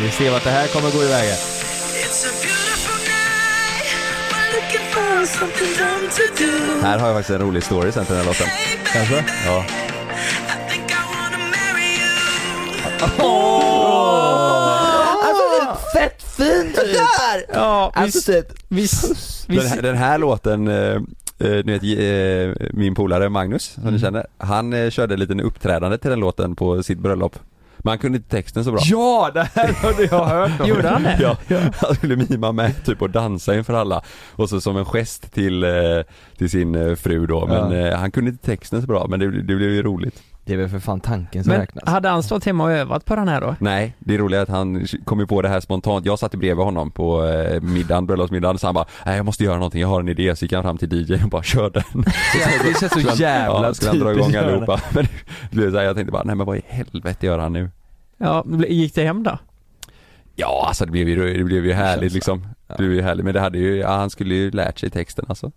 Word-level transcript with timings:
Vi 0.00 0.10
ser 0.10 0.30
vart 0.30 0.44
det 0.44 0.50
här 0.50 0.66
kommer 0.68 0.90
gå 0.90 1.02
iväg. 1.02 1.28
Här 6.82 6.98
har 6.98 7.06
jag 7.08 7.16
faktiskt 7.16 7.30
en 7.40 7.46
rolig 7.46 7.62
story 7.62 7.92
sen 7.92 8.04
till 8.04 8.14
den 8.14 8.24
här 8.24 8.30
låten. 8.30 8.46
Kanske? 8.92 9.24
Ja. 9.46 9.64
Alltså 15.24 15.42
det 15.50 15.66
är 15.66 16.00
fett 16.00 16.22
fint 16.22 16.76
där! 16.76 17.44
Ja, 17.54 17.92
Alltså 17.94 18.32
typ, 18.32 18.46
visst, 18.68 19.46
Den, 19.48 19.66
här, 19.66 19.82
den 19.82 19.96
här 19.96 20.18
låten, 20.18 20.68
eh, 20.68 21.00
du 21.38 21.62
vet 21.62 21.82
eh, 21.82 22.66
min 22.72 22.94
polare 22.94 23.28
Magnus 23.28 23.64
som 23.64 23.82
Mm. 23.82 23.94
ni 23.94 24.00
känner, 24.00 24.26
han 24.38 24.72
eh, 24.72 24.90
körde 24.90 25.14
en 25.14 25.20
liten 25.20 25.40
uppträdande 25.40 25.98
till 25.98 26.10
den 26.10 26.20
låten 26.20 26.56
på 26.56 26.82
sitt 26.82 26.98
bröllop. 26.98 27.36
Men 27.78 27.90
han 27.90 27.98
kunde 27.98 28.18
inte 28.18 28.30
texten 28.30 28.64
så 28.64 28.72
bra. 28.72 28.80
ja 28.84 29.30
det 29.34 29.48
här 29.54 29.72
hade 29.72 30.02
jag 30.02 30.24
hört 30.26 30.60
om. 30.60 30.66
Gjorde 30.68 30.88
han 30.88 31.02
det? 31.02 31.18
Ja, 31.20 31.36
han 31.76 31.94
skulle 31.94 32.16
mima 32.16 32.52
med 32.52 32.84
typ 32.84 33.02
och 33.02 33.10
dansa 33.10 33.54
inför 33.56 33.74
alla 33.74 34.02
och 34.32 34.48
så 34.48 34.60
som 34.60 34.76
en 34.76 34.84
gest 34.84 35.32
till, 35.32 35.64
eh, 35.64 35.70
till 36.38 36.50
sin 36.50 36.74
eh, 36.74 36.94
fru 36.94 37.26
då 37.26 37.46
men 37.46 37.70
Ja. 37.72 37.88
eh, 37.88 37.98
han 37.98 38.10
kunde 38.10 38.30
inte 38.30 38.46
texten 38.46 38.80
så 38.80 38.86
bra 38.86 39.06
men 39.08 39.20
det, 39.20 39.26
det 39.42 39.56
blev 39.56 39.70
ju 39.70 39.82
roligt. 39.82 40.22
Det 40.46 40.52
är 40.52 40.56
väl 40.56 40.68
för 40.68 40.78
fan 40.78 41.00
tanken 41.00 41.44
som 41.44 41.50
Men 41.50 41.60
räknas. 41.60 41.88
hade 41.88 42.08
han 42.08 42.22
stått 42.22 42.44
hemma 42.44 42.64
och 42.64 42.72
övat 42.72 43.04
på 43.04 43.16
den 43.16 43.28
här 43.28 43.40
då? 43.40 43.56
Nej, 43.58 43.94
det 43.98 44.14
är 44.14 44.42
att 44.42 44.48
han 44.48 44.86
kom 45.04 45.20
ju 45.20 45.26
på 45.26 45.42
det 45.42 45.48
här 45.48 45.60
spontant. 45.60 46.06
Jag 46.06 46.18
satt 46.18 46.34
bredvid 46.34 46.64
honom 46.64 46.90
på 46.90 47.24
eh, 47.24 47.60
middagen, 47.60 48.06
bröllopsmiddagen, 48.06 48.58
så 48.58 48.66
han 48.66 48.74
bara 48.74 48.86
Nej 49.06 49.16
jag 49.16 49.24
måste 49.24 49.44
göra 49.44 49.54
någonting, 49.54 49.80
jag 49.80 49.88
har 49.88 50.00
en 50.00 50.08
idé. 50.08 50.36
Så 50.36 50.44
gick 50.44 50.52
han 50.52 50.62
fram 50.62 50.78
till 50.78 50.92
DJn 50.92 51.24
och 51.24 51.30
bara 51.30 51.42
kör 51.42 51.70
den. 51.70 51.82
Det 52.64 52.80
känns 52.80 52.92
så 52.92 53.22
jävla 53.22 53.66
ja, 53.66 53.74
skulle 53.74 53.90
han 53.90 53.98
dra 53.98 54.12
igång 54.12 54.34
allihopa. 54.34 54.80
Men 54.94 55.04
det 55.50 55.56
blev 55.56 55.70
så 55.70 55.76
här, 55.76 55.84
jag 55.84 55.96
tänkte 55.96 56.12
bara, 56.12 56.24
nej 56.24 56.34
men 56.34 56.46
vad 56.46 56.56
i 56.56 56.62
helvete 56.66 57.26
gör 57.26 57.38
han 57.38 57.52
nu? 57.52 57.70
Ja, 58.16 58.44
gick 58.68 58.94
det 58.94 59.04
hem 59.04 59.22
då? 59.22 59.38
Ja 60.34 60.64
alltså 60.68 60.84
det 60.84 60.90
blev 60.90 61.08
ju, 61.08 61.38
det 61.38 61.44
blev 61.44 61.66
ju 61.66 61.72
härligt 61.72 62.12
liksom. 62.12 62.46
Ja. 62.66 62.74
Det 62.74 62.82
blev 62.82 62.92
ju 62.92 63.02
härligt, 63.02 63.24
men 63.24 63.34
det 63.34 63.40
hade 63.40 63.58
ju, 63.58 63.76
ja, 63.76 63.96
han 63.96 64.10
skulle 64.10 64.34
ju 64.34 64.50
lärt 64.50 64.78
sig 64.78 64.90
texten 64.90 65.24
alltså. 65.28 65.52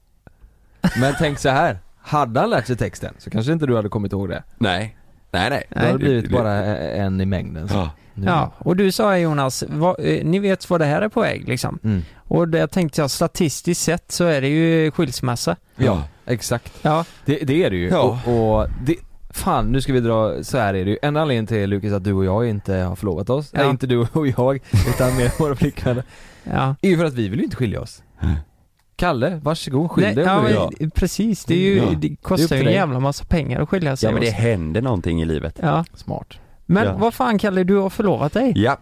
Men 0.99 1.13
tänk 1.19 1.39
så 1.39 1.49
här. 1.49 1.79
Hade 2.09 2.39
han 2.39 2.49
lärt 2.49 2.67
sig 2.67 2.75
texten 2.77 3.13
så 3.17 3.29
kanske 3.29 3.51
inte 3.53 3.65
du 3.65 3.75
hade 3.75 3.89
kommit 3.89 4.11
ihåg 4.13 4.29
det. 4.29 4.43
Nej, 4.57 4.97
nej 5.31 5.49
nej. 5.49 5.63
Då 5.69 5.79
hade 5.79 5.91
det 5.91 5.97
blivit 5.97 6.23
det- 6.25 6.29
bara 6.31 6.53
en 6.75 7.21
i 7.21 7.25
mängden. 7.25 7.67
Så. 7.67 7.75
Ja. 7.75 7.89
Nu- 8.13 8.25
Ja, 8.25 8.51
och 8.57 8.75
du 8.75 8.91
sa 8.91 9.17
Jonas, 9.17 9.63
vad, 9.67 9.95
eh, 9.99 10.25
ni 10.25 10.39
vet 10.39 10.69
vad 10.69 10.81
det 10.81 10.85
här 10.85 11.01
är 11.01 11.09
på 11.09 11.21
väg 11.21 11.47
liksom. 11.47 11.79
Mm. 11.83 12.01
Och 12.17 12.47
det 12.49 12.67
tänkte 12.67 13.01
jag, 13.01 13.11
statistiskt 13.11 13.81
sett 13.83 14.11
så 14.11 14.23
är 14.25 14.41
det 14.41 14.47
ju 14.47 14.91
skilsmässa. 14.91 15.55
Ja, 15.75 16.03
exakt. 16.25 16.73
Ja, 16.81 17.05
Det, 17.25 17.35
det 17.35 17.63
är 17.63 17.69
det 17.69 17.75
ju. 17.77 17.87
Ja. 17.89 18.19
Och, 18.25 18.59
och 18.61 18.67
det, 18.85 18.95
fan 19.29 19.65
nu 19.71 19.81
ska 19.81 19.93
vi 19.93 19.99
dra, 19.99 20.43
så 20.43 20.57
här 20.57 20.73
är 20.73 20.85
det 20.85 20.91
ju. 20.91 20.97
En 21.01 21.17
anledning 21.17 21.47
till 21.47 21.69
Lukas 21.69 21.93
att 21.93 22.03
du 22.03 22.13
och 22.13 22.25
jag 22.25 22.49
inte 22.49 22.73
har 22.75 22.95
förlovat 22.95 23.29
oss, 23.29 23.49
Ja. 23.53 23.59
nej 23.61 23.69
inte 23.69 23.87
du 23.87 23.97
och 23.97 24.27
jag, 24.27 24.59
utan 24.95 25.15
med 25.17 25.31
våra 25.39 25.55
flickvänner, 25.55 26.03
ja. 26.43 26.75
är 26.81 26.89
ju 26.89 26.97
för 26.97 27.05
att 27.05 27.13
vi 27.13 27.29
vill 27.29 27.39
ju 27.39 27.45
inte 27.45 27.55
skilja 27.55 27.81
oss. 27.81 28.03
Kalle, 28.99 29.39
varsågod, 29.43 29.91
skilj 29.91 30.15
dig 30.15 30.23
ja, 30.25 30.41
men, 30.79 30.91
precis, 30.91 31.45
det, 31.45 31.53
är 31.53 31.57
ju, 31.57 31.77
Ja. 31.77 31.85
det 31.85 31.95
Det 31.95 32.15
kostar 32.15 32.55
ju 32.55 32.67
en 32.67 32.73
jävla 32.73 32.99
massa 32.99 33.25
pengar 33.25 33.61
att 33.61 33.69
skilja 33.69 33.95
sig 33.95 34.07
Ja 34.07 34.13
men 34.13 34.21
det 34.21 34.29
händer 34.29 34.81
någonting 34.81 35.21
i 35.21 35.25
livet. 35.25 35.59
Ja, 35.61 35.85
Smart. 35.93 36.39
men 36.65 36.85
Ja. 36.85 36.95
vad 36.97 37.13
fan 37.13 37.39
Kalle, 37.39 37.63
du 37.63 37.75
har 37.75 37.89
förlovat 37.89 38.33
dig? 38.33 38.53
Ja, 38.55 38.77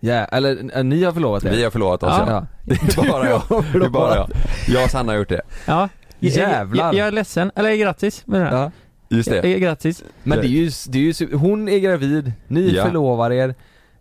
Ja, 0.00 0.24
eller 0.24 0.76
äh, 0.78 0.84
ni 0.84 1.04
har 1.04 1.12
förlovat 1.12 1.44
er? 1.44 1.50
vi 1.50 1.64
har 1.64 1.70
förlovat 1.70 2.02
oss 2.02 2.14
Ja. 2.18 2.26
ja. 2.30 2.46
Det 2.64 2.98
är 2.98 3.10
bara 3.10 3.28
jag. 3.30 3.42
Det 3.72 3.84
är 3.86 3.88
bara 3.88 4.16
jag. 4.16 4.28
Jag 4.68 4.84
och 4.84 4.90
Sanna 4.90 5.12
har 5.12 5.18
gjort 5.18 5.28
det. 5.28 5.40
Ja. 5.66 5.88
Jävlar. 6.20 6.84
Jag, 6.84 6.94
jag 6.94 7.06
är 7.06 7.12
ledsen, 7.12 7.50
eller 7.56 7.74
grattis 7.76 8.26
menar 8.26 8.44
jag. 8.52 8.54
Ja. 8.54 8.70
Just 9.08 9.30
det. 9.30 9.48
Ja, 9.48 9.58
Grattis. 9.58 10.04
Men 10.22 10.38
det 10.38 10.46
är 10.46 10.48
ju, 10.48 10.70
det 10.88 10.98
är 10.98 11.22
ju, 11.22 11.34
hon 11.36 11.68
är 11.68 11.78
gravid, 11.78 12.32
ni 12.48 12.70
Ja. 12.76 12.84
förlovar 12.84 13.30
er, 13.32 13.48
eh, 13.48 13.54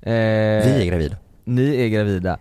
Vi 0.04 0.82
är 0.82 0.86
gravida. 0.86 1.16
ni 1.44 1.76
är 1.82 1.88
gravida. 1.88 2.38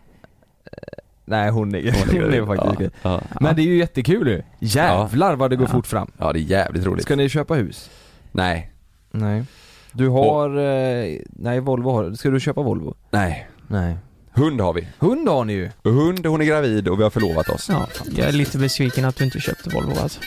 Nej 1.31 1.51
hon 1.51 1.75
är, 1.75 1.83
hon 2.23 2.35
är, 2.35 2.47
faktiskt 2.47 2.73
gravid. 2.73 2.91
Ja. 3.03 3.21
Men 3.41 3.57
det 3.57 3.63
är 3.63 3.67
ju 3.67 3.77
jättekul 3.77 4.29
ju. 4.29 4.43
Jävlar 4.59 5.37
vad 5.37 5.51
det 5.51 5.57
går 5.57 5.67
Ja. 5.67 5.73
fort 5.73 5.87
fram. 5.87 6.11
ja, 6.19 6.33
det 6.33 6.39
är 6.39 6.43
jävligt 6.43 6.85
roligt. 6.87 7.05
Ska 7.05 7.17
ni 7.17 7.29
köpa 7.29 7.55
hus? 7.55 7.91
Nej, 8.33 8.73
Nej. 9.11 9.45
Du 9.93 10.09
har, 10.09 10.57
eh, 10.59 11.19
nej 11.31 11.61
Volvo 11.61 11.91
har 11.91 12.13
Ska 12.13 12.31
du 12.31 12.41
köpa 12.41 12.63
Volvo? 12.63 12.95
nej. 13.11 13.49
Nej. 13.67 13.97
Hund 14.33 14.61
har 14.61 14.73
vi. 14.73 14.89
Hund 14.99 15.29
har 15.29 15.45
ni 15.45 15.53
ju. 15.53 15.71
Hund, 15.85 16.27
hon 16.27 16.41
är 16.41 16.45
gravid 16.45 16.89
och 16.89 16.99
vi 16.99 17.03
har 17.03 17.11
förlovat 17.11 17.49
oss. 17.49 17.69
Ja, 17.69 17.87
jag 18.17 18.29
är 18.29 18.33
lite 18.33 18.59
besviken 18.59 19.05
att 19.05 19.17
du 19.17 19.25
inte 19.25 19.41
köpte 19.41 19.71
Volvo 19.71 20.01
alltså. 20.03 20.21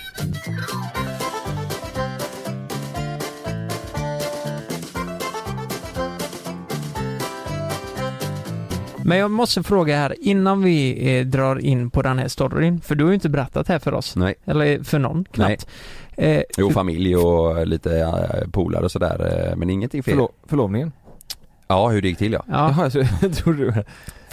Men 9.05 9.17
jag 9.17 9.31
måste 9.31 9.63
fråga 9.63 9.95
här, 9.97 10.15
innan 10.21 10.61
vi 10.63 11.07
eh, 11.17 11.25
drar 11.25 11.59
in 11.59 11.89
på 11.89 12.01
den 12.01 12.19
här 12.19 12.27
storyn, 12.27 12.81
för 12.81 12.95
du 12.95 13.03
har 13.03 13.11
ju 13.11 13.15
inte 13.15 13.29
berättat 13.29 13.67
här 13.67 13.79
för 13.79 13.93
oss, 13.93 14.15
Nej. 14.15 14.35
eller 14.45 14.83
för 14.83 14.99
någon 14.99 15.25
knappt. 15.31 15.67
Eh, 16.17 16.41
Jo, 16.57 16.69
familj 16.71 17.15
och 17.15 17.67
lite 17.67 17.99
äh, 17.99 18.49
polare 18.51 18.83
och 18.85 18.91
sådär, 18.91 19.47
eh, 19.49 19.55
men 19.55 19.69
ingenting 19.69 20.03
fel. 20.03 20.13
Förlo- 20.17 20.31
förlovningen? 20.47 20.91
Ja, 21.67 21.89
hur 21.89 22.01
det 22.01 22.07
gick 22.07 22.17
till 22.17 22.33
ja. 22.33 22.45
ja. 22.47 22.73
Jaha, 22.77 22.89
så 22.89 23.03
jag 23.21 23.33
trodde 23.35 23.65
du 23.65 23.83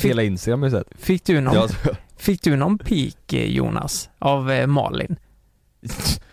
Hela 0.08 0.22
Instagram 0.22 0.62
har 0.62 0.70
sett. 0.70 0.86
Fick, 0.98 1.24
du 1.24 1.40
någon, 1.40 1.54
ja. 1.54 1.68
fick 2.16 2.42
du 2.42 2.56
någon 2.56 2.78
pik 2.78 3.32
eh, 3.32 3.44
Jonas, 3.50 4.10
av 4.18 4.50
eh, 4.50 4.66
Malin? 4.66 5.16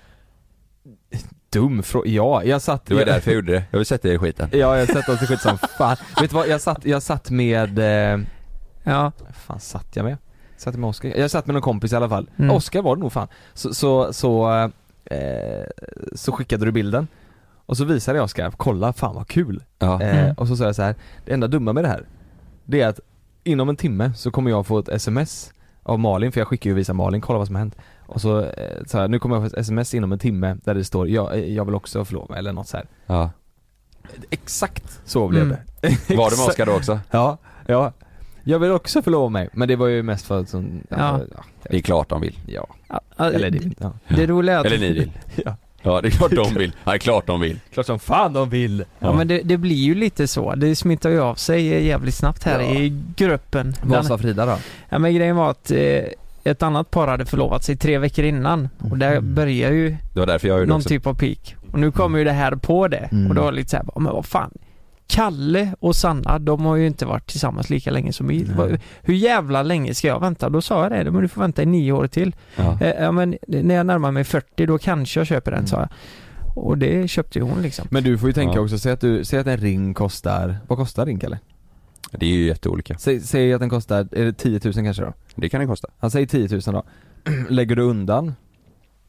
Dum 1.49 1.83
fråga. 1.83 2.09
Ja, 2.09 2.43
jag 2.43 2.61
satt... 2.61 2.85
Det 2.85 2.95
var 2.95 3.05
därför 3.05 3.31
jag 3.31 3.35
gjorde 3.35 3.51
det. 3.51 3.63
Jag 3.71 3.79
vill 3.79 3.85
sätta 3.85 4.07
er 4.07 4.13
i 4.13 4.17
skiten. 4.17 4.49
Ja, 4.51 4.77
jag 4.77 4.87
sett 4.87 5.09
oss 5.09 5.21
i 5.23 5.25
skit 5.27 5.41
som 5.41 5.57
fan. 5.57 5.97
Vet 6.21 6.29
du 6.29 6.35
vad, 6.35 6.47
jag 6.47 6.61
satt, 6.61 6.85
jag 6.85 7.03
satt 7.03 7.29
med, 7.29 7.79
eh, 7.79 8.19
Ja, 8.83 9.11
fan 9.33 9.59
satt 9.59 9.95
jag 9.95 10.03
med? 10.03 10.17
Satt 10.57 10.73
jag 10.73 10.79
med 10.81 10.87
Oskar? 10.89 11.09
Jag 11.09 11.31
satt 11.31 11.45
med 11.47 11.53
någon 11.53 11.61
kompis 11.61 11.93
i 11.93 11.95
alla 11.95 12.09
fall. 12.09 12.29
Mm. 12.37 12.51
Oskar 12.55 12.81
var 12.81 12.95
det 12.95 12.99
nog 13.01 13.11
fan. 13.11 13.27
Så, 13.53 13.73
så, 13.73 14.13
så, 14.13 14.49
eh, 15.05 15.65
så 16.15 16.31
skickade 16.31 16.65
du 16.65 16.71
bilden. 16.71 17.07
Och 17.65 17.77
så 17.77 17.85
visade 17.85 18.17
jag 18.17 18.23
Oskar, 18.25 18.51
kolla 18.51 18.93
fan 18.93 19.15
vad 19.15 19.27
kul. 19.27 19.63
Ja. 19.79 20.01
Eh, 20.01 20.19
Mm. 20.23 20.35
och 20.37 20.47
så 20.47 20.55
sa 20.57 20.63
jag 20.65 20.75
så 20.75 20.81
här, 20.81 20.95
det 21.25 21.33
enda 21.33 21.47
dumma 21.47 21.73
med 21.73 21.83
det 21.83 21.87
här, 21.87 22.05
det 22.65 22.81
är 22.81 22.87
att 22.87 22.99
inom 23.43 23.69
en 23.69 23.75
timme 23.75 24.11
så 24.15 24.31
kommer 24.31 24.51
jag 24.51 24.67
få 24.67 24.79
ett 24.79 24.89
sms 24.89 25.53
av 25.83 25.99
Malin, 25.99 26.31
för 26.31 26.39
jag 26.39 26.47
skickar 26.47 26.69
ju 26.69 26.73
och 26.73 26.77
visar 26.77 26.93
Malin, 26.93 27.21
kolla 27.21 27.37
vad 27.37 27.47
som 27.47 27.55
har 27.55 27.59
hänt. 27.59 27.75
Och 28.07 28.21
så 28.21 28.41
eh, 28.41 28.83
sa 28.87 29.01
jag, 29.01 29.11
nu 29.11 29.19
kommer 29.19 29.35
jag 29.35 29.43
få 29.43 29.47
ett 29.47 29.61
sms 29.61 29.93
inom 29.93 30.11
en 30.11 30.19
timme 30.19 30.57
där 30.63 30.73
det 30.73 30.83
står, 30.83 31.09
ja, 31.09 31.33
eh, 31.33 31.53
jag 31.53 31.65
vill 31.65 31.75
också 31.75 32.05
förlova 32.05 32.27
mig, 32.29 32.39
eller 32.39 32.53
något 32.53 32.67
så 32.67 32.77
här. 32.77 32.85
ja. 33.05 33.31
Exakt 34.29 34.99
så 35.05 35.27
blev 35.27 35.43
Mm. 35.43 35.57
det. 35.81 36.15
Var 36.15 36.29
det 36.29 36.37
med. 36.37 36.47
Oskar 36.47 36.65
då 36.65 36.71
också? 36.71 36.99
Ja, 37.11 37.37
ja. 37.65 37.91
Jag 38.43 38.59
vill 38.59 38.71
också 38.71 39.01
förlova 39.01 39.29
mig, 39.29 39.49
men 39.53 39.67
det 39.67 39.75
var 39.75 39.87
ju 39.87 40.03
mest 40.03 40.25
för 40.25 40.39
att 40.39 40.49
sån, 40.49 40.83
ja, 40.89 40.97
Ja. 40.97 41.19
ja, 41.35 41.43
Det 41.69 41.77
är 41.77 41.81
klart 41.81 42.09
de 42.09 42.21
vill. 42.21 42.39
ja. 42.47 42.67
Ja, 42.89 43.01
ja, 43.17 43.25
Eller 43.31 43.49
det, 43.51 43.59
det, 43.59 43.75
ja. 43.79 43.91
det 44.07 44.27
roliga 44.27 44.55
är 44.55 44.59
att 44.59 44.65
Eller 44.65 44.77
ni 44.77 44.93
vill. 44.93 45.11
Ja. 45.45 45.55
Ja, 45.81 46.01
det 46.01 46.07
är 46.07 46.11
klart 46.11 46.31
de 46.31 46.53
vill. 46.59 46.71
Ja, 46.83 46.91
det 46.91 46.95
är 46.95 46.99
klart 46.99 47.27
de 47.27 47.39
vill. 47.41 47.59
Klart 47.73 47.85
som 47.85 47.99
fan 47.99 48.33
de 48.33 48.49
vill! 48.49 48.85
Ja 48.99 49.13
men 49.13 49.27
det, 49.27 49.41
det 49.43 49.57
blir 49.57 49.75
ju 49.75 49.95
lite 49.95 50.27
så, 50.27 50.55
det 50.55 50.75
smittar 50.75 51.09
ju 51.09 51.21
av 51.21 51.35
sig 51.35 51.85
jävligt 51.87 52.15
snabbt 52.15 52.43
här 52.43 52.59
Ja. 52.59 52.69
i 52.71 53.03
gruppen. 53.15 53.73
Vad 53.83 54.05
sa 54.05 54.17
Frida 54.17 54.45
då? 54.45 54.57
Ja 54.89 54.99
men 54.99 55.15
grejen 55.15 55.35
var 55.35 55.51
att 55.51 55.71
eh, 55.71 56.03
ett 56.51 56.63
annat 56.63 56.91
par 56.91 57.07
hade 57.07 57.25
förlovat 57.25 57.63
sig 57.63 57.77
tre 57.77 57.97
veckor 57.97 58.25
innan 58.25 58.69
och 58.91 58.97
där 58.97 59.11
Mm. 59.11 59.35
börjar 59.35 59.71
ju 59.71 59.89
Det 60.13 60.19
var 60.19 60.27
därför 60.27 60.47
jag 60.47 60.57
gjorde 60.59 60.69
någon 60.69 60.77
också. 60.77 60.89
typ 60.89 61.07
av 61.07 61.13
peak. 61.13 61.55
Och 61.71 61.79
nu 61.79 61.91
kommer 61.91 62.17
ju 62.19 62.23
det 62.25 62.31
här 62.31 62.51
på 62.55 62.87
det 62.87 62.97
Mm. 63.11 63.27
och 63.29 63.35
då 63.35 63.41
var 63.41 63.51
det 63.51 63.55
lite 63.57 63.69
såhär, 63.69 63.85
men 63.95 64.13
vad 64.13 64.25
fan. 64.25 64.51
Kalle 65.09 65.73
och 65.79 65.95
Sanna, 65.95 66.39
de 66.39 66.65
har 66.65 66.75
ju 66.75 66.87
inte 66.87 67.05
varit 67.05 67.27
tillsammans 67.27 67.69
lika 67.69 67.91
länge 67.91 68.13
som 68.13 68.27
vi. 68.27 68.47
Nej. 68.57 68.79
Hur 69.01 69.13
jävla 69.13 69.63
länge 69.63 69.93
ska 69.93 70.07
jag 70.07 70.19
vänta? 70.19 70.49
Då 70.49 70.61
sa 70.61 70.83
jag 70.83 71.05
det, 71.05 71.11
men 71.11 71.21
du 71.21 71.27
får 71.27 71.41
vänta 71.41 71.61
i 71.63 71.65
nio 71.65 71.91
år 71.91 72.07
till. 72.07 72.35
Ja. 72.55 72.77
Eh, 72.81 73.03
ja 73.03 73.11
men 73.11 73.37
när 73.47 73.75
jag 73.75 73.85
närmar 73.85 74.11
mig 74.11 74.23
40 74.23 74.65
då 74.65 74.77
kanske 74.77 75.19
jag 75.19 75.27
köper 75.27 75.51
den 75.51 75.57
Mm. 75.59 75.67
sa 75.67 75.77
jag. 75.79 75.89
Och 76.57 76.77
det 76.77 77.07
köpte 77.07 77.39
ju 77.39 77.45
hon 77.45 77.61
liksom. 77.61 77.87
Men 77.91 78.03
du 78.03 78.17
får 78.17 78.29
ju 78.29 78.33
tänka 78.33 78.55
Ja. 78.55 78.61
också, 78.61 78.79
säg 78.79 78.91
att, 78.91 79.01
du, 79.01 79.23
säg 79.25 79.39
att 79.39 79.47
en 79.47 79.57
ring 79.57 79.93
kostar, 79.93 80.57
vad 80.67 80.77
kostar 80.77 81.05
ring 81.05 81.19
Kalle? 81.19 81.39
Det 82.11 82.25
är 82.25 82.29
ju 82.29 82.45
jätteolika. 82.45 82.97
Säg, 82.97 83.19
säg 83.19 83.53
att 83.53 83.59
den 83.59 83.69
kostar, 83.69 84.07
är 84.11 84.25
det 84.25 84.33
10 84.33 84.59
000 84.63 84.73
kanske 84.73 85.03
då? 85.03 85.13
Det 85.35 85.49
kan 85.49 85.61
det 85.61 85.67
kosta. 85.67 85.87
Han 85.99 86.11
säger 86.11 86.27
10 86.27 86.47
000 86.51 86.61
då. 86.65 86.83
Lägger 87.49 87.75
du 87.75 87.81
undan 87.81 88.33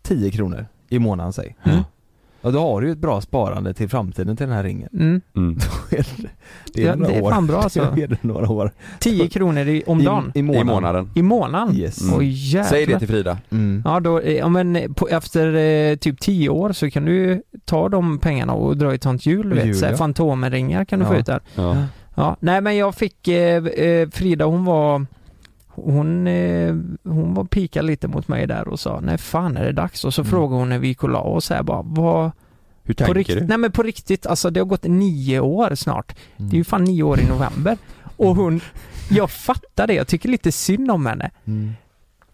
10 0.03 0.31
kronor 0.31 0.67
i 0.89 0.99
månaden 0.99 1.33
säg. 1.33 1.57
Mm. 1.65 1.81
Ja 2.41 2.51
då 2.51 2.61
har 2.61 2.81
du 2.81 2.87
ju 2.87 2.93
ett 2.93 2.99
bra 2.99 3.21
sparande 3.21 3.75
till 3.75 3.89
framtiden 3.89 4.37
till 4.37 4.47
den 4.47 4.57
här 4.57 4.63
ringen. 4.63 4.89
Mm. 4.93 5.21
Mm. 5.37 5.59
Det 6.75 6.83
Ja, 6.83 6.95
några 6.95 7.11
det 7.13 7.17
är 7.19 7.23
år. 7.23 7.31
fan 7.31 7.47
bra 7.47 7.59
alltså. 7.61 7.93
Det 7.97 8.03
är 8.03 8.19
några 8.21 8.51
år. 8.51 8.73
10 9.01 9.29
kronor 9.29 9.69
i, 9.69 9.83
om 9.87 10.05
dagen. 10.05 10.33
I, 10.35 10.39
i 10.39 10.43
månaden. 10.43 10.63
I 10.69 10.73
månaden. 10.73 11.11
I 11.15 11.23
månaden? 11.23 11.77
Yes. 11.77 12.03
Mm. 12.13 12.21
Jävlar. 12.23 12.71
Säg 12.71 12.87
det 12.87 12.99
till 12.99 13.09
Frida. 13.09 13.39
Mm. 13.51 13.83
Ja 13.85 14.01
då, 14.01 14.21
eh, 14.21 14.37
ja 14.37 14.49
men 14.49 14.95
på, 14.95 15.09
efter 15.09 15.55
eh, 15.55 15.97
typ 15.97 16.21
10 16.21 16.49
år 16.49 16.73
så 16.73 16.91
kan 16.91 17.05
du 17.05 17.43
ta 17.65 17.89
de 17.89 18.19
pengarna 18.19 18.53
och 18.53 18.77
dra 18.77 18.93
i 18.93 18.95
ett 18.95 19.03
sånt 19.03 19.27
hjul 19.27 19.55
vet. 19.55 19.77
Så 19.79 19.85
här, 19.85 19.93
ja. 19.93 19.99
Fantomenringar 19.99 20.85
kan 20.85 20.99
du 20.99 21.05
Ja. 21.05 21.11
få 21.11 21.17
ut 21.17 21.27
där. 21.27 21.41
Ja. 21.55 21.77
Ja, 22.19 22.37
nej 22.41 22.61
men 22.61 22.77
jag 22.77 22.95
fick, 22.95 23.29
eh, 23.29 23.67
eh, 23.67 24.09
Frida 24.09 24.45
hon 24.45 24.65
var 24.65 25.07
hon, 25.69 26.27
eh, 26.27 26.75
hon 27.05 27.35
var 27.35 27.45
pika 27.45 27.83
lite 27.83 28.09
mot 28.09 28.29
mig 28.29 28.47
där 28.47 28.69
och 28.69 28.81
sa 28.81 29.01
nej 29.01 29.19
fan 29.19 29.57
är 29.57 29.65
det 29.65 29.73
dags? 29.73 30.05
Och 30.05 30.15
så 30.15 30.21
Mm. 30.23 30.31
frågade 30.31 30.61
hon 30.61 30.69
när 30.69 30.79
vi 30.79 30.89
gick 30.89 31.03
och 31.03 31.09
la 31.11 31.21
oss 31.21 31.51
här 31.51 31.63
bara 31.63 31.83
vad 31.83 32.31
Hur 32.83 32.95
på 32.95 32.99
tänker 32.99 33.15
riktigt, 33.15 33.39
du? 33.39 33.47
Nej 33.47 33.59
men 33.59 33.73
på 33.73 33.83
riktigt, 33.83 34.27
alltså 34.27 34.51
det 34.51 34.61
har 34.61 34.65
gått 34.65 34.85
nio 34.85 35.41
år 35.41 35.75
snart. 35.75 36.17
Mm. 36.37 36.51
Det 36.51 36.57
är 36.57 36.59
ju 36.59 36.65
fan 36.65 36.85
nio 36.85 37.03
år 37.03 37.21
i 37.21 37.27
november. 37.29 37.79
Och 38.17 38.37
hon, 38.37 38.61
jag 39.11 39.31
fattar 39.31 39.87
det, 39.87 39.95
jag 39.95 40.07
tycker 40.07 40.29
lite 40.29 40.53
synd 40.53 40.91
om 40.91 41.07
henne. 41.07 41.31
Mm. 41.45 41.73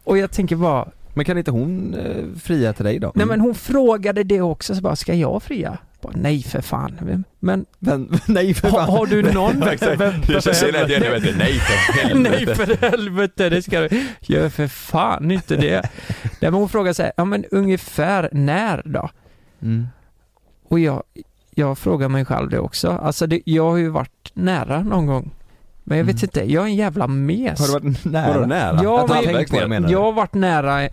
Och 0.05 0.19
jag 0.19 0.31
tänker 0.31 0.57
bara, 0.57 0.89
Men 1.15 1.25
kan 1.25 1.39
inte 1.39 1.51
hon 1.51 1.95
eh, 1.95 2.25
fria 2.41 2.73
till 2.73 2.85
dig 2.85 2.99
då? 2.99 3.13
nej 3.15 3.27
men 3.27 3.41
hon 3.41 3.55
frågade 3.55 4.23
det 4.25 4.41
också, 4.41 4.75
så 4.75 4.81
bara, 4.83 4.97
ska 4.97 5.15
jag 5.15 5.43
fria? 5.43 5.79
Bara, 6.05 6.13
nej 6.17 6.43
för 6.43 6.61
fan. 6.61 7.25
Men 7.41 7.67
Men, 7.79 8.19
nej 8.27 8.55
för 8.55 8.69
har, 8.71 8.79
fan. 8.79 8.89
har 8.91 9.07
du 9.07 9.23
någon? 9.23 9.61
Det 9.61 10.43
känns 10.43 10.59
så 10.61 10.71
lätt 10.71 10.89
igen, 10.89 11.03
vet 11.03 11.23
du. 11.23 11.35
Nej 11.39 11.53
för 11.53 12.15
Nej 12.15 12.33
helvete. 12.33 12.55
för 12.55 12.91
helvete, 12.91 13.49
det 13.49 13.63
ska 13.63 13.81
du 13.81 14.05
Gör 14.21 14.49
för 14.49 14.67
fan 14.69 15.31
inte 15.31 15.57
det. 15.57 15.81
Nej 16.23 16.31
men 16.41 16.55
hon 16.55 16.69
frågar 16.69 16.93
så 16.93 17.03
här, 17.03 17.13
ja 17.17 17.25
men 17.25 17.45
ungefär 17.51 18.29
när 18.33 18.83
då? 18.85 19.11
Mm. 19.63 19.87
Och 20.69 20.79
jag, 20.81 21.03
jag 21.55 21.79
frågar 21.79 22.09
mig 22.09 22.25
själv 22.25 22.51
det 22.51 22.59
också. 22.59 22.91
Alltså 22.91 23.27
det, 23.27 23.41
jag 23.45 23.71
har 23.71 23.77
ju 23.77 23.89
varit 23.89 24.31
nära 24.35 24.83
någon 24.83 25.07
gång. 25.07 25.31
Men 25.85 25.99
jag 25.99 26.05
vet 26.05 26.13
Mm. 26.15 26.25
inte, 26.25 26.53
jag 26.53 26.63
är 26.63 26.67
en 26.67 26.75
jävla 26.75 27.07
mes. 27.07 27.61
Har 27.61 27.67
du 27.67 27.73
varit 27.73 28.05
nära? 28.05 28.33
Vadå 28.33 28.47
nära? 28.47 28.81
Ja, 28.83 29.01
Att 29.01 29.09
men- 29.09 29.17
halvvägs 29.17 29.37
Tänk 29.37 29.51
på 29.51 29.57
det, 29.57 29.61
ner? 29.63 29.69
menar 29.69 29.89
du? 29.89 29.93
Jag 29.95 30.03
har 30.03 30.13
varit 30.13 30.35
nära 30.35 30.89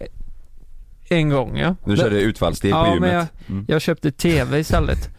en 1.12 1.30
gång 1.30 1.58
ja. 1.58 1.75
Du 1.86 1.98
körde 1.98 2.22
utfallssteg 2.22 2.72
på 2.72 2.78
Ja, 2.78 2.84
men 2.84 2.94
gymmet. 2.94 3.28
Mm. 3.50 3.66
Jag 3.68 3.81
köpte 3.81 4.12
TV 4.12 4.60
istället. 4.60 5.10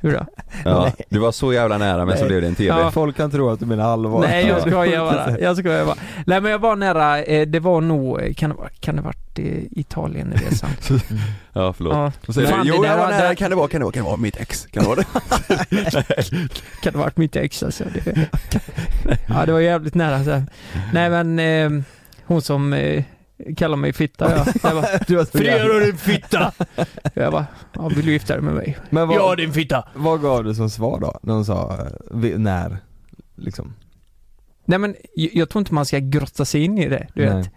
Hur 0.00 0.12
då? 0.12 0.26
Ja, 0.64 0.92
du 1.08 1.18
var 1.18 1.32
så 1.32 1.52
jävla 1.52 1.78
nära 1.78 2.04
men 2.04 2.16
så 2.16 2.20
Nej. 2.22 2.28
blev 2.28 2.40
det 2.40 2.46
en 2.48 2.54
TV. 2.54 2.80
Ja. 2.80 2.90
Folk 2.90 3.16
kan 3.16 3.30
tro 3.30 3.50
att 3.50 3.60
du 3.60 3.66
menar 3.66 3.84
allvar. 3.84 4.20
Nej 4.20 4.46
jag 4.46 4.58
Ja. 4.58 4.60
skojar 4.60 5.00
bara, 5.00 5.38
jag 5.40 5.56
skojar 5.56 5.84
bara. 5.84 5.96
Nej 6.26 6.40
men 6.40 6.50
jag 6.50 6.58
var 6.58 6.76
nära, 6.76 7.22
eh, 7.22 7.46
det 7.48 7.60
var 7.60 7.80
nog, 7.80 8.36
kan 8.36 8.50
det 8.50 8.56
vara, 8.56 8.68
kan 8.80 8.96
det 8.96 9.02
varit 9.02 9.38
Italienresan? 9.70 10.70
Ja, 11.52 11.72
förlåt. 11.72 11.92
Ja. 11.94 12.32
Så 12.32 12.40
är 12.40 12.46
Fan, 12.46 12.66
det, 12.66 12.68
jo 12.74 12.82
det 12.82 12.88
jag 12.88 12.96
var 12.96 13.04
var- 13.04 13.10
nära, 13.10 13.34
kan 13.34 13.50
det 13.50 13.56
vara, 13.56 13.68
kan 13.68 13.80
det 13.80 13.84
vara, 13.84 13.92
kan 13.92 14.02
det 14.02 14.08
vara 14.08 14.16
mitt 14.16 14.36
ex? 14.36 14.66
Kan 14.66 14.82
det 14.82 14.88
vara 14.88 15.00
det? 15.00 15.06
Kan 16.82 16.92
det 16.92 16.98
varit 16.98 17.16
mitt 17.16 17.36
ex 17.36 17.62
alltså. 17.62 17.84
Det, 17.94 18.28
ja 19.28 19.46
det 19.46 19.52
var 19.52 19.60
jävligt 19.60 19.94
nära 19.94 20.24
så. 20.24 20.42
Nej 20.92 21.10
men, 21.10 21.38
eh, 21.38 21.82
hon 22.24 22.42
som 22.42 22.72
eh, 22.72 23.04
kallar 23.56 23.76
mig 23.76 23.92
fitta 23.92 24.30
ja. 24.36 24.52
Jag 24.62 24.74
bara, 24.74 24.86
Du 25.06 25.26
Frida 25.26 25.78
din 25.78 25.96
fitta! 25.96 26.52
Jag 27.14 27.32
bara, 27.32 27.46
ja, 27.72 27.88
vill 27.88 28.06
du 28.06 28.12
gifta 28.12 28.34
dig 28.34 28.42
med 28.42 28.54
mig? 28.54 28.78
Men 28.90 29.08
vad, 29.08 29.16
Ja 29.16 29.36
din 29.36 29.52
fitta! 29.52 29.88
vad 29.94 30.22
gav 30.22 30.44
du 30.44 30.54
som 30.54 30.70
svar 30.70 31.00
då? 31.00 31.18
När 31.22 31.34
hon 31.34 31.44
sa, 31.44 31.78
eh, 32.10 32.38
när? 32.38 32.76
Liksom. 33.36 33.74
Nej 34.64 34.78
men, 34.78 34.96
jag, 35.14 35.30
jag 35.34 35.48
tror 35.48 35.60
inte 35.60 35.74
man 35.74 35.86
ska 35.86 35.98
grotta 35.98 36.44
sig 36.44 36.64
in 36.64 36.78
i 36.78 36.88
det, 36.88 37.06
du 37.14 37.26
Nej. 37.26 37.36
vet. 37.36 37.50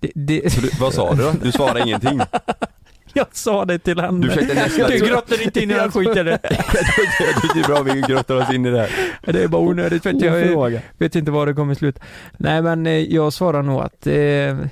Det, 0.00 0.10
det, 0.14 0.60
du, 0.60 0.70
vad 0.80 0.94
sa 0.94 1.14
du 1.14 1.22
då? 1.22 1.32
Du 1.42 1.52
svarade 1.52 1.80
ingenting? 1.80 2.20
jag 3.12 3.26
sa 3.32 3.64
det 3.64 3.78
till 3.78 4.00
henne. 4.00 4.26
Du 4.26 4.28
försökte 4.28 4.54
nästan... 4.54 4.90
Du 4.90 4.98
grottar 4.98 5.42
inte 5.42 5.62
in 5.62 5.70
i 5.70 5.74
den 5.74 5.92
skiten. 5.92 6.26
Jag 6.26 6.42
tycker 6.42 7.54
det 7.54 7.60
är 7.60 7.66
bra 7.66 7.82
vi 7.82 8.00
grottar 8.00 8.34
oss 8.34 8.52
in 8.52 8.66
i 8.66 8.70
det 8.70 8.78
här. 8.78 8.90
Det 9.32 9.42
är 9.42 9.48
bara 9.48 9.62
onödigt 9.62 10.02
för 10.02 10.10
att 10.10 10.22
jag 10.22 10.80
vet 10.98 11.14
inte 11.16 11.30
var 11.30 11.46
det 11.46 11.54
kommer 11.54 11.74
sluta. 11.74 12.00
Nej 12.36 12.62
men 12.62 12.86
eh, 12.86 12.92
jag 12.92 13.32
svarar 13.32 13.62
nog 13.62 13.80
att 13.80 14.06
eh, 14.06 14.68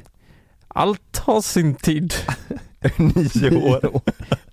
allt 0.75 1.19
har 1.19 1.41
sin 1.41 1.75
tid. 1.75 2.15
Nio 2.97 3.56
år. 3.71 4.00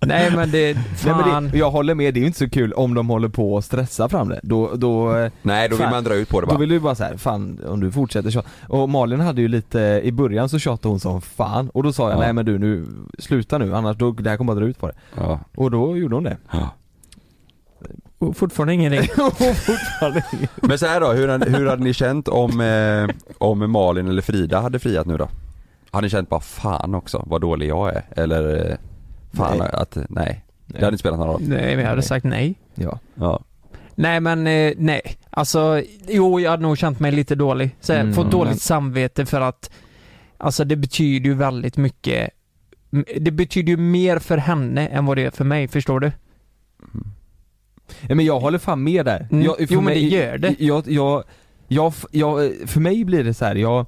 Nej 0.06 0.30
men 0.36 0.50
det, 0.50 0.74
Nej, 0.74 0.84
fan. 0.96 1.32
men 1.42 1.50
det, 1.50 1.58
jag 1.58 1.70
håller 1.70 1.94
med, 1.94 2.14
det 2.14 2.18
är 2.18 2.20
ju 2.20 2.26
inte 2.26 2.38
så 2.38 2.50
kul 2.50 2.72
om 2.72 2.94
de 2.94 3.08
håller 3.08 3.28
på 3.28 3.54
och 3.54 3.64
stressa 3.64 4.08
fram 4.08 4.28
det. 4.28 4.40
Då, 4.42 4.70
då, 4.74 5.16
eh, 5.16 5.32
Nej, 5.42 5.68
då 5.68 5.76
vill 5.76 5.82
Fan. 5.84 5.90
man 5.94 6.04
dra 6.04 6.14
ut 6.14 6.28
på 6.28 6.40
det 6.40 6.46
då 6.46 6.52
bara. 6.52 6.58
vill 6.58 6.68
du 6.68 6.80
bara 6.80 6.94
så 6.94 7.04
här, 7.04 7.16
fan 7.16 7.60
om 7.66 7.80
du 7.80 7.92
fortsätter 7.92 8.30
så. 8.30 8.42
Och 8.68 8.88
Malin 8.88 9.20
hade 9.20 9.40
ju 9.40 9.48
lite, 9.48 10.00
i 10.04 10.12
början 10.12 10.48
så 10.48 10.58
tjatade 10.58 10.88
hon 10.88 11.00
som 11.00 11.20
fan 11.22 11.68
och 11.68 11.82
då 11.82 11.92
sa 11.92 12.08
jag 12.10 12.16
Ja. 12.18 12.20
nej 12.22 12.32
men 12.32 12.44
du 12.44 12.58
nu, 12.58 12.86
sluta 13.18 13.58
nu 13.58 13.74
annars 13.76 13.96
då, 13.96 14.10
det 14.10 14.30
här 14.30 14.36
kommer 14.36 14.54
bara 14.54 14.60
dra 14.60 14.68
ut 14.68 14.78
på 14.80 14.86
det. 14.86 14.94
Ja. 15.16 15.40
Och 15.56 15.70
då 15.70 15.96
gjorde 15.96 16.14
hon 16.14 16.24
det. 16.24 16.36
Ja. 16.52 16.68
Och 18.18 18.36
Fortfarande 18.36 18.74
ingen 18.74 18.92
ring. 18.92 19.08
Men 20.62 20.78
så 20.78 20.86
här 20.86 21.00
då, 21.00 21.12
hur, 21.12 21.28
hade- 21.28 21.50
hur 21.58 21.66
hade 21.66 21.82
ni 21.82 21.94
känt 21.94 22.28
om, 22.28 22.60
eh, 22.60 23.14
om 23.38 23.70
Malin 23.70 24.08
eller 24.08 24.22
Frida 24.22 24.60
hade 24.60 24.78
friat 24.78 25.06
nu 25.06 25.16
då? 25.16 25.28
Hade 25.92 26.04
ni 26.06 26.10
känt 26.10 26.28
bara 26.28 26.40
fan 26.40 26.94
också 26.94 27.24
vad 27.26 27.40
dålig 27.40 27.68
jag 27.68 27.94
är? 27.94 28.02
Eller 28.16 28.70
eh, 28.70 28.76
fan 29.32 29.58
Nej. 29.58 29.68
att, 29.72 29.98
nej. 30.08 30.44
Det 30.66 30.78
hade 30.78 30.86
inte 30.88 30.98
spelat 30.98 31.18
någon 31.18 31.28
roll. 31.28 31.42
Nej 31.42 31.60
men 31.76 31.78
jag 31.78 31.84
hade 31.84 31.94
Nej. 31.94 32.02
sagt 32.02 32.24
nej. 32.24 32.54
Ja. 32.74 32.98
Ja. 33.14 33.42
Nej 33.94 34.20
men 34.20 34.46
eh, 34.46 34.72
nej, 34.76 35.00
alltså 35.30 35.82
jo 36.08 36.40
jag 36.40 36.50
hade 36.50 36.62
nog 36.62 36.78
känt 36.78 37.00
mig 37.00 37.12
lite 37.12 37.34
dålig. 37.34 37.76
Så, 37.80 37.92
Mm. 37.92 38.14
Fått 38.14 38.30
dåligt 38.30 38.62
samvete 38.62 39.26
för 39.26 39.40
att 39.40 39.70
Alltså 40.38 40.64
det 40.64 40.76
betyder 40.76 41.30
ju 41.30 41.34
väldigt 41.34 41.76
mycket 41.76 42.30
Det 43.20 43.30
betyder 43.30 43.70
ju 43.70 43.76
mer 43.76 44.18
för 44.18 44.36
henne 44.36 44.86
än 44.86 45.06
vad 45.06 45.16
det 45.16 45.24
är 45.24 45.30
för 45.30 45.44
mig, 45.44 45.68
förstår 45.68 46.00
du? 46.00 46.12
Ja, 48.08 48.14
men 48.14 48.24
jag 48.24 48.40
håller 48.40 48.58
fan 48.58 48.82
med 48.84 49.04
där. 49.04 49.28
Mm. 49.30 49.44
Jag, 49.44 49.56
för 49.56 49.66
Jo, 49.70 49.80
men 49.80 49.94
det 49.94 50.00
gör 50.00 50.38
det. 50.38 50.54
Jag, 50.58 50.88
jag, 50.88 51.24
jag, 51.68 51.92
jag, 52.10 52.52
för 52.66 52.80
mig 52.80 53.04
blir 53.04 53.24
det 53.24 53.34
så 53.34 53.44
här, 53.44 53.54
jag 53.54 53.86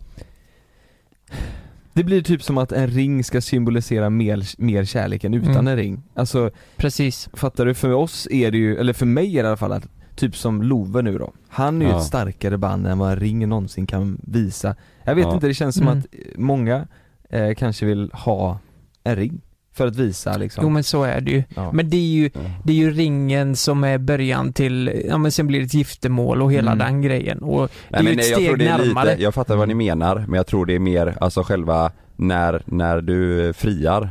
Det 1.95 2.05
blir 2.05 2.23
typ 2.23 2.43
som 2.43 2.59
att 2.59 2.73
en 2.73 2.87
ring 2.87 3.25
ska 3.25 3.41
symbolisera 3.41 4.11
mer, 4.11 4.61
mer 4.63 4.85
kärlek 4.85 5.25
än 5.25 5.35
utan 5.35 5.51
Mm. 5.53 5.67
en 5.69 5.77
ring. 5.77 6.03
Alltså, 6.15 6.51
Precis. 6.77 7.29
fattar 7.33 7.67
du? 7.67 7.75
För 7.75 7.93
oss 7.93 8.29
är 8.31 8.51
det 8.51 8.59
ju, 8.59 8.77
eller 8.77 8.93
för 8.93 9.07
mig 9.07 9.39
är 9.39 9.43
det 9.43 9.47
i 9.47 9.49
alla 9.49 9.57
fall 9.57 9.73
att, 9.73 9.89
typ 10.15 10.37
som 10.37 10.63
Love 10.63 11.03
nu 11.03 11.19
då. 11.19 11.33
Han 11.49 11.83
är 11.83 11.87
ju 11.87 11.93
Ja. 11.93 11.99
ett 11.99 12.05
starkare 12.07 12.59
band 12.59 12.87
än 12.87 12.99
vad 12.99 13.11
en 13.13 13.17
ring 13.21 13.49
någonsin 13.49 13.87
kan 13.87 14.19
visa. 14.23 14.77
Jag 15.05 15.15
vet 15.15 15.25
Ja. 15.25 15.35
inte, 15.35 15.47
det 15.47 15.55
känns 15.55 15.75
som 15.77 15.87
Mm. 15.89 15.99
att 15.99 16.07
många 16.37 16.87
eh, 17.31 17.55
kanske 17.55 17.87
vill 17.87 18.11
ha 18.13 18.59
en 19.05 19.17
ring. 19.17 19.41
För 19.75 19.87
att 19.87 19.97
visa 19.97 20.37
liksom. 20.37 20.65
Jo 20.65 20.71
men 20.71 20.85
så 20.85 21.03
är 21.05 21.21
det 21.21 21.31
ju. 21.31 21.43
ja. 21.57 21.73
Men 21.73 21.91
det 21.91 21.97
är 21.97 22.01
ju, 22.15 22.31
Ja. 22.35 22.41
det 22.65 22.73
är 22.73 22.77
ju 22.77 22.91
ringen 22.91 23.57
som 23.57 23.85
är 23.85 23.99
början 23.99 24.53
till, 24.53 25.03
ja 25.09 25.19
men 25.19 25.33
sen 25.33 25.47
blir 25.47 25.59
det 25.61 25.65
ett 25.65 25.75
giftermål 25.75 26.43
och 26.43 26.53
hela 26.53 26.73
Mm. 26.73 26.79
den 26.87 27.03
grejen. 27.03 27.39
Och 27.39 27.71
det 27.89 27.97
är 27.99 28.03
Nej, 28.03 28.13
ju 28.13 28.17
men 28.17 28.19
ett 28.25 28.31
jag 28.31 28.39
tror 28.39 28.47
steg 28.47 28.59
det 28.59 28.67
är 28.73 28.79
närmare. 28.79 29.11
lite, 29.11 29.23
jag 29.23 29.35
fattar 29.35 29.57
vad 29.57 29.69
ni 29.69 29.75
menar 29.75 30.25
men 30.29 30.35
jag 30.37 30.47
tror 30.47 30.67
det 30.67 30.75
är 30.75 30.79
mer, 30.79 31.17
alltså 31.21 31.43
själva 31.43 31.93
när, 32.17 32.63
när 32.67 33.01
du 33.01 33.53
friar 33.53 34.09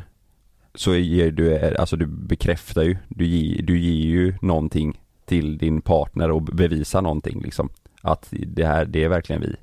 så 0.76 0.96
ger 0.96 1.32
du, 1.32 1.76
alltså 1.78 1.96
du 1.96 2.06
bekräftar 2.06 2.84
ju, 2.84 2.98
du 3.10 3.26
ger, 3.26 3.62
du 3.64 3.80
ger 3.80 4.06
ju 4.10 4.34
någonting 4.42 5.00
till 5.26 5.58
din 5.58 5.82
partner 5.82 6.32
och 6.32 6.42
bevisar 6.44 7.02
någonting 7.02 7.42
liksom. 7.42 7.70
Att 8.02 8.28
det 8.48 8.66
här, 8.66 8.86
det 8.86 9.04
är 9.04 9.10
verkligen 9.10 9.42
vi. 9.42 9.56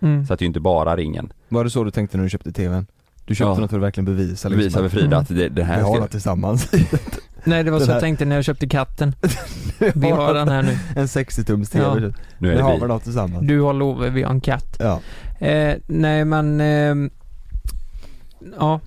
Mm. 0.00 0.26
Så 0.26 0.32
att 0.32 0.38
det 0.38 0.42
är 0.42 0.46
ju 0.46 0.48
inte 0.50 0.60
bara 0.60 0.96
ringen. 0.96 1.32
Var 1.48 1.64
det 1.64 1.70
så 1.70 1.84
du 1.84 1.90
tänkte 1.90 2.16
när 2.16 2.24
du 2.24 2.30
köpte 2.30 2.52
tvn? 2.52 2.86
Du 3.24 3.34
köpte 3.34 3.48
Ja. 3.50 3.58
något 3.60 3.70
för 3.70 3.76
att 3.76 3.82
verkligen 3.82 4.04
bevisa 4.04 4.48
liksom 4.48 4.58
Bevisa 4.58 4.78
för 4.78 4.86
att 4.86 4.92
Frida 4.92 5.06
Mm. 5.06 5.18
att 5.18 5.28
det, 5.28 5.48
det 5.48 5.64
här 5.64 5.76
vi 5.76 5.82
har 5.82 5.92
ska, 5.94 6.00
något 6.02 6.10
tillsammans. 6.10 6.70
Nej 7.44 7.64
det 7.64 7.70
var 7.70 7.80
så 7.80 7.90
jag 7.90 8.00
tänkte 8.00 8.24
när 8.24 8.36
jag 8.36 8.44
köpte 8.44 8.68
katten. 8.68 9.14
Vi 9.94 10.10
har 10.10 10.34
den 10.34 10.48
här 10.48 10.62
nu. 10.62 10.78
En 10.96 11.06
60-tums 11.06 11.72
TV. 11.72 11.84
Ja. 11.84 11.94
typ. 11.94 12.14
nu 12.38 12.52
är 12.52 12.56
Vi 12.56 12.62
har 12.62 12.72
det 12.74 12.80
vi. 12.80 12.86
något 12.88 13.02
tillsammans. 13.04 13.46
Du 13.48 13.60
har 13.60 13.72
Love, 13.72 14.10
vi 14.10 14.22
har 14.22 14.30
en 14.30 14.40
katt. 14.40 14.76
Ja. 14.80 15.00
Eh, 15.46 15.76
nej 15.86 16.24
men, 16.24 16.60
ehm, 16.60 17.10
ja, 18.58 18.80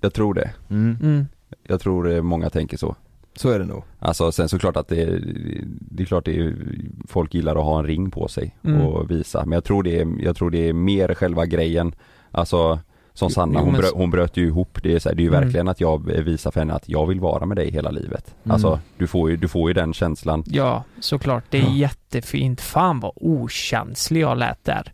Jag 0.00 0.14
tror 0.14 0.34
det. 0.34 0.50
Mm. 0.70 0.98
mm. 1.02 1.26
Jag 1.68 1.80
tror 1.80 2.12
eh, 2.12 2.22
många 2.22 2.50
tänker 2.50 2.76
så. 2.76 2.96
Så 3.36 3.50
är 3.50 3.58
det 3.58 3.64
nog. 3.64 3.82
Alltså 3.98 4.32
sen 4.32 4.48
såklart 4.48 4.76
att 4.76 4.88
det 4.88 5.02
är, 5.02 5.20
det 5.80 6.02
är 6.02 6.06
klart 6.06 6.24
det 6.24 6.38
är, 6.38 6.54
folk 7.08 7.34
gillar 7.34 7.56
att 7.56 7.64
ha 7.64 7.78
en 7.78 7.86
ring 7.86 8.10
på 8.10 8.28
sig 8.28 8.56
Mm. 8.64 8.80
och 8.80 9.10
visa. 9.10 9.44
Men 9.44 9.52
jag 9.52 9.64
tror 9.64 9.82
det 9.82 10.00
är, 10.00 10.06
jag 10.20 10.36
tror 10.36 10.50
det 10.50 10.68
är 10.68 10.72
mer 10.72 11.14
själva 11.14 11.46
grejen. 11.46 11.94
Alltså 12.30 12.78
Som 13.16 13.30
Sanna, 13.30 13.60
hon, 13.60 13.72
bröt, 13.74 13.92
hon 13.94 14.10
bröt 14.10 14.36
ju 14.36 14.46
ihop. 14.46 14.78
Det 14.82 14.94
är, 14.94 14.98
så 14.98 15.08
här, 15.08 15.16
det 15.16 15.20
är 15.22 15.24
ju 15.24 15.28
Mm. 15.30 15.40
verkligen 15.40 15.68
att 15.68 15.80
jag 15.80 16.06
visar 16.12 16.50
för 16.50 16.60
henne 16.60 16.72
att 16.74 16.88
jag 16.88 17.06
vill 17.06 17.20
vara 17.20 17.46
med 17.46 17.56
dig 17.56 17.70
hela 17.70 17.90
livet. 17.90 18.34
Mm. 18.44 18.54
Alltså 18.54 18.80
du 18.98 19.06
får, 19.06 19.30
ju, 19.30 19.36
du 19.36 19.48
får 19.48 19.70
ju 19.70 19.74
den 19.74 19.92
känslan. 19.94 20.44
Ja, 20.46 20.84
såklart. 21.00 21.44
Det 21.50 21.58
är 21.58 21.62
Ja. 21.62 21.72
jättefint. 21.74 22.60
Fan 22.60 23.00
vad 23.00 23.12
okänslig 23.16 24.20
jag 24.20 24.38
lät 24.38 24.64
där. 24.64 24.92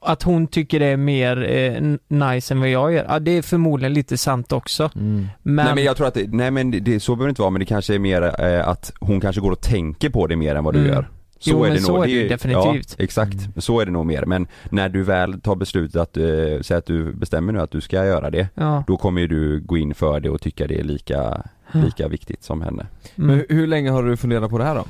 Att 0.00 0.22
hon 0.22 0.46
tycker 0.46 0.80
det 0.80 0.86
är 0.86 0.96
mer 0.96 1.50
eh, 1.50 1.82
nice 2.28 2.54
än 2.54 2.60
vad 2.60 2.68
jag 2.70 2.92
gör. 2.92 3.06
Ja, 3.08 3.18
det 3.18 3.30
är 3.30 3.42
förmodligen 3.42 3.92
lite 3.94 4.18
sant 4.18 4.52
också. 4.52 4.90
Mm. 4.94 5.28
Men, 5.42 5.64
Nej 5.64 5.74
men 5.74 5.84
jag 5.84 5.96
tror 5.96 6.06
att, 6.06 6.14
det, 6.14 6.26
nej 6.32 6.50
men 6.50 6.70
det, 6.70 7.00
så 7.00 7.12
behöver 7.16 7.26
det 7.26 7.30
inte 7.30 7.42
vara 7.42 7.50
men 7.50 7.60
det 7.60 7.66
kanske 7.66 7.94
är 7.94 7.98
mer 7.98 8.40
eh, 8.44 8.68
att 8.68 8.92
hon 9.00 9.20
kanske 9.20 9.40
går 9.40 9.50
och 9.52 9.60
tänker 9.60 10.10
på 10.10 10.26
det 10.26 10.36
mer 10.36 10.54
än 10.54 10.64
vad 10.64 10.74
du 10.74 10.78
Mm. 10.80 10.92
gör. 10.92 11.08
Så 11.42 11.50
Jo, 11.50 11.64
är 11.64 11.68
men 11.68 11.76
det 11.76 11.82
så 11.82 11.92
nog. 11.92 12.02
är 12.02 12.06
det 12.06 12.12
ju 12.12 12.28
definitivt. 12.28 12.94
Ja, 12.98 13.04
exakt. 13.04 13.34
Mm. 13.34 13.52
Så 13.56 13.80
är 13.80 13.86
det 13.86 13.92
nog 13.92 14.06
mer. 14.06 14.24
Men 14.26 14.46
när 14.70 14.88
du 14.88 15.02
väl 15.02 15.40
tar 15.40 15.54
beslutet 15.56 15.96
att, 16.00 16.16
eh, 16.16 16.24
säga 16.62 16.78
att 16.78 16.86
du 16.86 17.12
bestämmer 17.12 17.52
nu 17.52 17.60
att 17.60 17.70
du 17.70 17.80
ska 17.80 17.96
göra 18.06 18.30
det. 18.30 18.48
ja. 18.54 18.84
Då 18.86 18.96
kommer 18.96 19.20
ju 19.20 19.26
du 19.26 19.60
gå 19.60 19.78
in 19.78 19.94
för 19.94 20.20
det 20.20 20.30
och 20.30 20.40
tycka 20.40 20.66
det 20.66 20.80
är 20.80 20.84
lika, 20.84 21.42
lika 21.72 22.08
viktigt 22.08 22.42
som 22.44 22.62
henne. 22.62 22.86
Men 23.14 23.30
Mm. 23.30 23.44
hur, 23.48 23.56
hur 23.56 23.66
länge 23.66 23.90
har 23.90 24.02
du 24.02 24.16
funderat 24.16 24.50
på 24.50 24.58
det 24.58 24.64
här 24.64 24.74
då? 24.74 24.84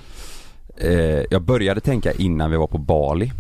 Eh, 0.77 1.25
jag 1.31 1.43
började 1.43 1.81
tänka 1.81 2.13
innan 2.13 2.51
vi 2.51 2.57
var 2.57 2.67
på 2.67 2.79
Bali. 2.79 3.33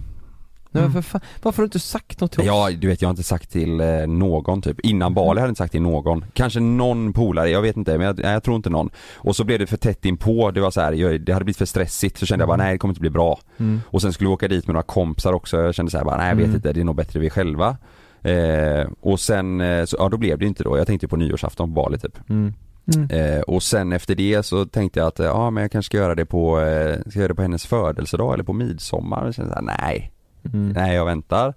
Nej 0.72 0.80
Mm. 0.82 0.92
men 0.92 1.02
för 1.02 1.10
fan, 1.10 1.20
varför 1.42 1.56
har 1.56 1.62
du 1.62 1.66
inte 1.66 1.78
sagt 1.78 2.20
något 2.20 2.30
till 2.32 2.40
oss? 2.40 2.46
Ja, 2.46 2.70
du 2.78 2.86
vet 2.88 3.02
jag 3.02 3.08
har 3.08 3.10
inte 3.12 3.22
sagt 3.22 3.50
till 3.50 3.80
eh, 3.80 4.06
någon 4.06 4.62
typ. 4.62 4.80
Innan 4.80 5.14
Bali 5.14 5.28
hade 5.28 5.40
jag 5.40 5.48
inte 5.50 5.58
sagt 5.58 5.72
till 5.72 5.82
någon. 5.82 6.24
Kanske 6.32 6.60
någon 6.60 7.12
polare, 7.12 7.50
jag 7.50 7.62
vet 7.62 7.76
inte 7.76 7.98
men 7.98 8.06
jag, 8.06 8.18
nej, 8.22 8.32
jag 8.32 8.42
tror 8.42 8.56
inte 8.56 8.70
någon. 8.70 8.90
Och 9.16 9.36
så 9.36 9.44
blev 9.44 9.58
det 9.58 9.66
för 9.66 9.76
tätt 9.76 10.04
inpå, 10.04 10.50
det 10.50 10.60
var 10.60 10.70
så 10.70 10.80
här, 10.80 10.92
jag, 10.92 11.20
det 11.20 11.32
hade 11.32 11.44
blivit 11.44 11.56
för 11.58 11.64
stressigt. 11.64 12.18
Så 12.18 12.26
kände 12.26 12.42
jag 12.42 12.48
bara 12.48 12.56
nej 12.56 12.72
det 12.72 12.78
kommer 12.78 12.92
inte 12.92 13.00
bli 13.00 13.10
bra. 13.10 13.38
Mm. 13.58 13.80
Och 13.86 14.02
sen 14.02 14.12
skulle 14.12 14.28
vi 14.28 14.34
åka 14.34 14.48
dit 14.48 14.66
med 14.66 14.74
några 14.74 14.82
kompisar 14.86 15.32
också. 15.32 15.56
Jag 15.60 15.74
kände 15.74 15.90
så 15.90 15.98
här 15.98 16.04
bara 16.04 16.16
nej 16.16 16.28
jag 16.28 16.36
vet 16.36 16.44
Mm. 16.44 16.56
inte, 16.56 16.72
det 16.72 16.80
är 16.80 16.84
nog 16.84 16.96
bättre 16.96 17.20
vi 17.20 17.30
själva. 17.30 17.76
Eh, 18.22 18.86
och 19.00 19.20
sen, 19.20 19.60
eh, 19.60 19.84
så, 19.84 19.96
ja 19.98 20.08
då 20.08 20.16
blev 20.16 20.38
det 20.38 20.46
inte 20.46 20.64
då. 20.64 20.78
Jag 20.78 20.86
tänkte 20.86 21.08
på 21.08 21.16
nyårsafton 21.16 21.68
på 21.68 21.72
Bali 21.82 21.98
typ. 21.98 22.18
Mm. 22.30 22.54
Mm. 22.96 23.10
Eh, 23.10 23.40
och 23.40 23.62
sen 23.62 23.92
efter 23.92 24.14
det 24.14 24.42
så 24.46 24.64
tänkte 24.64 24.98
jag 25.00 25.06
att, 25.06 25.20
eh, 25.20 25.26
ja 25.26 25.50
men 25.50 25.62
jag 25.62 25.72
kanske 25.72 25.86
ska 25.86 25.96
göra 25.96 26.14
det 26.14 26.24
på, 26.26 26.60
eh, 26.60 26.98
ska 27.10 27.18
göra 27.18 27.28
det 27.28 27.34
på 27.34 27.42
hennes 27.42 27.66
födelsedag 27.66 28.34
eller 28.34 28.44
på 28.44 28.52
midsommar. 28.52 29.24
Jag 29.24 29.34
kände 29.34 29.50
så 29.50 29.54
här, 29.54 29.62
nej, 29.82 30.12
Mm. 30.44 30.68
nej 30.68 30.94
jag 30.96 31.04
väntar. 31.04 31.54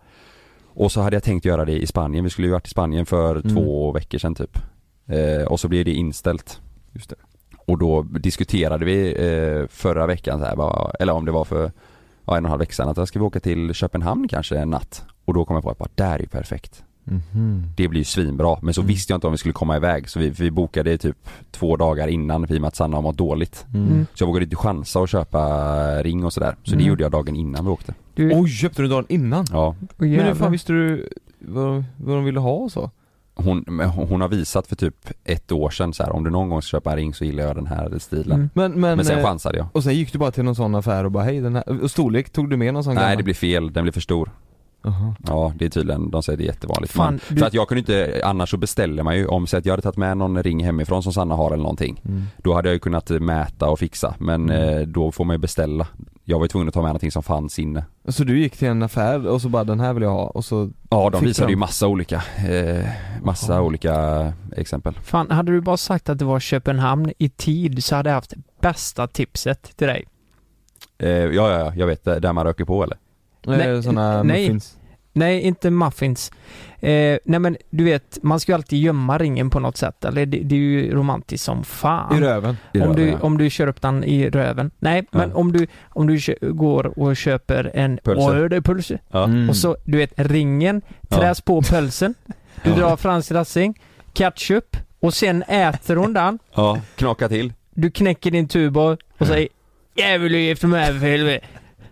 Och 0.75 0.91
så 0.91 1.01
hade 1.01 1.15
jag 1.15 1.23
tänkt 1.23 1.45
göra 1.45 1.65
det 1.65 1.81
i 1.81 1.87
Spanien, 1.87 2.23
vi 2.23 2.29
skulle 2.29 2.47
ju 2.47 2.53
varit 2.53 2.67
i 2.67 2.69
Spanien 2.69 3.05
för 3.05 3.35
Mm. 3.35 3.55
två 3.55 3.91
veckor 3.91 4.17
sedan 4.17 4.35
typ. 4.35 4.57
Eh, 5.07 5.47
och 5.47 5.59
så 5.59 5.67
blev 5.67 5.85
det 5.85 5.91
inställt. 5.93 6.61
Just 6.91 7.09
det. 7.09 7.15
Och 7.65 7.77
då 7.77 8.01
diskuterade 8.01 8.85
vi 8.85 9.09
eh, 9.09 9.67
förra 9.69 10.07
veckan 10.07 10.39
så 10.39 10.45
här, 10.45 10.91
eller 11.01 11.13
om 11.13 11.25
det 11.25 11.31
var 11.31 11.43
för 11.45 11.61
ja, 11.63 11.69
en 12.25 12.29
och 12.31 12.37
en 12.37 12.45
halv 12.45 12.59
vecka 12.59 12.73
sedan, 12.73 12.89
att 12.89 12.97
jag 12.97 13.07
ska 13.07 13.19
vi 13.19 13.25
åka 13.25 13.39
till 13.39 13.73
Köpenhamn 13.73 14.27
kanske 14.27 14.57
en 14.57 14.69
natt. 14.69 15.05
Och 15.25 15.33
då 15.33 15.45
kom 15.45 15.55
jag 15.55 15.63
på 15.63 15.69
att 15.69 15.77
bara, 15.77 15.89
där 15.95 16.15
är 16.15 16.19
ju 16.19 16.27
perfekt. 16.27 16.83
Mhm. 17.03 17.63
Det 17.77 17.87
blir 17.87 17.99
ju 17.99 18.05
svinbra. 18.05 18.57
Men 18.61 18.73
så 18.73 18.81
Mm. 18.81 18.87
visste 18.87 19.13
jag 19.13 19.17
inte 19.17 19.27
om 19.27 19.31
vi 19.33 19.37
skulle 19.37 19.53
komma 19.53 19.75
iväg 19.77 20.09
så 20.09 20.19
vi, 20.19 20.29
vi 20.29 20.51
bokade 20.51 20.97
typ 20.97 21.17
två 21.51 21.75
dagar 21.77 22.07
innan 22.07 22.43
i 22.51 22.57
och 22.57 22.61
med 22.61 22.67
att 22.67 22.75
Sanna 22.75 22.97
har 22.97 23.01
mått 23.01 23.17
dåligt. 23.17 23.65
Mm. 23.73 23.87
Mm. 23.87 24.05
Så 24.13 24.21
jag 24.23 24.27
vågade 24.27 24.43
inte 24.43 24.55
chansa 24.55 24.99
och 24.99 25.09
köpa 25.09 25.43
ring 26.03 26.25
och 26.25 26.33
sådär. 26.33 26.55
Så 26.63 26.71
det 26.71 26.75
Mm. 26.75 26.87
gjorde 26.87 27.03
jag 27.03 27.11
dagen 27.11 27.35
innan 27.35 27.65
vi 27.65 27.71
åkte. 27.71 27.93
Du, 28.15 28.31
Oj, 28.35 28.49
köpte 28.49 28.81
du 28.81 28.87
dagen 28.87 29.05
innan? 29.09 29.45
Ja. 29.51 29.67
Åh, 29.67 29.75
Men 29.97 30.09
hur 30.25 30.33
fan 30.33 30.51
visste 30.51 30.73
du 30.73 31.09
vad, 31.39 31.83
vad 31.97 32.15
de 32.15 32.23
ville 32.23 32.39
ha 32.39 32.51
och 32.51 32.71
så? 32.71 32.91
Hon 33.35 33.65
hon 34.09 34.21
har 34.21 34.27
visat 34.27 34.67
för 34.67 34.75
typ 34.75 34.95
ett 35.23 35.51
år 35.51 35.69
sedan 35.69 35.93
så 35.93 36.03
här, 36.03 36.11
om 36.11 36.23
du 36.23 36.29
någon 36.29 36.49
gång 36.49 36.61
ska 36.61 36.77
köpa 36.77 36.91
en 36.91 36.95
ring 36.97 37.13
så 37.13 37.25
gillar 37.25 37.43
jag 37.43 37.55
den 37.55 37.67
här 37.67 37.99
stilen. 37.99 38.31
Mm. 38.37 38.49
Men, 38.53 38.71
men, 38.71 38.95
Men 38.97 39.05
sen 39.05 39.17
eh, 39.19 39.25
chansade 39.25 39.57
jag. 39.57 39.67
och 39.73 39.83
sen 39.83 39.93
gick 39.95 40.11
du 40.13 40.19
bara 40.19 40.31
till 40.31 40.43
någon 40.43 40.55
sån 40.55 40.75
affär 40.75 41.03
och 41.03 41.11
bara 41.11 41.23
hej 41.23 41.41
den 41.41 41.55
här, 41.55 41.83
och 41.83 41.91
storlek, 41.91 42.29
tog 42.29 42.49
du 42.49 42.57
med 42.57 42.73
någon 42.73 42.83
sån 42.83 42.95
Nej 42.95 43.03
gammal? 43.03 43.17
det 43.17 43.23
blir 43.23 43.33
fel, 43.33 43.73
den 43.73 43.83
blir 43.83 43.91
för 43.93 44.01
stor. 44.01 44.29
Jaha. 44.83 45.15
Ja 45.27 45.53
det 45.55 45.65
är 45.65 45.69
tydligen, 45.69 46.11
de 46.11 46.23
säger 46.23 46.37
det 46.37 46.43
är 46.43 46.47
jättevanligt. 46.47 46.93
Fan, 46.93 47.13
Men, 47.13 47.21
du- 47.29 47.37
För 47.39 47.45
att 47.47 47.53
jag 47.53 47.67
kunde 47.67 47.79
inte, 47.79 48.21
annars 48.23 48.49
så 48.51 48.57
beställer 48.57 49.03
man 49.03 49.17
ju, 49.17 49.25
om 49.27 49.47
så 49.47 49.57
att 49.57 49.65
jag 49.65 49.73
hade 49.73 49.81
tagit 49.81 49.97
med 49.97 50.17
någon 50.17 50.43
ring 50.43 50.63
hemifrån 50.65 51.03
som 51.03 51.13
Sanna 51.13 51.35
har 51.35 51.47
eller 51.47 51.63
någonting. 51.63 52.01
Mm. 52.05 52.23
Då 52.37 52.53
hade 52.53 52.69
jag 52.69 52.73
ju 52.73 52.79
kunnat 52.79 53.09
mäta 53.09 53.69
och 53.69 53.79
fixa 53.79 54.15
men 54.19 54.49
Mm. 54.49 54.77
eh, 54.77 54.87
då 54.87 55.11
får 55.11 55.25
man 55.25 55.33
ju 55.33 55.37
beställa. 55.37 55.87
Jag 56.25 56.37
var 56.39 56.45
ju 56.45 56.49
tvungen 56.49 56.67
att 56.67 56.73
ta 56.73 56.81
med 56.81 56.87
någonting 56.89 57.11
som 57.11 57.23
fanns 57.23 57.59
inne. 57.59 57.85
Så 58.07 58.23
du 58.23 58.39
gick 58.39 58.57
till 58.57 58.67
en 58.67 58.83
affär 58.83 59.27
och 59.27 59.41
så 59.41 59.49
bara 59.49 59.63
den 59.63 59.79
här 59.79 59.93
vill 59.93 60.03
jag 60.03 60.11
ha 60.11 60.23
och 60.27 60.45
så 60.45 60.69
Ja 60.89 61.09
de 61.09 61.21
visade 61.25 61.47
de? 61.47 61.51
ju 61.51 61.57
massa 61.57 61.87
olika, 61.87 62.23
eh, 62.49 62.85
massa 63.23 63.53
Jaha. 63.53 63.61
olika 63.61 64.33
exempel. 64.57 64.93
Fan, 65.03 65.31
hade 65.31 65.51
du 65.51 65.61
bara 65.61 65.77
sagt 65.77 66.09
att 66.09 66.19
det 66.19 66.25
var 66.25 66.39
Köpenhamn 66.39 67.11
i 67.17 67.29
tid 67.29 67.83
så 67.83 67.95
hade 67.95 68.09
jag 68.09 68.15
haft 68.15 68.33
bästa 68.61 69.07
tipset 69.07 69.77
till 69.77 69.87
dig. 69.87 70.05
Eh, 70.97 71.09
ja, 71.09 71.29
ja, 71.31 71.59
ja, 71.59 71.73
jag 71.75 71.87
vet, 71.87 72.03
där 72.03 72.33
man 72.33 72.45
röker 72.45 72.65
på 72.65 72.83
eller? 72.83 72.97
Nej, 73.45 73.83
såna 73.83 74.23
nej. 74.23 74.41
muffins 74.41 74.77
Nej, 75.15 75.41
inte 75.41 75.69
muffins. 75.69 76.31
Eh, 76.79 77.17
nej 77.25 77.39
men 77.39 77.57
du 77.69 77.83
vet, 77.83 78.17
man 78.23 78.39
ska 78.39 78.51
ju 78.51 78.53
alltid 78.55 78.79
gömma 78.79 79.17
ringen 79.17 79.49
på 79.49 79.59
något 79.59 79.77
sätt. 79.77 80.05
Eller 80.05 80.25
det, 80.25 80.37
det 80.39 80.55
är 80.55 80.59
ju 80.59 80.95
romantiskt 80.95 81.45
som 81.45 81.63
fan. 81.63 82.17
i 82.17 82.21
röven 82.21 82.57
I 82.73 82.77
om, 82.79 82.83
röven, 82.83 82.95
du, 82.95 83.07
ja. 83.11 83.17
om 83.21 83.37
du 83.37 83.49
kör 83.49 83.67
upp 83.67 83.81
den 83.81 84.03
i 84.03 84.29
röven. 84.29 84.71
Nej, 84.79 85.05
men 85.11 85.29
Ja. 85.29 85.35
om 85.35 85.51
du, 85.51 85.67
om 85.89 86.07
du 86.07 86.19
kö- 86.19 86.35
går 86.41 86.99
och 86.99 87.17
köper 87.17 87.71
en 87.73 87.99
Pölse. 88.63 88.93
Är. 88.93 88.99
Ja. 89.11 89.23
Mm. 89.23 89.49
Och 89.49 89.55
så, 89.55 89.77
du 89.85 89.97
vet, 89.97 90.13
ringen 90.15 90.81
Ja. 91.09 91.17
träs 91.17 91.41
på 91.41 91.61
pölsen. 91.61 92.13
Du 92.63 92.69
Ja. 92.69 92.75
drar 92.75 92.95
fransk 92.97 93.29
dressing, 93.29 93.79
ketchup 94.13 94.77
och 94.99 95.13
sen 95.13 95.43
äter 95.43 95.95
hon 95.95 96.13
den. 96.13 96.39
ja, 96.55 96.81
knaka 96.95 97.29
till. 97.29 97.53
Du 97.73 97.91
knäcker 97.91 98.31
din 98.31 98.47
tuborg 98.47 98.97
och 99.17 99.27
säger 99.27 99.47
Jävel 99.95 100.31
du 100.31 100.39
gifter 100.39 100.67
med 100.67 100.79
mig 100.91 100.99
för 100.99 101.07
helvete. 101.07 101.45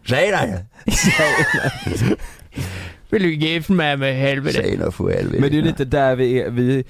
Säg 0.08 0.32
det! 0.32 0.66
Vill 3.10 3.24
du 3.24 3.34
gifta 3.34 3.74
med 3.74 4.00
mig 4.00 4.14
helvete? 4.14 4.56
Säg 4.64 4.78
det 4.78 4.92
för 4.92 5.10
helvete. 5.14 5.38
Men 5.42 5.50
det 5.50 5.56
är 5.56 5.58
ju 5.58 5.62
lite 5.62 5.86
där 5.86 6.16
vi 6.16 6.42
är, 6.42 6.50
vi, 6.50 6.84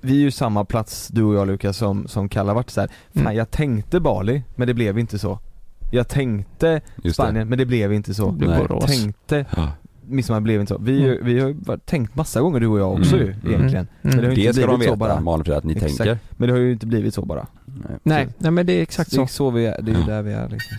vi 0.00 0.12
är 0.12 0.20
ju 0.20 0.30
samma 0.30 0.64
plats 0.64 1.08
du 1.08 1.22
och 1.22 1.34
jag 1.34 1.46
Lukas 1.46 1.76
som, 1.76 2.08
som 2.08 2.28
Kalle 2.28 2.50
har 2.50 2.54
varit 2.54 2.70
så 2.70 2.80
här. 2.80 2.88
Fan 3.14 3.22
Mm. 3.22 3.36
jag 3.36 3.50
tänkte 3.50 4.00
Bali, 4.00 4.42
men 4.56 4.68
det 4.68 4.74
blev 4.74 4.98
inte 4.98 5.18
så 5.18 5.38
Jag 5.90 6.08
tänkte. 6.08 6.80
Spanien, 7.12 7.48
men 7.48 7.58
det 7.58 7.66
blev 7.66 7.92
inte 7.92 8.14
så. 8.14 8.30
Borås. 8.30 8.84
Tänkte 8.86 9.44
Ja. 9.56 9.72
midsommar 10.06 10.40
blev 10.40 10.60
inte 10.60 10.74
så. 10.74 10.78
Vi, 10.80 11.04
Mm. 11.04 11.18
vi 11.24 11.40
har 11.40 11.78
tänkt 11.78 12.14
massa 12.14 12.40
gånger 12.40 12.60
du 12.60 12.66
och 12.66 12.78
jag 12.80 12.92
också 12.92 13.16
Mm. 13.16 13.26
ju 13.26 13.32
egentligen 13.50 13.74
Mm. 13.74 13.88
Men 14.02 14.10
det 14.16 14.22
har 14.22 14.28
ju 14.30 14.34
Det 14.34 14.40
inte 14.40 14.52
ska 14.54 14.66
de 14.66 14.76
blivit 14.78 14.86
så 14.88 14.94
veta, 14.96 14.96
bara 14.96 15.20
Malin, 15.20 15.52
att 15.52 15.64
ni 15.64 15.72
Exakt. 15.72 15.96
tänker. 15.96 16.18
Men 16.30 16.48
det 16.48 16.54
har 16.54 16.60
ju 16.60 16.72
inte 16.72 16.86
blivit 16.86 17.14
så 17.14 17.24
bara 17.24 17.46
Nej. 17.64 17.98
Nej, 18.02 18.28
nej 18.38 18.50
men 18.50 18.66
det 18.66 18.72
är 18.72 18.82
exakt 18.82 19.10
Det 19.10 19.16
är 19.16 19.26
så. 19.26 19.32
så 19.32 19.50
vi 19.50 19.66
är, 19.66 19.82
det 19.82 19.90
är 19.90 19.94
ju 19.94 20.00
Ja. 20.00 20.06
där 20.06 20.22
vi 20.22 20.32
är 20.32 20.48
liksom. 20.48 20.76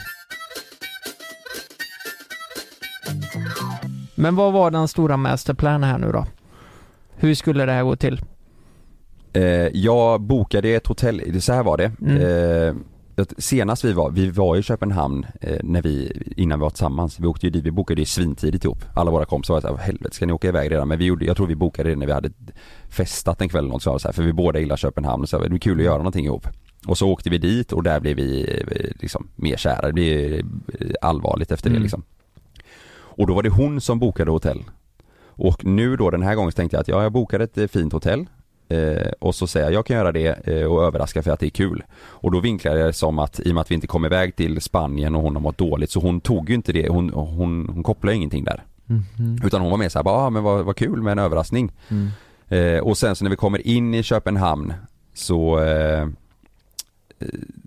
Men 4.17 4.35
vad 4.35 4.53
var 4.53 4.71
den 4.71 4.87
stora 4.87 5.17
masterplanen 5.17 5.83
här 5.83 5.97
nu 5.97 6.11
då? 6.11 6.25
Hur 7.15 7.35
skulle 7.35 7.65
det 7.65 7.71
här 7.71 7.83
gå 7.83 7.95
till? 7.95 8.21
Eh, 9.33 9.43
jag 9.73 10.21
bokade 10.21 10.69
ett 10.69 10.87
hotell, 10.87 11.41
så 11.41 11.53
här 11.53 11.63
var 11.63 11.77
det. 11.77 11.91
Mm. 12.01 12.17
Eh, 12.21 13.25
senast 13.37 13.85
vi 13.85 13.93
var, 13.93 14.11
vi 14.11 14.29
var 14.29 14.55
i 14.55 14.63
Köpenhamn 14.63 15.25
eh, 15.41 15.57
när 15.63 15.81
vi, 15.81 16.23
innan 16.37 16.59
vi 16.59 16.63
var 16.63 16.69
tillsammans. 16.69 17.19
Vi 17.19 17.27
åkte 17.27 17.45
ju 17.45 17.49
dit, 17.49 17.63
vi 17.63 17.71
bokade 17.71 18.01
ju 18.01 18.05
svintidigt 18.05 18.63
ihop. 18.65 18.83
Alla 18.95 19.11
våra 19.11 19.25
kompisar 19.25 19.53
var 19.53 19.61
såhär, 19.61 19.77
helvete 19.77 20.15
ska 20.15 20.25
ni 20.25 20.33
åka 20.33 20.47
iväg 20.47 20.71
redan? 20.71 20.87
Men 20.87 20.99
vi 20.99 21.05
gjorde, 21.05 21.25
jag 21.25 21.37
tror 21.37 21.47
vi 21.47 21.55
bokade 21.55 21.89
det 21.89 21.95
när 21.95 22.05
vi 22.05 22.11
hade 22.13 22.29
festat 22.89 23.41
en 23.41 23.49
kväll 23.49 23.59
eller 23.63 23.71
något 23.73 23.83
så, 23.83 23.99
här, 24.03 24.11
för 24.11 24.23
vi 24.23 24.33
båda 24.33 24.59
gillar 24.59 24.77
Köpenhamn 24.77 25.27
så 25.27 25.39
det 25.39 25.49
var 25.49 25.57
kul 25.57 25.79
att 25.79 25.85
göra 25.85 25.97
någonting 25.97 26.25
ihop. 26.25 26.47
Och 26.87 26.97
så 26.97 27.09
åkte 27.09 27.29
vi 27.29 27.37
dit 27.37 27.71
och 27.73 27.83
där 27.83 27.99
blev 27.99 28.15
vi 28.15 28.63
liksom 28.99 29.27
mer 29.35 29.57
kära, 29.57 29.87
det 29.87 29.93
blev 29.93 30.33
eh, 30.33 30.43
allvarligt 31.01 31.51
efter 31.51 31.69
det 31.69 31.75
Mm. 31.75 31.83
liksom. 31.83 32.03
Och 33.17 33.27
då 33.27 33.33
var 33.33 33.43
det 33.43 33.49
hon 33.49 33.81
som 33.81 33.99
bokade 33.99 34.31
hotell. 34.31 34.63
Och 35.37 35.65
nu 35.65 35.95
då 35.95 36.09
den 36.09 36.21
här 36.21 36.35
gången 36.35 36.51
så 36.51 36.55
tänkte 36.55 36.77
jag 36.77 36.81
att 36.81 36.87
ja, 36.87 37.03
jag 37.03 37.11
bokade 37.11 37.43
ett 37.43 37.57
eh, 37.57 37.67
fint 37.67 37.93
hotell 37.93 38.25
eh, 38.69 39.11
och 39.19 39.35
så 39.35 39.47
säger 39.47 39.65
jag 39.65 39.73
jag 39.73 39.85
kan 39.85 39.97
göra 39.97 40.11
det 40.11 40.47
eh, 40.47 40.63
och 40.63 40.83
överraska 40.83 41.23
för 41.23 41.31
att 41.31 41.39
det 41.39 41.45
är 41.45 41.49
kul. 41.49 41.83
Och 41.99 42.31
då 42.31 42.39
vinklade 42.39 42.79
jag 42.79 42.89
det 42.89 42.93
som 42.93 43.19
att 43.19 43.39
i 43.39 43.51
och 43.51 43.53
med 43.53 43.61
att 43.61 43.71
vi 43.71 43.75
inte 43.75 43.87
kom 43.87 44.05
iväg 44.05 44.35
till 44.35 44.61
Spanien 44.61 45.15
och 45.15 45.21
hon 45.21 45.35
har 45.35 45.41
mått 45.41 45.57
dåligt 45.57 45.91
så 45.91 45.99
hon 45.99 46.21
tog 46.21 46.49
ju 46.49 46.55
inte 46.55 46.73
det, 46.73 46.89
hon, 46.89 47.09
hon, 47.09 47.69
hon 47.69 47.83
kopplade 47.83 48.15
ingenting 48.15 48.43
där. 48.43 48.63
Mhm. 48.85 49.39
Utan 49.43 49.61
hon 49.61 49.71
var 49.71 49.77
mer 49.77 49.89
såhär, 49.89 50.03
bara, 50.03 50.15
ah, 50.15 50.29
men 50.29 50.43
vad, 50.43 50.65
vad 50.65 50.75
kul 50.75 51.01
med 51.01 51.11
en 51.11 51.19
överraskning. 51.19 51.71
Mm. 51.87 52.09
Eh, 52.47 52.79
och 52.79 52.97
sen 52.97 53.15
så 53.15 53.23
när 53.23 53.29
vi 53.29 53.35
kommer 53.35 53.67
in 53.67 53.93
i 53.93 54.03
Köpenhamn 54.03 54.73
så 55.13 55.59
eh, 55.59 56.01
eh, 56.01 56.07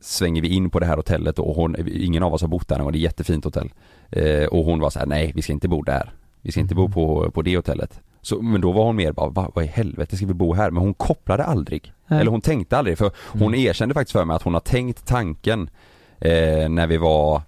svänger 0.02 0.42
vi 0.42 0.48
in 0.48 0.70
på 0.70 0.78
det 0.78 0.86
här 0.86 0.96
hotellet 0.96 1.38
och 1.38 1.54
hon, 1.54 1.76
ingen 1.88 2.22
av 2.22 2.34
oss 2.34 2.40
har 2.40 2.48
bott 2.48 2.68
där 2.68 2.80
och 2.80 2.92
det 2.92 2.96
är 2.96 3.00
ett 3.00 3.02
jättefint 3.02 3.44
hotell. 3.44 3.70
Eh, 4.10 4.44
och 4.46 4.64
hon 4.64 4.80
var 4.80 4.90
så 4.90 4.98
här: 4.98 5.06
nej 5.06 5.32
vi 5.34 5.42
ska 5.42 5.52
inte 5.52 5.68
bo 5.68 5.82
där. 5.82 6.12
Vi 6.42 6.52
ska 6.52 6.60
inte 6.60 6.74
bo 6.74 6.88
på, 6.88 7.30
på 7.30 7.42
det 7.42 7.56
hotellet. 7.56 8.00
Så, 8.22 8.42
men 8.42 8.60
då 8.60 8.72
var 8.72 8.84
hon 8.84 8.96
mer 8.96 9.12
bara, 9.12 9.28
Va, 9.30 9.50
vad 9.54 9.64
i 9.64 9.68
helvete 9.68 10.16
ska 10.16 10.26
vi 10.26 10.34
bo 10.34 10.54
här? 10.54 10.70
Men 10.70 10.82
hon 10.82 10.94
kopplade 10.94 11.44
aldrig. 11.44 11.92
Nej. 12.06 12.20
Eller 12.20 12.30
hon 12.30 12.40
tänkte 12.40 12.78
aldrig 12.78 12.98
för 12.98 13.10
hon 13.16 13.42
Mm. 13.54 13.60
erkände 13.60 13.94
faktiskt 13.94 14.12
för 14.12 14.24
mig 14.24 14.36
att 14.36 14.42
hon 14.42 14.54
har 14.54 14.60
tänkt 14.60 15.06
tanken 15.06 15.70
eh, 16.18 16.68
när 16.68 16.86
vi 16.86 16.96
var 16.96 17.42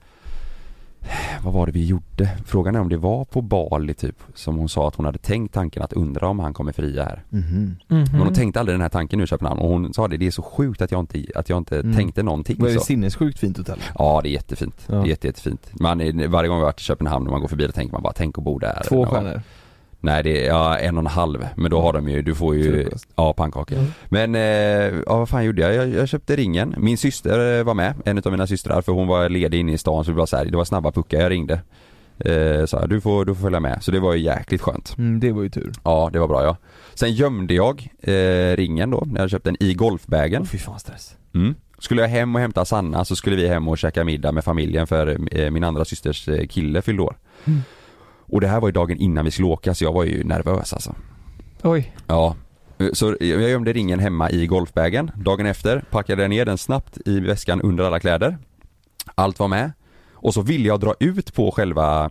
vad 1.44 1.54
var 1.54 1.66
det 1.66 1.73
vi 1.73 1.87
gjorde? 1.87 2.30
Frågan 2.47 2.75
är 2.76 2.80
om 2.80 2.88
det 2.88 2.97
var 2.97 3.25
på 3.25 3.40
Bali 3.40 3.94
typ 3.94 4.16
som 4.35 4.56
hon 4.56 4.68
sa 4.68 4.88
att 4.88 4.94
hon 4.94 5.06
hade 5.06 5.18
tänkt 5.18 5.54
tanken 5.54 5.82
att 5.82 5.92
undra 5.92 6.28
om 6.28 6.38
han 6.38 6.54
kommer 6.54 6.73
fria 6.73 7.04
här. 7.04 7.23
Mhm. 7.28 7.76
Mhm. 7.88 8.04
Men 8.12 8.21
hon 8.21 8.35
tänkte 8.35 8.61
aldrig 8.61 8.75
den 8.75 8.80
här 8.82 8.88
tanken 8.88 9.18
nu 9.18 9.25
i 9.25 9.26
Köpenhamn 9.26 9.61
och 9.61 9.68
hon 9.68 9.94
sa 9.94 10.09
det, 10.09 10.16
det 10.16 10.26
är 10.26 10.30
så 10.30 10.42
sjukt 10.42 10.82
att 10.82 10.90
jag 10.92 11.00
inte, 11.00 11.25
att 11.35 11.49
jag 11.49 11.59
inte 11.59 11.80
Mm. 11.80 11.97
tänkte 11.97 12.23
någonting 12.23 12.56
Var 12.61 12.68
det 12.68 12.75
så. 12.75 12.80
sinnessjukt 12.80 13.38
fint 13.38 13.56
hotell? 13.59 13.78
Ja 13.99 14.21
det 14.23 14.28
är 14.28 14.32
jättefint, 14.32 14.85
Ja. 14.87 14.94
det 14.94 15.00
är 15.00 15.06
jätte, 15.06 15.26
jättefint. 15.26 15.71
Man, 15.80 15.99
varje 16.30 16.49
gång 16.49 16.59
vi 16.59 16.64
varit 16.64 16.80
i 16.80 16.85
Köpenhamn 16.85 17.26
och 17.26 17.32
man 17.32 17.40
går 17.40 17.49
förbi 17.49 17.66
det 17.66 17.73
tänker 17.73 17.92
man 17.92 18.02
bara 18.02 18.12
tänk 18.12 18.38
att 18.38 18.44
bo 18.44 18.59
där. 18.59 18.82
Två 18.88 19.06
stjärnor? 19.06 19.42
Nej 20.02 20.23
det 20.23 20.44
är 20.44 20.49
ja, 20.49 20.78
en 20.78 20.97
och 20.97 21.02
en 21.02 21.06
halv, 21.06 21.47
men 21.56 21.71
då 21.71 21.80
har 21.80 21.92
de 21.92 22.09
ju, 22.09 22.23
du 22.23 22.35
får 22.35 22.54
ju, 22.56 22.82
Frukost. 22.82 23.09
ja 23.16 23.32
pannkakor. 23.32 23.78
Mm. 23.78 23.90
Men, 24.09 24.35
eh, 24.35 25.02
ja 25.06 25.18
vad 25.18 25.28
fan 25.28 25.44
gjorde 25.44 25.62
jag? 25.62 25.75
jag? 25.75 25.88
Jag 25.88 26.09
köpte 26.09 26.37
ringen, 26.37 26.75
min 26.78 26.99
syster 26.99 27.59
eh, 27.59 27.64
var 27.64 27.75
med, 27.75 27.94
en 28.04 28.18
av 28.18 28.30
mina 28.30 28.47
systrar 28.47 28.82
för 28.82 28.92
hon 28.92 29.06
var 29.06 29.28
ledig 29.28 29.61
inne 29.61 29.73
i 29.73 29.78
stan 29.78 30.04
så 30.04 30.11
det 30.11 30.16
var 30.16 30.26
så 30.26 30.37
här, 30.37 30.44
det 30.44 30.56
var 30.56 30.64
snabba 30.64 30.92
puckar, 30.92 31.21
jag 31.21 31.30
ringde. 31.30 31.61
Eh, 32.18 32.66
sa 32.66 32.80
jag, 32.80 32.88
du 32.88 33.00
får, 33.00 33.25
du 33.25 33.35
får 33.35 33.42
följa 33.42 33.61
med, 33.61 33.82
så 33.82 33.90
det 33.90 34.00
var 34.00 34.14
ju 34.14 34.21
jäkligt 34.23 34.61
skönt. 34.61 34.94
Mm, 34.99 35.21
det 35.21 35.32
var 35.32 35.42
ju 35.42 35.49
tur. 35.49 35.73
Ja 35.85 36.11
det 36.12 36.18
var 36.18 36.28
bra 36.28 36.44
ja. 36.44 36.56
Sen 36.94 37.12
gömde 37.12 37.54
jag 37.54 37.88
eh, 38.00 38.56
ringen 38.56 38.90
då, 38.90 39.02
när 39.06 39.21
jag 39.21 39.30
köpte 39.30 39.50
den 39.50 39.62
i 39.62 39.75
golfbagen. 39.75 40.42
Åh 40.42 40.49
fy 40.49 40.59
fan 40.59 40.78
stress. 40.80 41.16
Mm. 41.35 41.54
Skulle 41.78 42.00
jag 42.00 42.09
hem 42.09 42.35
och 42.35 42.40
hämta 42.40 42.64
Sanna 42.64 43.04
så 43.04 43.16
skulle 43.16 43.37
vi 43.37 43.49
hem 43.49 43.68
och 43.68 43.78
käka 43.78 44.04
middag 44.04 44.32
med 44.32 44.44
familjen 44.44 44.87
för 44.87 45.37
eh, 45.38 45.50
min 45.50 45.64
andra 45.64 45.85
systers 45.85 46.28
kille 46.50 46.82
fyllde 46.82 47.02
år. 47.02 47.16
Mm. 47.44 47.61
Och 48.32 48.40
det 48.40 48.48
här 48.48 48.60
var 48.60 48.68
ju 48.68 48.72
dagen 48.72 48.96
innan 48.96 49.24
vi 49.24 49.30
skulle 49.30 49.48
åka 49.48 49.74
så 49.74 49.84
jag 49.84 49.92
var 49.92 50.04
ju 50.04 50.24
nervös 50.24 50.72
alltså. 50.72 50.94
Oj. 51.62 51.92
Ja. 52.06 52.36
Så 52.92 53.16
jag 53.20 53.50
gömde 53.50 53.72
ringen 53.72 53.98
hemma 53.98 54.30
i 54.30 54.46
golfbagen. 54.46 55.10
Dagen 55.16 55.46
efter 55.46 55.84
packade 55.90 56.22
jag 56.22 56.30
ner 56.30 56.44
den 56.44 56.58
snabbt 56.58 56.98
i 57.06 57.20
väskan 57.20 57.60
under 57.60 57.84
alla 57.84 58.00
kläder. 58.00 58.38
Allt 59.14 59.38
var 59.38 59.48
med. 59.48 59.72
Och 60.12 60.34
så 60.34 60.42
ville 60.42 60.68
jag 60.68 60.80
dra 60.80 60.94
ut 61.00 61.34
på 61.34 61.50
själva 61.50 62.10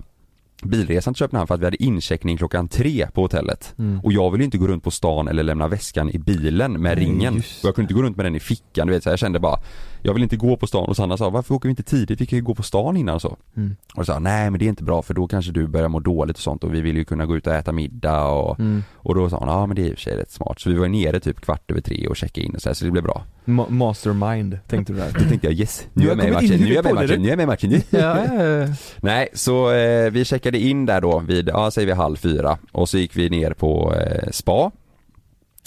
bilresan 0.61 1.13
till 1.13 1.19
Köpenhamn 1.19 1.47
för 1.47 1.55
att 1.55 1.61
vi 1.61 1.65
hade 1.65 1.83
incheckning 1.83 2.37
klockan 2.37 2.67
tre 2.67 3.07
på 3.13 3.21
hotellet. 3.21 3.73
Mm. 3.77 3.99
Och 3.99 4.13
jag 4.13 4.31
ville 4.31 4.43
inte 4.43 4.57
gå 4.57 4.67
runt 4.67 4.83
på 4.83 4.91
stan 4.91 5.27
eller 5.27 5.43
lämna 5.43 5.67
väskan 5.67 6.09
i 6.09 6.19
bilen 6.19 6.71
med 6.71 6.97
Nej, 6.97 7.05
ringen. 7.05 7.37
Och 7.37 7.43
jag 7.63 7.75
kunde 7.75 7.81
inte 7.81 7.93
gå 7.93 8.01
runt 8.03 8.17
med 8.17 8.25
den 8.25 8.35
i 8.35 8.39
fickan, 8.39 8.87
du 8.87 8.93
vet 8.93 9.03
så 9.03 9.09
jag 9.09 9.19
kände 9.19 9.39
bara 9.39 9.59
Jag 10.01 10.13
vill 10.13 10.23
inte 10.23 10.37
gå 10.37 10.57
på 10.57 10.67
stan 10.67 10.89
och 10.89 10.95
Sanna 10.95 11.17
sa 11.17 11.29
varför 11.29 11.55
åker 11.55 11.69
vi 11.69 11.71
inte 11.71 11.83
tidigt? 11.83 12.21
Vi 12.21 12.25
kan 12.25 12.37
ju 12.39 12.43
gå 12.43 12.55
på 12.55 12.63
stan 12.63 12.97
innan 12.97 13.15
och 13.15 13.21
så. 13.21 13.37
Mm. 13.57 13.75
Och 13.95 14.05
sa 14.05 14.19
nej 14.19 14.49
men 14.51 14.59
det 14.59 14.65
är 14.65 14.69
inte 14.69 14.83
bra 14.83 15.01
för 15.01 15.13
då 15.13 15.27
kanske 15.27 15.51
du 15.51 15.67
börjar 15.67 15.89
må 15.89 15.99
dåligt 15.99 16.37
och 16.37 16.43
sånt 16.43 16.63
och 16.63 16.73
vi 16.73 16.81
vill 16.81 16.97
ju 16.97 17.05
kunna 17.05 17.25
gå 17.25 17.37
ut 17.37 17.47
och 17.47 17.53
äta 17.53 17.71
middag 17.71 18.25
och 18.27 18.59
Mm. 18.59 18.83
Och 18.93 19.15
då 19.15 19.29
sa 19.29 19.37
hon 19.37 19.47
ja 19.47 19.65
men 19.65 19.75
det 19.75 19.81
är 19.81 19.85
i 19.85 19.93
och 19.93 19.95
för 19.95 20.01
sig 20.01 20.17
rätt 20.17 20.31
smart. 20.31 20.59
Så 20.59 20.69
vi 20.69 20.75
var 20.75 20.87
nere 20.87 21.19
typ 21.19 21.41
kvart 21.41 21.71
över 21.71 21.81
tre 21.81 22.07
och 22.07 22.15
checkade 22.15 22.45
in 22.45 22.55
och 22.55 22.61
så, 22.61 22.69
här, 22.69 22.73
så 22.73 22.85
det 22.85 22.91
blev 22.91 23.03
bra. 23.03 23.23
Ma- 23.45 23.69
mastermind 23.69 24.59
tänkte 24.67 24.93
du 24.93 24.99
där. 24.99 25.11
Då 25.13 25.19
tänkte 25.19 25.47
jag 25.47 25.53
yes, 25.53 25.87
nu 25.93 26.03
är 26.03 26.07
jag 26.07 26.17
med 26.17 26.27
i 26.27 26.31
matchen, 26.31 26.59
nu 26.59 26.71
är 26.71 26.75
jag 26.75 26.83
med 26.83 26.91
i 26.91 26.95
matchen, 26.95 27.21
nu 27.21 27.27
är 27.27 27.31
jag 27.31 27.37
med 27.37 27.43
i 27.43 27.47
matchen. 27.47 27.81
Ja, 27.89 27.99
ja, 27.99 28.43
ja. 28.43 28.67
Nej, 29.01 29.29
så 29.33 29.71
eh, 29.71 30.11
vi 30.11 30.25
checkade 30.25 30.50
in 30.57 30.85
där 30.85 31.01
då 31.01 31.19
vid, 31.19 31.49
ja 31.49 31.71
säger 31.71 31.85
vi 31.85 31.93
halv 31.93 32.15
fyra 32.15 32.57
och 32.71 32.89
så 32.89 32.97
gick 32.97 33.15
vi 33.15 33.29
ner 33.29 33.53
på 33.53 33.93
eh, 33.95 34.29
spa 34.31 34.71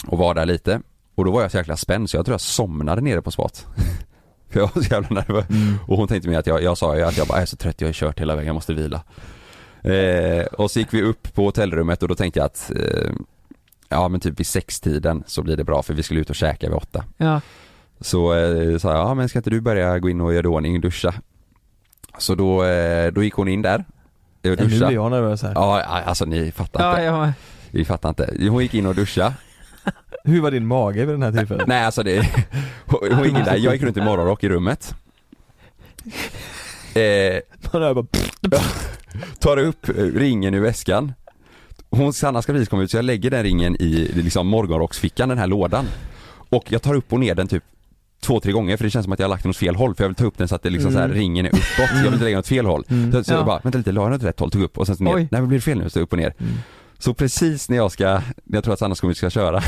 och 0.07 0.17
var 0.17 0.33
där 0.33 0.45
lite 0.45 0.81
och 1.15 1.25
då 1.25 1.31
var 1.31 1.41
jag 1.41 1.51
så 1.51 1.57
jäkla 1.57 1.77
spänd 1.77 2.09
så 2.09 2.17
jag 2.17 2.25
tror 2.25 2.33
jag 2.33 2.41
somnade 2.41 3.01
nere 3.01 3.21
på 3.21 3.31
spat. 3.31 3.65
För 4.49 4.59
jag 4.59 4.69
var 4.75 4.81
så 4.81 4.93
jävla 4.93 5.09
nervös. 5.09 5.45
Och 5.87 5.97
hon 5.97 6.07
tänkte 6.07 6.29
mig 6.29 6.37
att 6.37 6.47
jag, 6.47 6.63
jag 6.63 6.77
sa 6.77 6.95
ju 6.95 7.03
att 7.03 7.17
jag 7.17 7.27
bara 7.27 7.37
jag 7.37 7.41
är 7.41 7.45
så 7.45 7.57
trött, 7.57 7.81
jag 7.81 7.87
har 7.87 7.93
kört 7.93 8.19
hela 8.19 8.35
vägen, 8.35 8.47
jag 8.47 8.53
måste 8.53 8.73
vila. 8.73 9.03
Eh, 9.81 10.45
och 10.45 10.71
så 10.71 10.79
gick 10.79 10.93
vi 10.93 11.01
upp 11.01 11.33
på 11.33 11.45
hotellrummet 11.45 12.01
och 12.01 12.07
då 12.07 12.15
tänkte 12.15 12.39
jag 12.39 12.45
att 12.45 12.71
eh, 12.75 13.11
Ja 13.89 14.07
men 14.07 14.19
typ 14.19 14.39
vid 14.39 14.47
sextiden 14.47 15.23
så 15.27 15.43
blir 15.43 15.57
det 15.57 15.63
bra 15.63 15.83
för 15.83 15.93
vi 15.93 16.03
skulle 16.03 16.19
ut 16.19 16.29
och 16.29 16.35
käka 16.35 16.67
vid 16.67 16.77
åtta. 16.77 17.03
ja. 17.17 17.41
Så 17.99 18.33
eh, 18.33 18.77
sa 18.77 18.91
jag, 18.91 18.99
ja 18.99 19.13
men 19.13 19.29
ska 19.29 19.39
inte 19.39 19.49
du 19.49 19.61
börja 19.61 19.99
gå 19.99 20.09
in 20.09 20.21
och 20.21 20.33
göra 20.33 20.49
ordning, 20.49 20.81
duscha? 20.81 21.13
Så 22.17 22.35
då, 22.35 22.63
eh, 22.63 23.11
då 23.11 23.23
gick 23.23 23.33
hon 23.33 23.47
in 23.47 23.61
där 23.61 23.85
och 24.51 24.57
Nu 24.59 24.65
duscha. 24.65 24.85
blir 24.87 24.95
jag 24.95 25.11
nervös 25.11 25.41
här. 25.43 25.51
Ja, 25.55 25.81
alltså 25.83 26.25
ni 26.25 26.51
fattar 26.51 26.83
Ja, 26.83 26.91
inte. 26.91 27.03
ja. 27.03 27.33
Vi 27.71 27.85
fattar 27.85 28.09
inte. 28.09 28.35
Hon 28.49 28.61
gick 28.61 28.73
in 28.73 28.85
och 28.85 28.95
duscha. 28.95 29.33
Hur 30.23 30.41
var 30.41 30.51
din 30.51 30.67
mage 30.67 30.99
vid 31.05 31.07
den 31.07 31.23
här 31.23 31.31
tillfället? 31.31 31.67
Nej 31.67 31.85
alltså 31.85 32.03
det, 32.03 32.29
hon 32.85 33.11
hon 33.13 33.23
gick 33.23 33.37
in 33.37 33.43
där, 33.43 33.55
jag 33.57 33.73
gick 33.73 33.83
runt 33.83 33.97
i 33.97 34.01
morgonrock 34.01 34.43
i 34.43 34.49
rummet. 34.49 34.95
Eh, 36.95 37.39
Man 37.73 37.81
hör 37.81 37.93
bara 37.93 38.05
tar 39.39 39.57
upp 39.57 39.89
eh, 39.89 39.93
ringen 40.03 40.53
ur 40.53 40.59
väskan. 40.61 41.13
Hon, 41.89 42.13
Sanna 42.13 42.41
ska 42.41 42.53
precis 42.53 42.69
komma 42.69 42.83
ut 42.83 42.91
så 42.91 42.97
jag 42.97 43.05
lägger 43.05 43.31
den 43.31 43.43
ringen 43.43 43.75
i 43.81 44.11
liksom 44.13 44.47
morgonrocksfickan, 44.47 45.29
den 45.29 45.37
här 45.37 45.47
lådan. 45.47 45.85
Och 46.49 46.63
jag 46.71 46.81
tar 46.81 46.93
upp 46.95 47.13
och 47.13 47.19
ner 47.19 47.35
den 47.35 47.47
typ 47.47 47.63
två, 48.21 48.39
tre 48.39 48.51
gånger 48.51 48.77
för 48.77 48.83
det 48.83 48.89
känns 48.89 49.03
som 49.03 49.13
att 49.13 49.19
jag 49.19 49.25
har 49.27 49.29
lagt 49.29 49.43
den 49.43 49.49
åt 49.49 49.57
fel 49.57 49.75
håll 49.75 49.95
för 49.95 50.03
jag 50.03 50.09
vill 50.09 50.15
ta 50.15 50.25
upp 50.25 50.37
den 50.37 50.47
så 50.47 50.55
att 50.55 50.63
det 50.63 50.69
liksom 50.69 50.91
så 50.91 50.97
här, 50.97 51.05
Mm. 51.05 51.17
ringen 51.17 51.45
är 51.45 51.49
uppåt. 51.49 51.89
Jag 51.95 52.03
vill 52.03 52.13
inte 52.13 52.23
lägga 52.23 52.35
den 52.35 52.39
åt 52.39 52.47
fel 52.47 52.65
håll. 52.65 52.83
Mm. 52.89 53.11
Så, 53.11 53.23
så 53.23 53.33
Ja. 53.33 53.37
jag 53.37 53.45
bara, 53.45 53.59
vänta 53.63 53.77
lite, 53.77 53.91
la 53.91 54.01
jag 54.01 54.11
den 54.11 54.19
åt 54.19 54.23
rätt 54.23 54.39
håll? 54.39 54.51
Tog 54.51 54.61
upp 54.61 54.77
och 54.77 54.87
sen 54.87 54.95
så 54.95 55.03
ner. 55.03 55.15
Oj. 55.15 55.27
Nej 55.31 55.41
men 55.41 55.47
blir 55.47 55.57
det 55.57 55.61
fel 55.63 55.77
nu? 55.79 55.89
Så 55.89 55.99
upp 55.99 56.11
och 56.11 56.17
ner. 56.19 56.33
Mm. 56.39 56.51
Så 56.99 57.13
precis 57.13 57.69
när 57.69 57.77
jag 57.77 57.91
ska, 57.91 58.05
när 58.09 58.21
jag 58.57 58.63
tror 58.63 58.73
att 58.73 58.79
Sanna 58.79 58.95
ska 58.95 59.29
köra, 59.29 59.61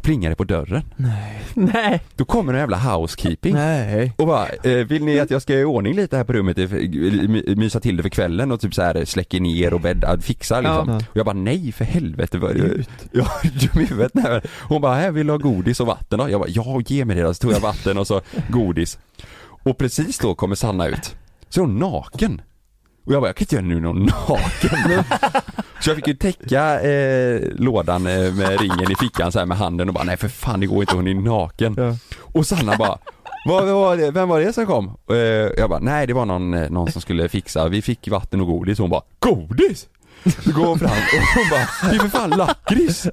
plingar 0.00 0.30
det 0.30 0.36
på 0.36 0.44
dörren. 0.44 0.82
Nej. 0.96 1.42
Nej. 1.54 2.00
Då 2.16 2.24
kommer 2.24 2.52
en 2.54 2.58
jävla 2.60 2.78
housekeeping. 2.78 3.54
Nej. 3.54 4.12
Och 4.18 4.26
bara, 4.26 4.46
eh, 4.48 4.72
vill 4.86 5.04
ni 5.04 5.20
att 5.20 5.30
jag 5.30 5.42
ska 5.42 5.52
göra 5.52 5.62
i 5.62 5.64
ordning 5.64 5.94
lite 5.96 6.16
här 6.16 6.24
på 6.24 6.32
rummet, 6.32 6.58
eh, 6.58 6.70
my- 6.70 7.54
mysa 7.56 7.80
till 7.80 7.96
det 7.96 8.02
för 8.02 8.10
kvällen 8.10 8.52
och 8.52 8.60
typ 8.60 8.74
så 8.74 8.82
här 8.82 9.04
släcker 9.04 9.40
ner 9.40 9.74
och 9.74 9.80
bäddar, 9.80 10.18
fixar 10.18 10.62
liksom. 10.62 10.88
Ja. 10.88 10.96
Och 10.96 11.16
jag 11.16 11.26
bara 11.26 11.32
nej 11.36 11.72
för 11.72 11.84
helvete, 11.84 12.38
vad. 12.38 12.56
Jag 12.56 12.66
är 13.42 13.60
dum 13.72 13.82
i 13.82 13.86
huvudet. 13.86 14.14
Nej, 14.14 14.40
Hon 14.68 14.80
bara, 14.82 14.94
här 14.94 15.10
vill 15.10 15.26
du 15.26 15.32
ha 15.32 15.38
godis 15.38 15.80
och 15.80 15.86
vatten 15.86 16.18
då? 16.18 16.30
Jag 16.30 16.40
bara, 16.40 16.50
ja 16.50 16.80
ge 16.86 17.04
mig 17.04 17.16
det 17.16 17.22
då. 17.22 17.34
Så 17.34 17.40
tog 17.42 17.52
jag 17.52 17.60
vatten 17.60 17.98
och 17.98 18.06
så 18.06 18.20
godis. 18.48 18.98
Och 19.62 19.78
precis 19.78 20.18
då 20.18 20.34
kommer 20.34 20.54
Sanna 20.54 20.86
ut. 20.86 21.16
Så 21.48 21.60
är 21.62 21.64
hon 21.66 21.78
naken. 21.78 22.40
Och 23.04 23.12
jag 23.12 23.22
bara, 23.22 23.28
jag 23.28 23.36
kan 23.36 23.44
inte 23.44 23.54
göra 23.54 23.64
nu 23.64 23.80
någon 23.80 24.02
naken. 24.02 25.04
Så 25.80 25.90
jag 25.90 25.96
fick 25.96 26.06
ju 26.06 26.14
täcka 26.14 26.80
eh, 26.80 27.40
lådan 27.54 28.06
eh, 28.06 28.34
med 28.34 28.60
ringen 28.60 28.92
i 28.92 28.94
fickan 28.94 29.32
så 29.32 29.38
här 29.38 29.46
med 29.46 29.58
handen 29.58 29.88
och 29.88 29.94
bara, 29.94 30.04
nej 30.04 30.16
för 30.16 30.28
fan 30.28 30.60
det 30.60 30.66
går 30.66 30.80
inte, 30.80 30.96
hon 30.96 31.06
är 31.06 31.14
naken. 31.14 31.74
Ja. 31.78 31.96
Och 32.20 32.46
Sanna 32.46 32.76
bara 32.76 32.98
vad, 33.44 33.66
vad 33.66 33.98
vem 34.14 34.28
var 34.28 34.40
det 34.40 34.52
som 34.52 34.66
kom? 34.66 34.96
Eh, 35.10 35.16
jag 35.56 35.70
bara, 35.70 35.78
nej 35.78 36.06
det 36.06 36.12
var 36.12 36.26
någon, 36.26 36.54
eh, 36.54 36.70
någon 36.70 36.92
som 36.92 37.00
skulle 37.00 37.28
fixa, 37.28 37.68
vi 37.68 37.82
fick 37.82 38.08
vatten 38.08 38.40
och 38.40 38.46
godis 38.46 38.78
och 38.78 38.82
hon 38.82 38.90
bara, 38.90 39.02
godis? 39.18 39.86
Då 40.44 40.52
går 40.52 40.66
hon 40.66 40.78
fram 40.78 40.90
och 40.90 41.26
hon 41.34 41.50
bara, 41.50 41.90
det 41.90 41.96
är 41.96 42.00
för 42.00 42.08
fan 42.08 42.30
lakrits! 42.30 43.08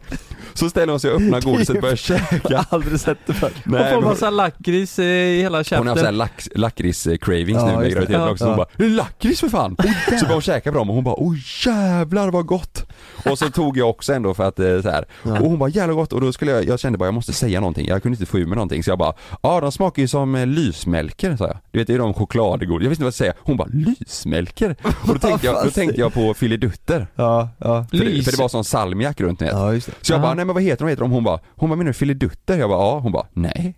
Så 0.60 0.70
ställer 0.70 0.94
hon 0.94 1.00
sig 1.00 1.12
och 1.12 1.22
öppnar 1.22 1.42
godiset 1.42 1.76
och 1.76 1.82
börjar 1.82 1.96
käka. 2.10 2.40
Jag 2.50 2.58
har 2.58 2.66
aldrig 2.70 3.00
sett 3.00 3.18
det 3.26 3.34
förr. 3.34 3.52
Och 3.66 3.72
Nej, 3.72 3.94
får 3.94 4.02
massa 4.02 4.30
lakrits 4.30 5.00
eh, 5.00 5.06
i 5.06 5.42
hela 5.42 5.58
hon 5.58 5.58
har 5.58 5.64
såhär 5.64 5.96
käften. 5.96 6.18
lax, 6.18 6.50
lakrits-cravings 6.56 7.56
Ja, 7.60 7.66
nu 7.66 7.72
med 7.78 7.92
graviditeten 7.92 8.22
Ja, 8.22 8.30
också, 8.32 8.44
så 8.44 8.50
hon 8.50 8.60
ja. 8.60 8.66
bara 8.78 8.86
'Lakrits 8.88 9.40
för 9.40 9.50
fan!' 9.50 9.76
Så 9.80 9.84
började 10.12 10.34
hon 10.34 10.42
käka 10.42 10.72
på 10.72 10.78
dem 10.78 10.90
och 10.90 10.96
hon 10.96 11.04
bara 11.04 11.16
'Åh 11.18 11.36
jävlar 11.66 12.32
vad 12.32 12.46
gott!' 12.46 12.86
Och 13.26 13.38
så 13.40 13.50
tog 13.50 13.78
jag 13.78 13.90
också 13.90 14.14
ändå 14.14 14.34
för 14.34 14.44
att 14.48 14.60
eh, 14.60 14.82
så 14.82 14.90
här. 14.90 15.06
Ja. 15.24 15.32
och 15.40 15.50
hon 15.50 15.60
bara 15.60 15.70
'Jävlar 15.70 15.94
gott' 15.96 16.14
och 16.14 16.22
då 16.22 16.32
skulle 16.34 16.52
jag, 16.52 16.66
jag 16.66 16.80
kände 16.80 16.98
bara 16.98 17.06
jag 17.06 17.14
måste 17.14 17.34
säga 17.34 17.60
någonting, 17.60 17.88
jag 17.88 18.02
kunde 18.04 18.16
inte 18.16 18.26
få 18.26 18.40
ur 18.40 18.46
mig 18.46 18.56
någonting 18.56 18.84
så 18.84 18.90
jag 18.92 18.98
bara 18.98 19.14
'Ja 19.42 19.62
de 19.62 19.72
smakar 19.72 20.02
ju 20.02 20.08
som 20.08 20.36
eh, 20.36 20.46
lysmälker' 20.46 21.38
sa 21.38 21.48
jag. 21.48 21.58
Du 21.72 21.80
vet 21.80 21.88
det 21.88 21.94
är 21.94 21.98
de 22.00 22.14
chokladgodis, 22.14 22.84
jag 22.84 22.90
visste 22.90 23.04
inte 23.04 23.04
vad 23.04 23.08
jag 23.08 23.14
skulle 23.14 23.32
säga. 23.32 23.34
Hon 23.44 23.58
bara 23.58 23.68
'Lysmälker?' 23.72 24.76
Och 24.84 25.14
då 25.14 25.20
tänkte 25.20 25.48
jag, 25.48 25.66
då 25.66 25.72
tänkte 25.72 26.00
jag 26.00 26.14
på 26.14 26.34
filidutter. 26.34 27.08
Ja, 27.16 27.50
ja. 27.58 27.86
För, 27.92 27.98
det- 27.98 28.24
för 28.24 28.32
det 28.32 28.38
var 28.40 28.50
sån 28.50 28.64
salmiak 28.64 29.22
runt 29.22 29.40
ner. 29.40 29.48
Ja. 29.48 29.80
Så 30.02 30.14
jag 30.14 30.22
bara, 30.22 30.34
nej 30.34 30.46
men 30.50 30.54
vad 30.54 30.64
heter 30.64 30.86
de? 30.86 30.90
Heter 30.90 31.02
de? 31.02 31.12
Hon 31.12 31.24
bara, 31.24 31.40
hon 31.56 31.70
bara 31.70 31.76
menar 31.76 31.90
du 31.90 31.94
filidutter? 31.94 32.58
Jag 32.60 32.70
bara, 32.70 32.80
ja. 32.80 33.00
Hon 33.00 33.12
bara, 33.12 33.28
nej. 33.34 33.76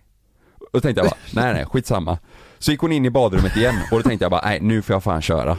Och 0.60 0.68
då 0.72 0.80
tänkte 0.80 1.00
jag 1.00 1.10
bara, 1.10 1.18
nej 1.42 1.54
nej 1.54 1.64
skitsamma. 1.66 2.18
Så 2.58 2.70
gick 2.70 2.80
hon 2.80 2.92
in 2.92 3.04
i 3.04 3.10
badrummet 3.10 3.56
igen 3.56 3.74
och 3.90 3.96
då 3.98 4.02
tänkte 4.02 4.24
jag 4.24 4.30
bara, 4.30 4.44
nej 4.44 4.58
nu 4.60 4.82
får 4.82 4.94
jag 4.94 5.02
fan 5.02 5.22
köra. 5.22 5.58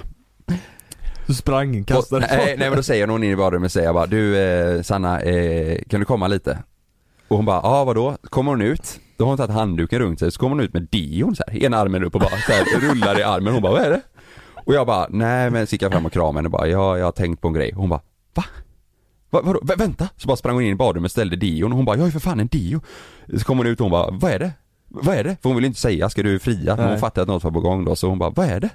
Du 1.28 1.34
sprang, 1.34 1.82
Och, 1.82 1.88
kastade 1.88 2.28
nej, 2.30 2.56
nej 2.58 2.70
men 2.70 2.78
då 2.78 2.84
säger 2.84 3.08
hon 3.08 3.24
in 3.24 3.32
i 3.32 3.36
badrummet 3.36 3.72
säger 3.72 3.88
jag 3.88 3.96
bara, 3.96 4.06
du 4.06 4.38
eh, 4.38 4.82
Sanna, 4.82 5.22
eh, 5.22 5.82
kan 5.90 6.00
du 6.00 6.06
komma 6.06 6.28
lite? 6.28 6.58
Och 7.28 7.36
hon 7.38 7.46
bara, 7.46 7.60
ja 7.64 7.84
vadå? 7.84 8.18
Kommer 8.24 8.52
hon 8.52 8.62
ut? 8.62 9.00
Då 9.18 9.24
har 9.24 9.30
hon 9.30 9.38
tagit 9.38 9.52
handduken 9.56 10.00
runt 10.00 10.20
sig, 10.20 10.32
så 10.32 10.40
kommer 10.40 10.56
hon 10.56 10.66
ut 10.66 10.74
med 10.74 10.88
deon 10.92 11.36
så 11.36 11.44
här, 11.48 11.64
ena 11.64 11.78
armen 11.78 12.04
upp 12.04 12.16
och 12.16 12.22
bara 12.22 12.30
så 12.30 12.52
här, 12.52 12.80
rullar 12.90 13.20
i 13.20 13.24
armen. 13.24 13.54
Hon 13.54 13.62
bara, 13.62 13.74
vad 13.74 13.82
är 13.82 13.90
det? 13.90 14.02
Och 14.66 14.74
jag 14.74 14.88
bara, 14.88 15.08
nej 15.10 15.50
men 15.50 15.68
så 15.68 15.74
gick 15.74 15.82
jag 15.82 15.92
fram 15.92 16.06
och 16.06 16.12
kramade 16.12 16.38
henne 16.38 16.48
och 16.48 16.52
bara, 16.52 16.68
ja 16.68 16.98
jag 16.98 17.06
har 17.06 17.12
tänkt 17.12 17.42
på 17.42 17.48
en 17.48 17.54
grej. 17.54 17.72
Och 17.74 17.80
hon 17.82 17.90
bara, 17.90 18.02
va? 18.36 18.44
Va, 19.34 19.42
vadå? 19.44 19.60
Vä- 19.64 19.78
vänta! 19.78 20.10
Så 20.18 20.28
bara 20.28 20.38
sprang 20.38 20.54
hon 20.56 20.64
in 20.64 20.72
i 20.72 20.76
badrummet 20.76 21.08
och 21.08 21.12
ställde 21.12 21.36
deon 21.36 21.72
och 21.72 21.76
hon 21.78 21.86
bara, 21.86 21.98
jag 21.98 22.06
ju 22.06 22.12
för 22.12 22.20
fan 22.20 22.40
en 22.40 22.48
deo. 22.48 22.82
Så 23.38 23.46
kom 23.46 23.58
hon 23.58 23.68
ut 23.68 23.80
och 23.80 23.84
hon 23.84 23.92
bara, 23.92 24.10
vad 24.12 24.32
är 24.32 24.40
det? 24.40 24.52
Vad 24.88 25.16
är 25.16 25.24
det? 25.24 25.38
För 25.42 25.50
hon 25.50 25.56
ville 25.56 25.68
inte 25.68 25.80
säga, 25.80 26.10
ska 26.10 26.24
du 26.24 26.40
fria? 26.40 26.76
Men 26.76 26.80
hon 26.86 26.92
Nej. 26.92 27.00
fattade 27.00 27.22
att 27.22 27.28
något 27.28 27.44
var 27.44 27.52
på 27.52 27.60
gång 27.60 27.86
då, 27.86 27.96
så 27.96 28.10
hon 28.10 28.20
bara, 28.20 28.30
vad 28.30 28.46
är 28.48 28.60
det? 28.60 28.70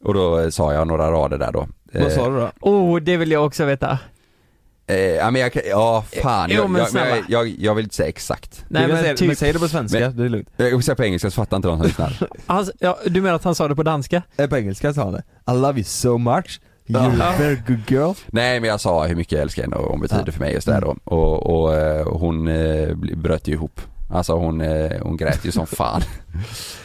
Och 0.00 0.14
då 0.14 0.38
eh, 0.40 0.48
sa 0.48 0.72
jag 0.74 0.86
några 0.88 1.10
rader 1.10 1.38
där 1.38 1.52
då. 1.52 1.68
Vad 1.92 2.12
sa 2.12 2.28
du 2.30 2.36
då? 2.36 2.50
Oh, 2.60 3.00
det 3.00 3.16
vill 3.16 3.30
jag 3.30 3.46
också 3.46 3.64
veta. 3.64 3.98
Eh, 4.86 4.96
ja 4.96 5.30
men 5.30 5.42
jag 5.42 5.52
kan, 5.52 5.62
ja 5.70 6.04
fan, 6.22 6.48
Jo, 6.52 6.62
jag, 6.62 6.70
men 6.70 6.86
jag, 6.94 7.08
jag, 7.08 7.24
jag, 7.28 7.48
jag 7.48 7.74
vill 7.74 7.84
inte 7.84 7.94
säga 7.96 8.08
exakt. 8.08 8.64
Nej 8.68 8.82
men, 8.82 8.90
men 8.96 9.04
säg, 9.04 9.16
typ, 9.16 9.26
men 9.26 9.36
säg 9.36 9.52
det 9.52 9.58
på 9.58 9.68
svenska, 9.68 10.00
Men- 10.00 10.16
det 10.16 10.24
är 10.24 10.28
lugnt. 10.28 10.48
Jag 10.56 10.70
vill 10.70 10.82
säga 10.82 10.94
på 10.94 11.04
engelska 11.04 11.30
så 11.30 11.34
fattar 11.34 11.56
inte 11.56 11.68
de 11.68 11.78
som 11.78 11.86
lyssnar. 11.86 12.18
alltså, 12.46 12.72
ja, 12.80 12.98
du 13.06 13.20
menar 13.20 13.34
att 13.36 13.44
han 13.44 13.54
sa 13.54 13.68
det 13.68 13.76
på 13.76 13.82
danska? 13.82 14.22
Eh, 14.36 14.46
På 14.48 14.56
engelska 14.56 14.94
sa 14.94 15.04
han 15.04 15.12
det. 15.12 15.22
I 15.52 15.54
love 15.54 15.72
you 15.74 15.84
so 15.84 16.18
much. 16.18 16.60
A 16.94 17.34
very 17.38 17.58
good 17.66 17.90
girl. 17.90 18.12
Nej 18.26 18.60
men 18.60 18.70
jag 18.70 18.80
sa 18.80 19.06
hur 19.06 19.14
mycket 19.16 19.32
jag 19.32 19.42
älskar 19.42 19.62
henne 19.62 19.76
och 19.76 19.90
hon 19.90 20.00
betyder 20.00 20.22
Ja. 20.26 20.32
för 20.32 20.40
mig 20.40 20.54
just 20.54 20.66
det 20.66 20.72
här 20.74 20.80
då. 20.80 20.96
Och, 21.04 21.46
och, 21.62 21.74
eh, 21.74 22.06
hon 22.06 22.48
eh, 22.48 22.94
bröt 23.16 23.48
ju 23.48 23.52
ihop. 23.52 23.80
Alltså 24.10 24.32
hon, 24.32 24.60
eh, 24.60 24.90
hon 25.02 25.16
grät 25.16 25.44
ju 25.44 25.52
som 25.52 25.66
fan. 25.76 26.02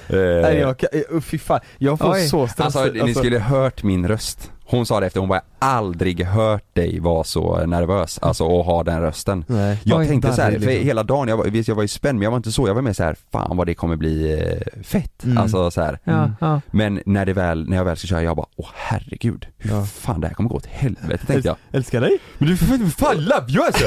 Eh, 0.07 0.15
Nej 0.17 0.57
jag 0.57 0.77
kan, 0.77 0.89
eh, 1.13 1.21
fy 1.21 1.37
fan. 1.37 1.59
Jag 1.77 1.99
får 1.99 2.13
Oj. 2.13 2.27
så 2.27 2.47
stress. 2.47 2.75
Alltså 2.75 3.05
ni 3.05 3.13
skulle 3.15 3.39
hört 3.39 3.83
min 3.83 4.07
röst. 4.07 4.51
Hon 4.73 4.85
sa 4.85 4.99
det 4.99 5.05
efter, 5.05 5.19
hon 5.19 5.29
bara 5.29 5.41
"Jag 5.59 5.67
har 5.67 5.73
aldrig 5.77 6.25
hört 6.25 6.75
dig 6.75 6.99
vara 6.99 7.23
så 7.23 7.65
nervös, 7.65 8.19
alltså 8.21 8.43
och 8.43 8.65
ha 8.65 8.83
den 8.83 9.01
rösten. 9.01 9.45
Nej. 9.47 9.79
Jag 9.83 9.99
Oj, 9.99 10.07
tänkte 10.07 10.33
så 10.33 10.41
här, 10.41 10.51
för 10.51 10.59
liksom. 10.59 10.85
hela 10.87 11.03
dagen, 11.03 11.27
jag 11.27 11.37
var, 11.37 11.45
visst 11.45 11.67
jag 11.67 11.75
var 11.75 11.81
ju 11.81 11.87
spänd 11.87 12.19
men 12.19 12.23
jag 12.23 12.31
var 12.31 12.37
inte 12.37 12.51
så, 12.51 12.67
jag 12.67 12.73
var 12.75 12.81
mer 12.81 12.93
så 12.93 13.03
här, 13.03 13.15
fan 13.31 13.57
vad 13.57 13.67
det 13.67 13.73
kommer 13.73 13.95
bli 13.95 14.33
eh, 14.33 14.83
fett. 14.83 15.23
Mm. 15.23 15.37
Alltså 15.37 15.71
så 15.71 15.81
här. 15.81 15.99
Ja. 16.39 16.61
Men 16.71 17.01
när 17.05 17.25
det 17.25 17.33
väl, 17.33 17.69
när 17.69 17.77
jag 17.77 17.85
väl 17.85 17.97
ska 17.97 18.07
köra, 18.07 18.23
jag 18.23 18.35
bara, 18.37 18.45
åh 18.55 18.69
herregud, 18.73 19.45
hur 19.57 19.71
Ja. 19.71 19.83
fan 19.85 20.21
det 20.21 20.27
här 20.27 20.33
kommer 20.33 20.49
gå 20.49 20.55
åt 20.55 20.65
helvete 20.65 21.25
tänkte 21.27 21.47
jag. 21.47 21.57
Älskar 21.71 22.01
dig? 22.01 22.17
Men 22.37 22.47
du 22.49 22.57
får 22.57 22.89
fan 22.89 23.17
love 23.17 23.45
you 23.49 23.65
alltså! 23.65 23.85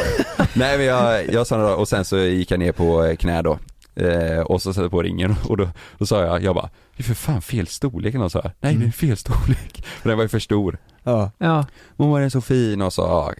Nej 0.54 0.76
men 0.78 0.86
jag, 0.86 1.32
jag 1.32 1.46
sa 1.46 1.56
då, 1.56 1.68
och 1.68 1.88
sen 1.88 2.04
så 2.04 2.18
gick 2.18 2.50
jag 2.50 2.58
ner 2.60 2.72
på 2.72 3.04
eh, 3.04 3.16
knä 3.16 3.42
då. 3.42 3.58
Eh, 3.96 4.38
och 4.40 4.62
så 4.62 4.72
satte 4.72 4.84
jag 4.84 4.90
på 4.90 5.02
ringen 5.02 5.34
och 5.48 5.56
då, 5.56 5.68
då 5.98 6.06
sa 6.06 6.22
jag, 6.24 6.42
jag 6.42 6.54
bara, 6.54 6.70
det 6.96 7.02
är 7.02 7.04
för 7.04 7.14
fan 7.14 7.42
fel 7.42 7.66
storlek 7.66 8.14
eller 8.14 8.22
något 8.22 8.32
så 8.32 8.40
här. 8.42 8.52
Nej 8.60 8.72
Mm. 8.74 8.82
det 8.82 8.88
är 8.88 8.92
fel 8.92 9.16
storlek. 9.16 9.84
För 10.02 10.08
den 10.08 10.18
var 10.18 10.24
ju 10.24 10.28
för 10.28 10.38
stor. 10.38 10.78
Ja. 11.02 11.30
ja. 11.38 11.66
Hon 11.96 12.10
var 12.10 12.20
den 12.20 12.30
så 12.30 12.40
fin 12.40 12.82
och 12.82 12.92
så 12.92 13.02
ja, 13.02 13.32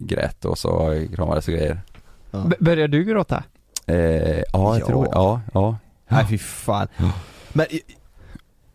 grät 0.00 0.44
och 0.44 0.58
så 0.58 1.04
kramades 1.14 1.48
och 1.48 1.54
grejer. 1.54 1.80
B- 2.30 2.56
Börjar 2.60 2.88
du 2.88 3.04
gråta? 3.04 3.42
Eh, 3.86 3.96
ja, 3.96 4.42
jag 4.52 4.80
Ja. 4.80 4.86
tror 4.86 5.08
ja, 5.12 5.40
ja. 5.54 5.76
Nej 6.08 6.26
fy 6.30 6.38
fan. 6.38 6.88
Ja. 6.96 7.12
Men 7.52 7.66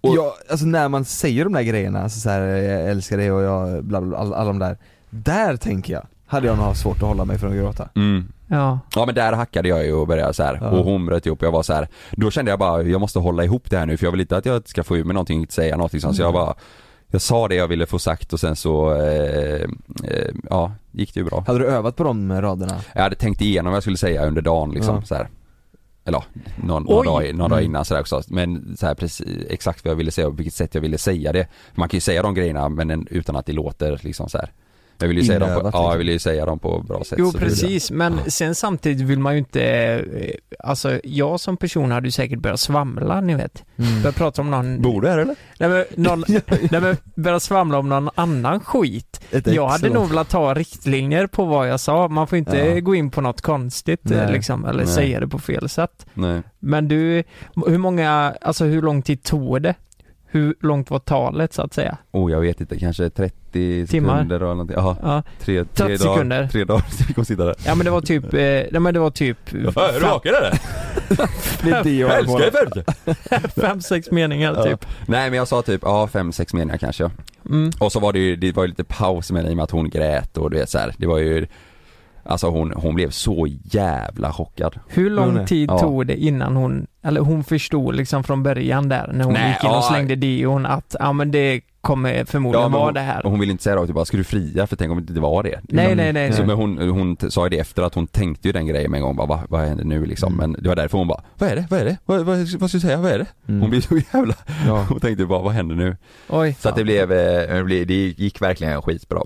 Och- 0.02 0.16
ja, 0.16 0.36
alltså 0.50 0.66
när 0.66 0.90
man 0.90 1.06
säger 1.06 1.44
de 1.44 1.54
där 1.54 1.62
grejerna, 1.62 2.02
alltså 2.04 2.20
så 2.20 2.30
här, 2.30 2.42
jag 2.42 2.90
älskar 2.90 3.18
dig 3.18 3.32
och 3.32 3.42
jag, 3.44 3.84
bla 3.86 4.02
bla, 4.02 4.10
bla 4.10 4.18
alla, 4.18 4.36
alla 4.36 4.48
de 4.48 4.60
där. 4.60 4.78
Där 5.10 5.58
tänker 5.58 5.94
jag, 5.94 6.08
hade 6.26 6.48
jag 6.48 6.58
nog 6.58 6.66
haft 6.66 6.82
svårt 6.82 6.98
att 6.98 7.08
hålla 7.08 7.26
mig 7.26 7.38
från 7.38 7.52
att 7.52 7.58
gråta. 7.58 7.90
Mm. 7.96 8.28
Ja. 8.48 8.80
Ja 8.96 9.06
men 9.06 9.16
där 9.16 9.34
hackade 9.34 9.70
jag 9.70 9.86
ju 9.86 9.94
och 9.94 10.08
började 10.08 10.34
så 10.34 10.44
här. 10.44 10.58
Ja. 10.62 10.70
och 10.70 10.86
hon 10.86 11.06
bröt 11.06 11.26
ihop, 11.26 11.42
jag 11.42 11.52
var 11.52 11.64
så 11.64 11.74
här. 11.74 11.88
Då 12.12 12.32
kände 12.32 12.52
jag 12.52 12.60
bara, 12.60 12.82
jag 12.84 13.02
måste 13.02 13.20
hålla 13.20 13.44
ihop 13.44 13.70
det 13.70 13.78
här 13.78 13.86
nu 13.86 13.98
för 13.98 14.06
jag 14.06 14.12
vill 14.12 14.22
inte 14.22 14.38
att 14.38 14.46
jag 14.46 14.68
ska 14.70 14.84
få 14.84 14.98
ur 14.98 15.04
mig 15.04 15.14
någonting, 15.14 15.40
inte 15.42 15.54
säga 15.54 15.76
någonting 15.78 16.02
sånt 16.02 16.16
så 16.16 16.22
jag 16.22 16.34
bara 16.34 16.54
Jag 17.08 17.22
sa 17.22 17.48
det 17.48 17.56
jag 17.56 17.68
ville 17.68 17.86
få 17.86 18.00
sagt 18.00 18.34
och 18.34 18.40
sen 18.40 18.56
så, 18.56 18.94
eh, 18.96 19.62
eh, 20.04 20.32
ja, 20.50 20.72
gick 20.92 21.14
det 21.14 21.20
ju 21.20 21.24
bra. 21.26 21.44
Hade 21.48 21.60
du 21.60 21.66
övat 21.68 21.96
på 21.96 22.04
de 22.04 22.42
raderna? 22.42 22.76
Jag 22.94 23.02
hade 23.04 23.16
tänkt 23.16 23.42
igenom 23.42 23.72
vad 23.72 23.76
jag 23.76 23.84
skulle 23.84 23.98
säga 23.98 24.26
under 24.26 24.42
dagen 24.42 24.72
liksom 24.72 24.96
Ja. 24.96 25.02
så 25.02 25.16
här. 25.16 25.28
Eller 26.06 26.24
någon, 26.64 26.84
någon, 26.84 27.06
dag, 27.06 27.36
någon 27.36 27.50
dag 27.50 27.60
Mm. 27.60 27.72
innan 27.72 27.86
sådär 27.86 28.02
också. 28.02 28.22
Men 28.28 28.78
så 28.80 28.86
här, 28.86 28.96
precis, 28.96 29.28
exakt 29.50 29.86
vad 29.86 29.92
jag 29.92 29.96
ville 29.96 30.12
säga 30.12 30.28
och 30.28 30.34
på 30.34 30.38
vilket 30.38 30.54
sätt 30.54 30.76
jag 30.76 30.82
ville 30.82 30.98
säga 30.98 31.32
det. 31.34 31.48
Man 31.76 31.90
kan 31.90 31.98
ju 31.98 32.02
säga 32.02 32.22
de 32.22 32.34
grejerna 32.34 32.70
men 32.70 32.90
en, 32.92 33.08
utan 33.12 33.36
att 33.36 33.46
det 33.46 33.54
låter 33.54 34.00
liksom 34.04 34.30
så 34.30 34.38
här. 34.38 34.52
Jag 35.00 35.08
vill 35.08 35.18
ju 35.18 35.24
säga 35.24 35.40
dem 35.40 35.50
på, 35.50 35.54
ja 35.56 35.62
jag 35.64 35.84
liksom. 35.84 35.98
vill 35.98 36.10
ju 36.10 36.20
säga 36.20 36.46
dem 36.46 36.60
på 36.60 36.80
bra 36.88 37.04
sätt. 37.04 37.20
Jo 37.22 37.32
precis, 37.32 37.92
men 37.92 38.20
sen 38.28 38.56
samtidigt 38.56 39.08
vill 39.08 39.20
man 39.20 39.34
ju 39.34 39.40
inte, 39.40 39.64
eh, 39.64 40.36
alltså 40.68 41.00
jag 41.04 41.40
som 41.40 41.58
person 41.58 41.92
hade 41.92 42.08
ju 42.08 42.12
säkert 42.12 42.40
börjat 42.40 42.60
svamla 42.60 43.22
ni 43.22 43.36
vet. 43.36 43.64
Mm. 43.78 44.02
Börja 44.02 44.14
prata 44.14 44.42
om 44.42 44.52
någon, 44.52 44.82
Bor 44.82 45.02
du 45.02 45.08
här 45.10 45.18
eller? 45.18 45.36
nej 45.60 45.70
men, 45.70 45.86
någon, 45.96 46.24
nej 46.72 46.82
men 46.82 46.98
börja 47.16 47.40
svamla 47.40 47.78
om 47.78 47.90
någon 47.90 48.10
annan 48.16 48.60
skit. 48.60 49.22
Ett 49.32 49.48
Jag 49.48 49.68
hade 49.68 49.90
nog 49.90 50.10
velat 50.10 50.30
ta 50.30 50.54
riktlinjer 50.54 51.28
på 51.28 51.46
vad 51.46 51.70
jag 51.70 51.80
sa, 51.80 52.08
man 52.08 52.28
får 52.28 52.38
inte 52.38 52.58
Ja. 52.58 52.80
gå 52.80 52.96
in 52.96 53.10
på 53.12 53.22
något 53.22 53.42
konstigt 53.42 54.12
eh, 54.12 54.18
Nej. 54.18 54.32
liksom, 54.32 54.66
eller 54.66 54.84
Nej. 54.84 54.94
säga 54.94 55.20
det 55.20 55.28
på 55.28 55.40
fel 55.40 55.70
sätt. 55.70 56.06
Nej. 56.14 56.42
Men 56.60 56.88
du, 56.88 57.24
hur 57.68 57.78
många, 57.78 58.36
alltså 58.42 58.66
hur 58.66 58.82
lång 58.82 59.02
tid 59.02 59.24
tog 59.24 59.62
det? 59.62 59.76
Hur 60.38 60.56
långt 60.62 60.90
var 60.92 61.00
talet 61.00 61.54
så 61.54 61.62
att 61.62 61.74
säga? 61.74 61.98
Oh 62.12 62.32
jag 62.32 62.40
vet 62.42 62.62
inte, 62.62 62.80
kanske 62.80 63.10
30 63.10 63.88
Timmar? 63.88 64.14
sekunder 64.16 64.36
eller 64.36 64.48
någonting. 64.48 64.76
Jaha, 64.78 64.96
Ja, 65.02 65.24
tre, 65.40 65.64
tre 65.64 65.88
30 65.88 66.04
dagar, 66.04 66.14
sekunder. 66.16 66.48
tre 66.48 66.64
dagar 66.64 66.82
så 66.90 67.04
vi 67.08 67.14
kommer 67.14 67.26
sitta 67.26 67.46
där. 67.46 67.56
ja 67.66 67.76
men 67.76 67.86
det 67.86 67.92
var 67.92 68.02
typ, 68.02 68.24
eh, 68.24 68.40
nej 68.40 68.80
men 68.80 68.94
det 68.94 69.00
var 69.00 69.10
typ 69.10 69.38
är 69.54 69.94
du 69.94 70.00
vaken 70.06 70.34
eller? 70.36 70.60
Det 71.64 71.70
är 71.72 71.84
det 71.84 71.96
jag 71.98 72.20
älskar 72.20 73.62
fem, 73.62 73.82
sex 73.82 74.12
meningar 74.12 74.54
Ja. 74.58 74.64
typ. 74.64 74.86
Nej 75.08 75.30
men 75.30 75.38
jag 75.38 75.48
sa 75.48 75.62
typ, 75.62 75.82
ja 75.84 76.08
fem, 76.08 76.32
sex 76.32 76.54
meningar 76.54 76.78
kanske. 76.78 77.10
Mm. 77.50 77.72
Och 77.80 77.92
så 77.92 78.00
var 78.00 78.14
det 78.14 78.20
ju, 78.20 78.36
det 78.36 78.52
var 78.56 78.64
ju 78.64 78.68
lite 78.70 78.84
paus 78.84 79.32
med 79.32 79.46
det 79.46 79.50
i 79.50 79.54
och 79.54 79.58
med 79.58 79.64
att 79.64 79.72
hon 79.72 79.90
grät 79.90 80.38
och 80.38 80.52
du 80.52 80.58
vet 80.58 80.70
så 80.70 80.78
här. 80.80 80.94
det 80.98 81.08
var 81.08 81.18
ju 81.18 81.48
Alltså 82.28 82.50
hon, 82.50 82.74
hon 82.76 82.96
blev 82.96 83.10
så 83.10 83.48
jävla 83.64 84.34
chockad. 84.34 84.80
Hur 84.88 85.10
lång 85.10 85.46
tid 85.46 85.70
ja. 85.72 85.80
tog 85.80 86.08
det 86.08 86.16
innan 86.16 86.56
hon, 86.56 86.88
eller 87.02 87.22
hon 87.22 87.44
förstod 87.44 87.96
liksom 87.96 88.24
från 88.24 88.44
början 88.44 88.90
där 88.90 89.12
när 89.14 89.24
hon 89.26 89.34
Nej, 89.34 89.50
gick 89.50 89.64
in 89.64 89.70
och 89.70 89.76
ja. 89.76 89.82
slängde 89.82 90.16
deon 90.16 90.66
att, 90.66 90.96
ja 91.00 91.14
men 91.14 91.32
det 91.32 91.62
kommer 91.82 92.26
förmodligen 92.26 92.72
men 92.72 92.80
vara 92.80 92.92
det 92.92 93.00
här. 93.00 93.22
Hon 93.24 93.40
ville 93.40 93.52
inte 93.52 93.64
säga 93.64 93.76
rakt 93.76 93.92
bara, 93.94 94.06
ska 94.06 94.18
du 94.18 94.24
fria? 94.24 94.68
För 94.68 94.76
tänk 94.76 94.92
om 94.92 94.98
det 94.98 95.12
inte 95.12 95.22
var 95.22 95.44
det. 95.44 95.62
Nej 95.64 95.96
nej 95.96 96.14
nej. 96.14 96.32
Så 96.34 96.38
nej. 96.38 96.48
men 96.48 96.56
hon, 96.56 96.90
hon 96.90 97.18
sa 97.32 97.46
ju 97.46 97.50
det 97.50 97.60
efter 97.60 97.84
att 97.84 97.96
hon 97.96 98.08
tänkte 98.08 98.48
ju 98.48 98.52
den 98.52 98.68
grejen 98.68 98.92
med 98.92 98.98
en 98.98 99.04
gång 99.04 99.16
bara, 99.16 99.28
vad, 99.28 99.40
vad 99.50 99.62
händer 99.62 99.84
nu 99.86 100.06
liksom? 100.06 100.34
Mm. 100.34 100.52
Men 100.52 100.64
det 100.64 100.70
var 100.70 100.76
därför 100.76 100.98
hon 100.98 101.08
bara, 101.08 101.22
vad 101.38 101.50
är 101.50 101.56
det? 101.56 101.68
Vad 101.70 101.80
är 101.80 101.86
det? 101.86 101.98
Vad, 102.06 102.26
vad, 102.26 102.38
vad 102.38 102.70
ska 102.70 102.76
jag 102.76 102.82
säga? 102.82 102.98
Vad 102.98 103.12
är 103.12 103.20
det? 103.20 103.26
Mm. 103.48 103.62
Hon 103.62 103.70
blev 103.70 103.82
så 103.82 103.98
jävla, 104.14 104.34
Ja. 104.68 104.86
hon 104.90 105.00
tänkte 105.00 105.26
bara, 105.26 105.42
vad 105.42 105.54
händer 105.54 105.76
nu? 105.76 105.98
Oj. 106.30 106.56
Så 106.60 106.70
att 106.70 106.76
det 106.76 106.84
blev, 106.84 107.12
eh, 107.12 107.56
det 107.56 107.64
blev- 107.64 107.88
det 107.88 107.94
gick 107.94 108.42
verkligen 108.42 108.82
skitbra. 108.82 109.22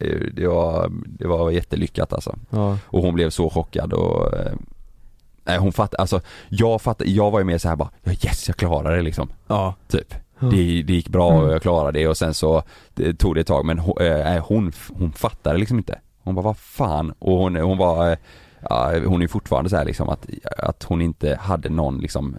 Eh, 0.00 0.20
Det 0.32 0.46
var, 0.46 0.90
det 0.92 1.26
var 1.28 1.50
jättelyckat 1.50 2.12
alltså. 2.12 2.36
Ja. 2.50 2.78
Och 2.84 3.02
hon 3.02 3.14
blev 3.14 3.30
så 3.30 3.50
chockad 3.50 3.92
och 3.92 4.34
eh, 4.34 4.52
Nej 5.44 5.58
hon 5.58 5.72
fattade, 5.72 6.00
alltså 6.00 6.20
jag 6.48 6.82
fattade, 6.82 7.10
jag 7.10 7.30
var 7.30 7.38
ju 7.38 7.44
mer 7.44 7.58
så 7.58 7.68
här 7.68 7.76
bara, 7.76 7.90
ja 8.02 8.12
yes 8.12 8.48
jag 8.48 8.56
klarade 8.56 8.96
det 8.96 9.02
liksom. 9.02 9.28
Ja. 9.46 9.74
Typ. 9.88 10.14
Ja. 10.38 10.46
Det, 10.46 10.82
det 10.82 10.92
gick 10.92 11.08
bra 11.08 11.30
Mm. 11.32 11.44
och 11.44 11.52
jag 11.52 11.62
klarade 11.62 11.98
det 11.98 12.08
och 12.08 12.16
sen 12.16 12.34
så 12.34 12.62
det 12.94 13.14
tog 13.14 13.34
det 13.34 13.40
ett 13.40 13.46
tag 13.46 13.64
men 13.64 13.78
hon, 13.78 13.94
äh, 14.00 14.44
hon, 14.46 14.72
hon 14.98 15.12
fattade 15.12 15.58
liksom 15.58 15.78
inte. 15.78 15.98
Hon 16.22 16.34
bara 16.34 16.42
vad 16.44 16.56
fan 16.56 17.12
och 17.18 17.38
hon, 17.38 17.56
hon 17.56 17.78
var, 17.78 18.10
eh, 18.12 18.18
ja, 18.70 18.92
hon 19.06 19.22
är 19.22 19.28
fortfarande 19.28 19.70
så 19.70 19.76
här 19.76 19.84
liksom 19.84 20.08
att, 20.08 20.26
att 20.58 20.82
hon 20.84 21.00
inte 21.02 21.36
hade 21.40 21.68
någon 21.68 21.98
liksom 21.98 22.36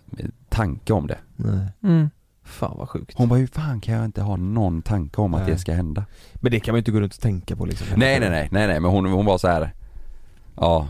tanke 0.50 0.94
om 0.94 1.08
det. 1.08 1.18
Nej. 1.36 1.68
Mm. 1.84 2.10
Fan 2.44 2.76
vad 2.78 2.90
sjukt. 2.90 3.14
Hon 3.18 3.30
bara 3.30 3.40
hur 3.40 3.48
fan 3.48 3.82
kan 3.82 3.96
jag 3.96 4.06
inte 4.06 4.22
ha 4.22 4.36
någon 4.36 4.82
tanke 4.82 5.22
om 5.22 5.34
att 5.34 5.42
Nej. 5.42 5.52
det 5.52 5.58
ska 5.58 5.74
hända? 5.74 6.06
Men 6.36 6.52
det 6.52 6.60
kan 6.60 6.72
man 6.74 6.78
ju 6.78 6.80
inte 6.80 6.92
gå 6.92 7.00
runt 7.00 7.14
och 7.14 7.20
tänka 7.22 7.56
på 7.56 7.66
liksom. 7.66 7.88
Nej 7.96 8.20
nej 8.20 8.30
nej 8.30 8.50
nej 8.52 8.68
nej 8.68 8.80
men 8.80 8.92
hon, 8.92 9.06
hon 9.06 9.26
var 9.26 9.38
så 9.38 9.48
här. 9.48 9.74
Ja, 10.56 10.88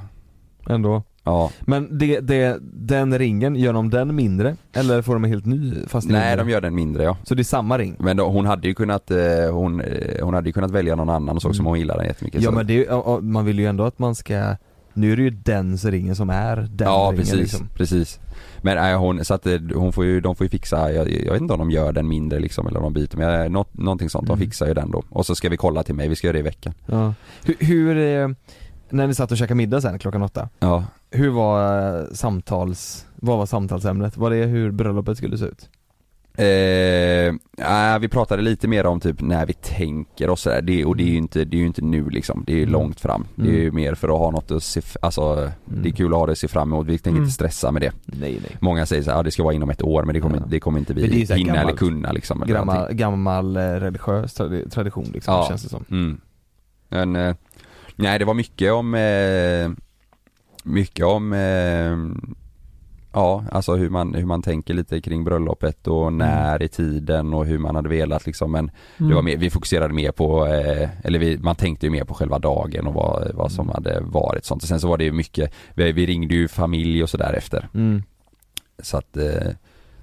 Ändå. 0.70 1.04
ja. 1.24 1.52
Men 1.62 1.98
det, 1.98 2.20
det, 2.20 2.58
den 2.74 3.20
ringen, 3.20 3.56
gör 3.56 3.74
de 3.74 3.90
den 3.90 4.16
mindre? 4.16 4.56
Eller 4.74 5.02
får 5.02 5.14
de 5.14 5.24
en 5.24 5.30
helt 5.30 5.46
ny 5.46 5.76
fast 5.88 6.08
Nej 6.10 6.30
mindre? 6.30 6.44
de 6.46 6.52
gör 6.52 6.62
den 6.62 6.76
mindre 6.76 7.04
ja. 7.04 7.18
Så 7.24 7.36
det 7.36 7.42
är 7.42 7.44
samma 7.44 7.78
ring? 7.78 7.96
Men 8.00 8.18
då, 8.18 8.30
hon 8.30 8.46
hade 8.46 8.68
ju 8.68 8.74
kunnat, 8.74 9.12
eh, 9.12 9.18
hon, 9.52 9.82
eh, 9.82 10.24
hon 10.26 10.34
hade 10.34 10.50
ju 10.50 10.54
kunnat 10.54 10.72
välja 10.72 10.96
någon 10.96 11.10
annan 11.10 11.36
och 11.36 11.42
så 11.42 11.54
som 11.54 11.64
Mm. 11.66 11.70
hon 11.70 11.80
gillade 11.80 12.00
den 12.00 12.08
jättemycket. 12.08 12.42
Ja 12.42 12.50
så. 12.50 12.56
men 12.56 12.68
det 12.68 12.74
är, 12.74 12.78
ju- 12.78 12.86
ja, 12.90 13.04
ja, 13.06 13.20
man 13.22 13.46
vill 13.46 13.60
ju 13.60 13.66
ändå 13.66 13.84
att 13.84 14.00
man 14.00 14.16
ska 14.16 14.56
Nu 14.94 15.12
är 15.12 15.18
det 15.18 15.24
ju 15.24 15.30
dens 15.30 15.86
ringen 15.86 16.16
som 16.16 16.30
är 16.30 16.56
den 16.56 16.88
Ja 16.88 17.00
ringen 17.12 17.18
precis, 17.18 17.36
liksom. 17.40 17.68
precis. 17.76 18.20
Men 18.62 18.76
nej, 18.76 18.96
hon, 18.96 19.26
så 19.26 19.34
att 19.34 19.46
eh, 19.48 19.60
hon 19.76 19.94
får 19.94 20.06
ju, 20.06 20.22
de 20.22 20.36
får 20.36 20.46
ju 20.46 20.50
fixa, 20.50 20.92
jag, 20.94 21.10
jag 21.12 21.32
vet 21.32 21.42
inte 21.42 21.54
om 21.54 21.60
de 21.60 21.72
gör 21.72 21.94
den 21.94 22.08
mindre 22.08 22.40
liksom 22.40 22.68
eller 22.68 22.78
om 22.84 22.94
de 22.94 23.02
byter 23.02 23.18
men 23.18 23.42
eh, 23.42 23.50
något, 23.50 23.78
någonting 23.78 24.10
sånt, 24.10 24.28
de 24.28 24.34
Mm. 24.34 24.46
fixar 24.48 24.68
ju 24.68 24.74
den 24.74 24.92
då. 24.92 25.04
Och 25.10 25.26
så 25.26 25.36
ska 25.36 25.50
vi 25.50 25.58
kolla 25.58 25.84
till 25.84 25.96
mig, 25.96 26.08
vi 26.08 26.16
ska 26.16 26.28
göra 26.28 26.34
det 26.34 26.40
i 26.40 26.42
veckan. 26.42 26.74
Ja. 26.86 27.14
Hur, 27.46 27.56
hur 27.60 27.98
eh, 27.98 28.28
när 28.90 29.08
ni 29.08 29.14
satt 29.14 29.32
och 29.32 29.38
käkade 29.38 29.56
middag 29.56 29.82
sen 29.82 30.00
klockan 30.00 30.22
åtta 30.22 30.50
Ja. 30.60 30.84
Hur 31.12 31.30
var 31.30 32.08
samtals, 32.16 33.06
vad 33.16 33.38
var 33.38 33.46
samtalsämnet? 33.46 34.18
Var 34.18 34.30
det 34.30 34.46
hur 34.46 34.72
bröllopet 34.72 35.18
skulle 35.18 35.38
se 35.38 35.46
ut? 35.46 35.70
Eh, 36.42 37.34
nej, 37.58 38.00
vi 38.00 38.08
pratade 38.08 38.42
lite 38.42 38.68
mer 38.68 38.86
om 38.86 39.00
typ 39.00 39.22
när 39.22 39.46
vi 39.46 39.54
tänker 39.54 40.30
och 40.30 40.40
sådär, 40.40 40.62
det, 40.62 40.86
och 40.86 40.96
det 40.96 41.04
är 41.04 41.08
ju 41.08 41.18
inte, 41.18 41.46
det 41.46 41.58
är 41.62 41.66
inte 41.66 41.82
nu 41.82 42.10
liksom, 42.10 42.44
det 42.48 42.54
är 42.54 42.58
ju 42.58 42.62
Mm. 42.64 42.74
långt 42.74 43.00
fram. 43.00 43.26
Det 43.36 43.44
är 43.44 43.50
Mm. 43.50 43.62
ju 43.62 43.72
mer 43.72 43.96
för 43.96 44.08
att 44.10 44.18
ha 44.20 44.32
något 44.32 44.52
att 44.52 44.64
se, 44.64 44.82
alltså 45.02 45.52
det 45.66 45.90
är 45.90 45.94
kul 45.94 46.14
att 46.14 46.20
ha 46.20 46.26
det 46.26 46.32
att 46.32 46.38
se 46.38 46.48
fram 46.48 46.74
emot, 46.74 46.88
vi 46.88 46.98
tänker 46.98 47.10
Mm. 47.10 47.24
inte 47.24 47.34
stressa 47.34 47.72
med 47.72 47.82
det. 47.82 47.92
Nej 48.06 48.40
nej 48.42 48.58
Många 48.62 48.86
säger 48.86 49.04
såhär, 49.04 49.18
ja 49.18 49.24
det 49.24 49.32
ska 49.32 49.44
vara 49.44 49.54
inom 49.54 49.70
ett 49.70 49.82
år 49.82 50.04
men 50.04 50.14
det 50.14 50.22
kommer, 50.22 50.38
Ja. 50.38 50.44
det 50.48 50.60
kommer 50.60 50.80
inte 50.80 50.94
vi 50.94 51.02
hinna 51.08 51.36
eller 51.36 51.54
gammalt. 51.56 51.80
kunna 51.80 52.12
liksom. 52.12 52.44
Eller 52.44 52.54
någonting. 52.54 52.98
Gammal, 52.98 53.54
gammal 53.54 53.58
eh, 53.58 53.62
religiös 53.80 54.40
tradi- 54.40 54.70
tradition 54.70 55.06
liksom, 55.14 55.34
Ja. 55.34 55.46
känns 55.50 55.64
det 55.64 55.70
som 55.70 55.86
Mm. 55.92 56.22
Men, 56.90 57.16
eh, 57.16 57.36
nej 57.96 58.20
det 58.20 58.26
var 58.26 58.34
mycket 58.34 58.72
om, 58.72 58.94
eh, 58.96 59.72
mycket 60.64 61.06
om, 61.06 61.34
eh, 61.34 61.98
ja 63.14 63.44
alltså 63.52 63.76
hur 63.76 63.90
man, 63.90 64.14
hur 64.14 64.26
man 64.26 64.42
tänker 64.42 64.74
lite 64.74 65.02
kring 65.02 65.24
bröllopet 65.24 65.88
och 65.88 66.14
när 66.14 66.64
i 66.64 66.68
tiden 66.68 67.34
och 67.34 67.46
hur 67.46 67.58
man 67.58 67.76
hade 67.76 67.90
velat 67.90 68.26
liksom 68.26 68.52
men 68.52 68.72
Mm. 68.98 69.10
det 69.10 69.16
var 69.16 69.22
mer, 69.22 69.38
vi 69.38 69.50
fokuserade 69.50 69.94
mer 69.94 70.12
på, 70.12 70.46
eh, 70.48 70.90
eller 71.04 71.20
vi, 71.20 71.38
man 71.38 71.56
tänkte 71.56 71.86
ju 71.86 71.90
mer 71.90 72.04
på 72.04 72.14
själva 72.14 72.40
dagen 72.40 72.88
och 72.88 72.94
vad, 72.94 73.32
vad 73.34 73.52
som 73.52 73.66
Mm. 73.70 73.74
hade 73.74 74.00
varit 74.02 74.46
sånt. 74.46 74.62
Och 74.64 74.68
sen 74.70 74.80
så 74.80 74.88
var 74.88 74.98
det 74.98 75.04
ju 75.04 75.12
mycket, 75.12 75.54
vi, 75.74 75.92
vi 75.92 76.06
ringde 76.06 76.36
ju 76.36 76.48
familj 76.48 77.04
och 77.04 77.10
sådär 77.10 77.34
efter. 77.38 77.68
mm. 77.74 78.04
Så 78.84 78.98
att, 78.98 79.18
eh, 79.18 79.48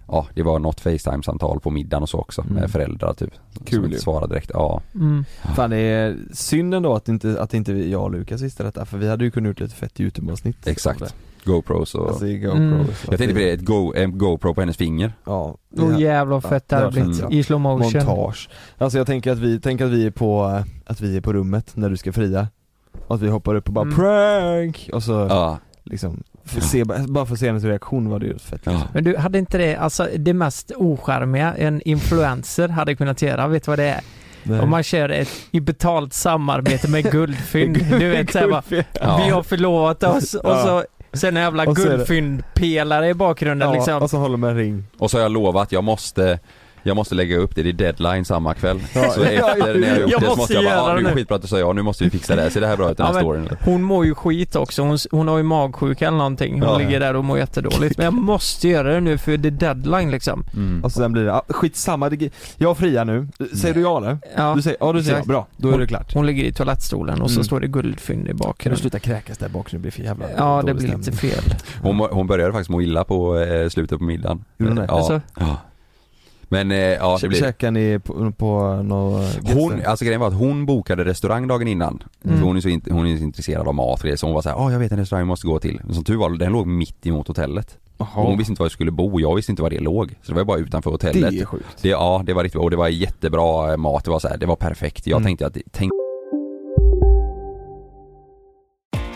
ja 0.08 0.26
det 0.34 0.42
var 0.42 0.58
något 0.58 0.80
Facetime-samtal 0.80 1.60
på 1.60 1.70
middagen 1.70 2.02
och 2.02 2.08
så 2.08 2.18
också 2.18 2.40
Mm. 2.42 2.54
med 2.54 2.70
föräldrar 2.70 3.14
typ. 3.14 3.30
Kul 3.64 3.76
som 3.76 3.84
inte 3.84 3.98
svarade 3.98 4.34
direkt, 4.34 4.50
ja. 4.54 4.80
Mm. 4.94 5.24
Fan 5.56 5.70
det 5.70 5.76
är 5.76 6.16
synd 6.32 6.74
ändå 6.74 6.94
att 6.94 7.08
inte, 7.08 7.42
att 7.42 7.54
inte 7.54 7.72
jag 7.72 8.02
och 8.02 8.10
Lukas 8.10 8.40
visste 8.42 8.62
detta 8.62 8.84
för 8.84 8.98
vi 8.98 9.08
hade 9.08 9.24
ju 9.24 9.30
kunnat 9.30 9.48
gjort 9.48 9.60
lite 9.60 9.74
fett 9.74 10.00
YouTube-avsnitt 10.00 10.66
Exakt. 10.66 11.14
GoPros 11.48 11.94
och 11.94 12.08
Alltså 12.08 12.26
i 12.26 12.38
GoPro 12.38 12.56
Mm. 12.62 12.86
så 12.86 12.92
Jag 13.12 13.18
tänkte 13.18 13.34
på 13.34 13.40
det, 13.40 13.50
ett 13.50 13.60
go, 13.64 13.92
en 13.96 14.18
GoPro 14.18 14.54
på 14.54 14.60
hennes 14.60 14.76
finger. 14.76 15.12
Ja, 15.26 15.56
Oh 15.76 15.90
det- 15.96 16.02
jävlar 16.02 16.40
fett 16.40 16.68
det 16.68 16.76
Ja, 16.76 16.82
hade 16.84 16.96
det 17.00 17.04
blivit 17.04 17.30
i 17.32 17.42
slow 17.42 17.60
motion. 17.60 17.92
montage 17.94 18.48
Alltså 18.78 18.98
jag 18.98 19.06
tänker 19.06 19.32
att 19.32 19.38
vi, 19.38 19.60
tänk 19.60 19.80
att 19.80 19.90
vi 19.90 20.06
är 20.06 20.10
på, 20.10 20.62
att 20.86 21.00
vi 21.00 21.16
är 21.16 21.20
på 21.20 21.32
rummet 21.32 21.70
när 21.74 21.90
du 21.90 21.96
ska 21.96 22.12
fria 22.12 22.48
Och 23.06 23.14
att 23.14 23.22
vi 23.22 23.28
hoppar 23.28 23.54
upp 23.54 23.66
och 23.68 23.72
bara 23.74 23.82
Mm. 23.82 23.94
'prank' 23.98 24.90
och 24.90 25.02
så 25.02 25.12
Ja, 25.12 25.58
liksom, 25.84 26.22
för 26.44 26.60
se, 26.60 26.84
bara 26.84 27.26
för 27.26 27.32
att 27.32 27.38
se 27.40 27.46
hennes 27.46 27.64
reaktion 27.64 28.08
var 28.10 28.18
det 28.18 28.26
ju 28.26 28.38
fett 28.38 28.60
ja. 28.64 28.72
liksom. 28.72 28.88
Men 28.94 29.04
du, 29.04 29.16
hade 29.16 29.38
inte 29.38 29.58
det, 29.58 29.76
alltså 29.76 30.08
det 30.18 30.32
mest 30.34 30.72
ocharmiga 30.76 31.54
en 31.54 31.80
influencer 31.82 32.68
hade 32.68 32.94
kunnat 32.96 33.22
göra, 33.22 33.46
vet 33.48 33.64
du 33.64 33.70
vad 33.70 33.78
det 33.78 33.88
är? 33.88 34.00
Nej. 34.42 34.60
Och 34.60 34.68
man 34.68 34.82
kör 34.82 35.08
ett 35.08 35.28
i 35.50 35.60
betalt 35.60 36.12
samarbete 36.12 36.88
med 36.90 37.04
Guldfynd. 37.12 37.74
Du 37.90 38.08
vet 38.08 38.32
såhär 38.32 38.48
bara, 38.48 38.62
Ja. 39.00 39.22
vi 39.24 39.30
har 39.30 39.42
förlovat 39.42 40.02
oss 40.02 40.34
och 40.34 40.50
Ja. 40.50 40.62
så 40.64 40.84
Sen 41.18 41.36
en 41.36 41.42
jävla 41.42 41.64
guldfyndpelare 41.66 43.08
i 43.08 43.14
bakgrunden 43.14 43.68
Ja, 43.68 43.74
liksom. 43.74 44.02
och 44.02 44.10
så 44.10 44.16
håller 44.16 44.36
med 44.36 44.50
en 44.50 44.56
ring. 44.56 44.84
Och 44.98 45.10
så 45.10 45.16
har 45.16 45.22
jag 45.22 45.32
lovat, 45.32 45.72
jag 45.72 45.84
måste 45.84 46.38
jag 46.82 46.96
måste 46.96 47.14
lägga 47.14 47.36
upp 47.36 47.54
det, 47.54 47.62
det 47.62 47.68
är 47.68 47.72
deadline 47.72 48.24
samma 48.24 48.54
kväll. 48.54 48.80
Ja. 48.94 49.10
Så 49.10 49.22
efter 49.22 49.74
när 49.80 49.88
jag 49.88 49.94
har 49.94 50.00
gjort 50.00 50.10
Jag 50.10 50.20
det 50.20 50.26
så 50.26 50.36
måste 50.36 50.54
jag 50.54 50.64
bara, 50.64 50.74
ja 50.74 50.98
är 50.98 51.02
nu." 51.02 51.10
skitbra 51.12 51.36
att 51.36 51.42
du 51.42 51.48
sa 51.48 51.58
ja, 51.58 51.72
nu 51.72 51.82
måste 51.82 52.04
vi 52.04 52.10
fixa 52.10 52.36
det. 52.36 52.50
Ser 52.50 52.60
det 52.60 52.66
här 52.66 52.76
bra 52.76 52.90
ut 52.90 52.96
den 52.96 53.06
här 53.06 53.14
Ja, 53.14 53.20
storyn? 53.20 53.48
Hon 53.64 53.82
mår 53.82 54.06
ju 54.06 54.14
skit 54.14 54.56
också, 54.56 54.82
hon, 54.82 54.98
hon 55.10 55.28
har 55.28 55.36
ju 55.36 55.42
magsjuka 55.42 56.06
eller 56.06 56.18
någonting. 56.18 56.52
Hon 56.60 56.62
Ja. 56.72 56.78
ligger 56.78 57.00
där 57.00 57.16
och 57.16 57.24
mår 57.24 57.38
jättedåligt. 57.38 57.96
Men 57.98 58.04
jag 58.04 58.14
måste 58.14 58.68
göra 58.68 58.92
det 58.94 59.00
nu 59.00 59.18
för 59.18 59.36
det 59.36 59.48
är 59.48 59.50
deadline 59.50 60.10
liksom. 60.10 60.44
Mm. 60.54 60.84
Och 60.84 60.92
sen 60.92 61.12
blir 61.12 61.24
det, 61.24 61.34
ah, 61.34 61.42
skitsamma, 61.48 62.08
det, 62.08 62.30
jag 62.56 62.76
friar 62.78 63.04
nu. 63.04 63.28
Säger 63.56 63.74
du 63.74 63.80
ja 63.80 63.96
eller? 63.98 64.18
Ja. 64.36 64.52
Du 64.56 64.62
säger, 64.62 64.76
ja 64.80 64.92
du 64.92 65.02
säger 65.02 65.18
ja, 65.18 65.24
bra, 65.24 65.46
då 65.56 65.70
är 65.70 65.78
det 65.78 65.86
klart. 65.86 66.14
Hon 66.14 66.26
ligger 66.26 66.44
i 66.44 66.52
toalettstolen 66.52 67.22
och 67.22 67.30
så 67.30 67.34
Mm. 67.38 67.44
står 67.44 67.60
det 67.60 67.66
guldfynd 67.66 68.20
i 68.24 68.26
Kan 68.28 68.36
du 68.36 68.44
bakgrunden. 68.44 68.78
sluta 68.80 68.98
kräkas 68.98 69.38
där 69.38 69.48
bak 69.48 69.72
nu, 69.72 69.78
det 69.78 69.82
blir 69.82 69.90
för 69.92 70.02
jävla 70.02 70.24
Ja, 70.36 70.62
det 70.66 70.74
blir 70.74 70.88
stämning. 70.88 71.06
lite 71.06 71.12
fel. 71.18 71.42
Hon, 71.82 71.98
hon 72.10 72.26
började 72.26 72.52
faktiskt 72.52 72.70
må 72.70 72.82
illa 72.82 73.04
på 73.04 73.38
eh, 73.38 73.68
slutet 73.68 73.98
på 73.98 74.04
middagen. 74.04 74.44
Gjorde 74.58 74.70
hon 74.70 74.76
det? 74.76 74.84
Ja. 74.88 74.96
Alltså, 74.96 75.20
ja. 75.40 75.56
Men 76.48 76.70
eh, 76.70 76.76
ja, 76.78 77.18
det 77.20 77.28
blir... 77.28 77.38
Käkar 77.38 77.70
ni 77.70 77.98
på, 77.98 78.32
på 78.32 78.82
något 78.82 79.38
Hon, 79.54 79.82
alltså 79.86 80.04
grejen 80.04 80.20
var 80.20 80.28
att 80.28 80.34
hon 80.38 80.66
bokade 80.66 81.04
restaurang 81.04 81.48
dagen 81.48 81.68
innan. 81.68 82.02
Mm. 82.24 82.38
För 82.38 82.44
hon 82.46 82.56
är 82.56 82.60
så, 82.60 82.68
in, 82.68 82.82
hon 82.90 83.06
är 83.06 83.16
så 83.16 83.22
intresserad 83.22 83.68
av 83.68 83.74
mat 83.74 84.00
och 84.00 84.06
det, 84.08 84.16
så 84.16 84.26
hon 84.26 84.34
var 84.34 84.42
såhär, 84.42 84.56
ja 84.56 84.72
jag 84.72 84.78
vet 84.78 84.92
en 84.92 84.98
restaurang 84.98 85.20
jag 85.20 85.26
måste 85.28 85.46
gå 85.46 85.58
till. 85.58 85.80
Men 85.84 85.94
som 85.94 86.04
tur 86.04 86.16
var, 86.16 86.30
den 86.30 86.52
låg 86.52 86.66
mitt 86.66 87.06
emot 87.06 87.28
hotellet. 87.28 87.76
Och 87.96 88.06
hon 88.06 88.38
visste 88.38 88.52
inte 88.52 88.60
var 88.62 88.64
jag 88.66 88.72
skulle 88.72 88.90
bo, 88.90 89.20
jag 89.20 89.34
visste 89.34 89.52
inte 89.52 89.62
var 89.62 89.70
det 89.70 89.80
låg. 89.80 90.14
Så 90.22 90.32
det 90.32 90.36
var 90.38 90.44
bara 90.44 90.58
utanför 90.58 90.90
hotellet. 90.90 91.30
Det 91.30 91.38
är 91.40 91.44
sjukt. 91.44 91.64
Det, 91.82 91.88
ja, 91.88 92.22
det 92.26 92.32
var 92.32 92.42
riktigt 92.42 92.58
bra 92.58 92.64
och 92.64 92.70
det 92.70 92.76
var 92.76 92.88
jättebra 92.88 93.70
eh, 93.70 93.76
mat, 93.76 94.04
det 94.04 94.10
var 94.10 94.18
så 94.18 94.28
här, 94.28 94.36
det 94.36 94.46
var 94.46 94.56
perfekt. 94.56 95.06
Jag 95.06 95.16
Mm. 95.16 95.26
tänkte 95.26 95.46
att, 95.46 95.56
tänk 95.70 95.92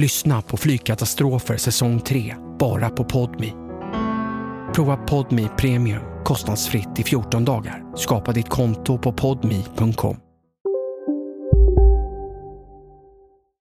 Lyssna 0.00 0.42
på 0.42 0.56
Flygkatastrofer 0.56 1.56
säsong 1.56 2.00
3, 2.00 2.34
bara 2.58 2.90
på 2.90 3.04
Podmi. 3.04 3.52
Prova 4.74 4.96
Podmi 4.96 5.48
Premium 5.58 6.02
kostnadsfritt 6.24 6.98
i 6.98 7.02
14 7.02 7.44
dagar. 7.44 7.96
Skapa 7.96 8.32
ditt 8.32 8.48
konto 8.48 8.98
på 8.98 9.12
podmi.com. 9.12 10.16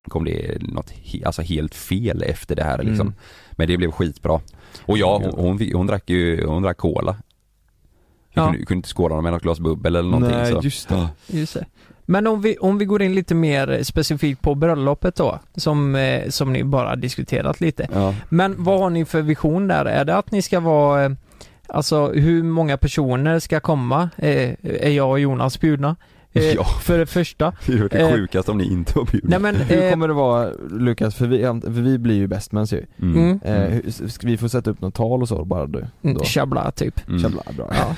kom 0.10 0.26
det 0.26 0.62
något 0.62 0.90
he, 0.90 1.26
alltså 1.26 1.42
helt 1.42 1.76
fel 1.76 2.24
efter 2.24 2.56
det 2.56 2.64
här 2.64 2.78
liksom. 2.78 3.08
Mm. 3.08 3.14
Men 3.52 3.68
det 3.68 3.78
blev 3.78 3.92
skitbra. 3.92 4.42
Och 4.86 4.98
ja, 4.98 5.18
hon, 5.24 5.46
hon, 5.46 5.72
hon 5.74 5.88
drack 5.88 6.10
ju, 6.10 6.46
hon 6.46 6.64
drack 6.64 6.78
cola. 6.78 7.16
Jag 8.34 8.44
Ja. 8.44 8.52
kunde, 8.52 8.66
kunde 8.66 8.78
inte 8.78 8.90
skåla 8.90 9.22
med 9.22 9.34
något 9.34 9.42
glas 9.42 9.60
bubbel 9.60 9.96
eller 9.96 10.10
någonting 10.10 10.38
Nej, 10.38 10.52
så. 10.52 10.60
just 10.64 10.90
det. 10.90 10.96
Ja. 10.96 11.10
Just 11.28 11.54
det. 11.54 11.66
Men 12.10 12.28
om 12.28 12.42
vi, 12.42 12.58
om 12.58 12.78
vi 12.78 12.86
går 12.86 13.02
in 13.02 13.16
lite 13.16 13.36
mer 13.36 13.84
specifikt 13.84 14.42
på 14.42 14.56
bröllopet 14.56 15.16
då, 15.16 15.40
som, 15.56 15.96
eh, 15.96 16.30
som 16.30 16.54
ni 16.54 16.64
bara 16.64 16.96
diskuterat 16.96 17.62
lite. 17.62 17.88
Ja. 17.94 18.16
Men 18.30 18.64
vad 18.64 18.80
har 18.80 18.90
ni 18.90 19.06
för 19.06 19.22
vision 19.22 19.68
där? 19.68 19.86
Är 19.86 20.06
det 20.06 20.16
att 20.16 20.32
ni 20.32 20.42
ska 20.42 20.60
vara, 20.60 21.06
eh, 21.06 21.12
alltså 21.68 22.12
hur 22.12 22.44
många 22.44 22.78
personer 22.78 23.40
ska 23.40 23.60
komma? 23.60 24.10
Eh, 24.18 24.52
är 24.64 24.90
jag 24.90 25.10
och 25.10 25.20
Jonas 25.20 25.60
bjudna? 25.60 25.96
Eh, 26.34 26.54
Ja. 26.54 26.64
För 26.64 26.98
det 26.98 27.06
första. 27.06 27.54
Det 27.66 27.74
är 27.74 27.90
det 27.90 28.00
Eh, 28.00 28.12
sjukaste 28.14 28.52
om 28.52 28.58
ni 28.58 28.72
inte 28.72 28.98
var 28.98 29.06
bjudna. 29.06 29.30
Nej 29.30 29.40
men, 29.40 29.56
Hur 29.70 29.84
eh, 29.84 29.92
kommer 29.92 30.08
det 30.08 30.14
vara 30.14 30.50
Lukas, 30.72 31.16
för 31.16 31.28
vi, 31.28 31.42
för 31.44 31.70
vi 31.82 31.98
blir 31.98 32.16
ju 32.16 32.28
bästmans 32.28 32.74
ju. 32.74 32.86
Mm. 33.02 33.40
mm, 33.44 33.82
Eh, 33.86 33.92
ska 34.08 34.28
vi 34.28 34.38
få 34.38 34.50
sätta 34.50 34.70
upp 34.72 34.82
något 34.82 34.94
tal 34.96 35.22
och 35.22 35.28
så 35.28 35.46
bara 35.46 35.66
du? 35.68 35.86
mm, 36.02 36.18
Då? 36.18 36.72
typ. 36.76 37.08
Mm. 37.08 37.20
Tjabla, 37.22 37.42
bra. 37.58 37.72
Ja. 37.72 37.96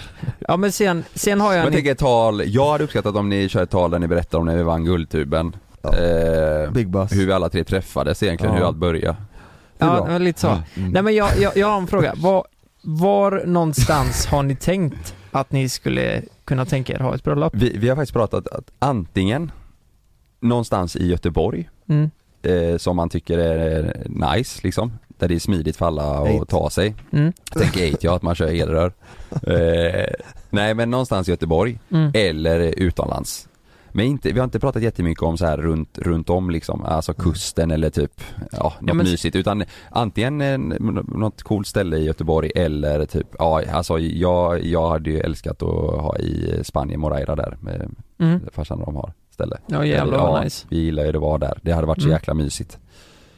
ja 0.48 0.58
men 0.58 0.72
sen, 0.72 1.04
sen 1.14 1.42
har 1.42 1.54
jag 1.54 1.66
jag 1.66 1.74
tänker 1.74 1.96
tal, 1.96 2.42
jag 2.46 2.72
hade 2.72 2.84
uppskattat 2.84 3.16
om 3.16 3.30
ni 3.30 3.50
kör 3.50 3.64
ett 3.64 3.70
tal 3.70 3.92
där 3.92 4.00
ni 4.00 4.08
berättar 4.08 4.38
om 4.40 4.46
när 4.46 4.58
vi 4.58 4.64
vann 4.64 4.86
Guldtuben. 4.86 5.56
Ja. 5.82 5.96
Eh, 5.98 6.72
Big 6.72 6.90
Bus. 6.90 7.12
hur 7.12 7.26
vi 7.28 7.34
alla 7.34 7.50
tre 7.50 7.64
träffades 7.64 8.24
egentligen, 8.24 8.54
Ja. 8.54 8.60
hur 8.60 8.68
allt 8.68 8.78
började. 8.78 9.16
Ja, 9.78 10.06
bra. 10.08 10.18
lite 10.18 10.40
så. 10.40 10.48
Mm. 10.48 10.92
Nej 10.92 11.02
men 11.02 11.16
jag, 11.16 11.30
jag, 11.40 11.58
jag 11.58 11.68
har 11.68 11.78
en 11.78 11.88
fråga. 11.88 12.14
Var, 12.18 12.46
var 12.84 13.44
någonstans 13.46 14.26
har 14.26 14.44
ni 14.44 14.56
tänkt 14.56 15.16
att 15.32 15.52
ni 15.52 15.70
skulle 15.70 16.22
kunna 16.46 16.66
tänka 16.66 16.94
er 16.94 17.00
ha 17.00 17.16
ett 17.16 17.24
bröllop? 17.24 17.54
Vi, 17.56 17.78
vi 17.78 17.90
har 17.90 17.96
faktiskt 17.96 18.14
pratat 18.14 18.48
att 18.48 18.72
antingen 18.80 19.52
någonstans 20.40 20.96
i 20.96 21.08
Göteborg, 21.08 21.70
Mm. 21.90 22.12
eh, 22.42 22.78
som 22.78 22.96
man 22.96 23.10
tycker 23.10 23.38
är 23.38 24.04
nice 24.36 24.60
liksom. 24.64 24.92
Där 25.18 25.28
det 25.28 25.36
är 25.36 25.40
smidigt 25.40 25.78
för 25.78 25.86
alla 25.86 26.04
att 26.20 26.28
Eight. 26.28 26.50
ta 26.50 26.70
sig. 26.70 26.96
Mm. 27.12 27.34
Tänker 27.54 27.90
8 27.94 27.98
ja, 28.02 28.16
att 28.16 28.22
man 28.22 28.36
kör 28.36 28.48
elrör. 28.62 28.94
Eh, 29.48 30.14
nej 30.50 30.74
men 30.74 30.90
någonstans 30.92 31.28
i 31.28 31.32
Göteborg, 31.32 31.80
Mm. 31.92 32.12
eller 32.16 32.60
utomlands. 32.60 33.48
Men 33.94 34.06
inte, 34.06 34.32
vi 34.32 34.40
har 34.40 34.44
inte 34.44 34.60
pratat 34.60 34.82
jättemycket 34.84 35.24
om 35.24 35.38
så 35.38 35.46
här 35.46 35.58
runt, 35.58 35.98
runt 35.98 36.30
om 36.30 36.50
liksom, 36.50 36.86
alltså 36.86 37.14
kusten 37.14 37.72
eller 37.72 37.90
typ, 37.90 38.22
ja, 38.52 38.64
något 38.64 38.74
Ja, 38.88 38.94
men- 38.94 39.06
mysigt 39.06 39.36
utan 39.36 39.64
antingen 39.90 40.42
en, 40.42 40.70
något 41.08 41.44
coolt 41.44 41.68
ställe 41.68 41.98
i 41.98 42.04
Göteborg 42.06 42.52
eller 42.56 43.06
typ, 43.06 43.28
ja 43.40 43.62
alltså 43.72 44.00
jag, 44.00 44.64
jag 44.64 44.90
hade 44.90 45.10
ju 45.10 45.20
älskat 45.20 45.64
att 45.64 45.70
ha 46.02 46.18
i 46.18 46.60
Spanien, 46.64 47.00
Moreira 47.00 47.36
där 47.36 47.58
med 47.62 47.92
Mm. 48.20 48.40
farsan 48.54 48.80
de 48.80 48.96
har 48.96 49.14
ställe. 49.32 49.58
Ja 49.68 49.86
jävlar 49.86 50.18
vad 50.20 50.38
ja, 50.40 50.44
nice. 50.44 50.66
Vi 50.70 50.78
gillar 50.78 51.06
ju 51.06 51.12
det 51.12 51.20
var 51.20 51.38
där, 51.38 51.60
det 51.62 51.72
hade 51.72 51.88
varit 51.88 52.02
så 52.02 52.08
Mm. 52.08 52.16
jäkla 52.16 52.34
mysigt. 52.34 52.78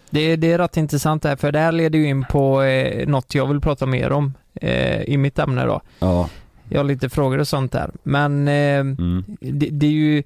Det, 0.09 0.35
det 0.35 0.51
är 0.51 0.57
rätt 0.57 0.77
intressant 0.77 1.23
där, 1.23 1.35
för 1.35 1.51
det 1.51 1.59
här 1.59 1.71
leder 1.71 1.99
ju 1.99 2.07
in 2.07 2.25
på 2.29 2.61
eh, 2.61 3.07
något 3.07 3.35
jag 3.35 3.47
vill 3.47 3.61
prata 3.61 3.85
mer 3.85 4.11
om 4.11 4.33
eh, 4.53 5.01
i 5.01 5.17
mitt 5.17 5.39
ämne 5.39 5.65
då. 5.65 5.81
Ja. 5.99 6.29
Jag 6.73 6.79
har 6.79 6.83
lite 6.86 7.09
frågor 7.09 7.38
och 7.39 7.47
sånt 7.47 7.71
där. 7.71 7.91
Men 8.03 8.47
eh, 8.47 8.53
Mm. 8.79 9.23
det, 9.39 9.69
det 9.71 9.86
är 9.86 9.91
ju 9.91 10.23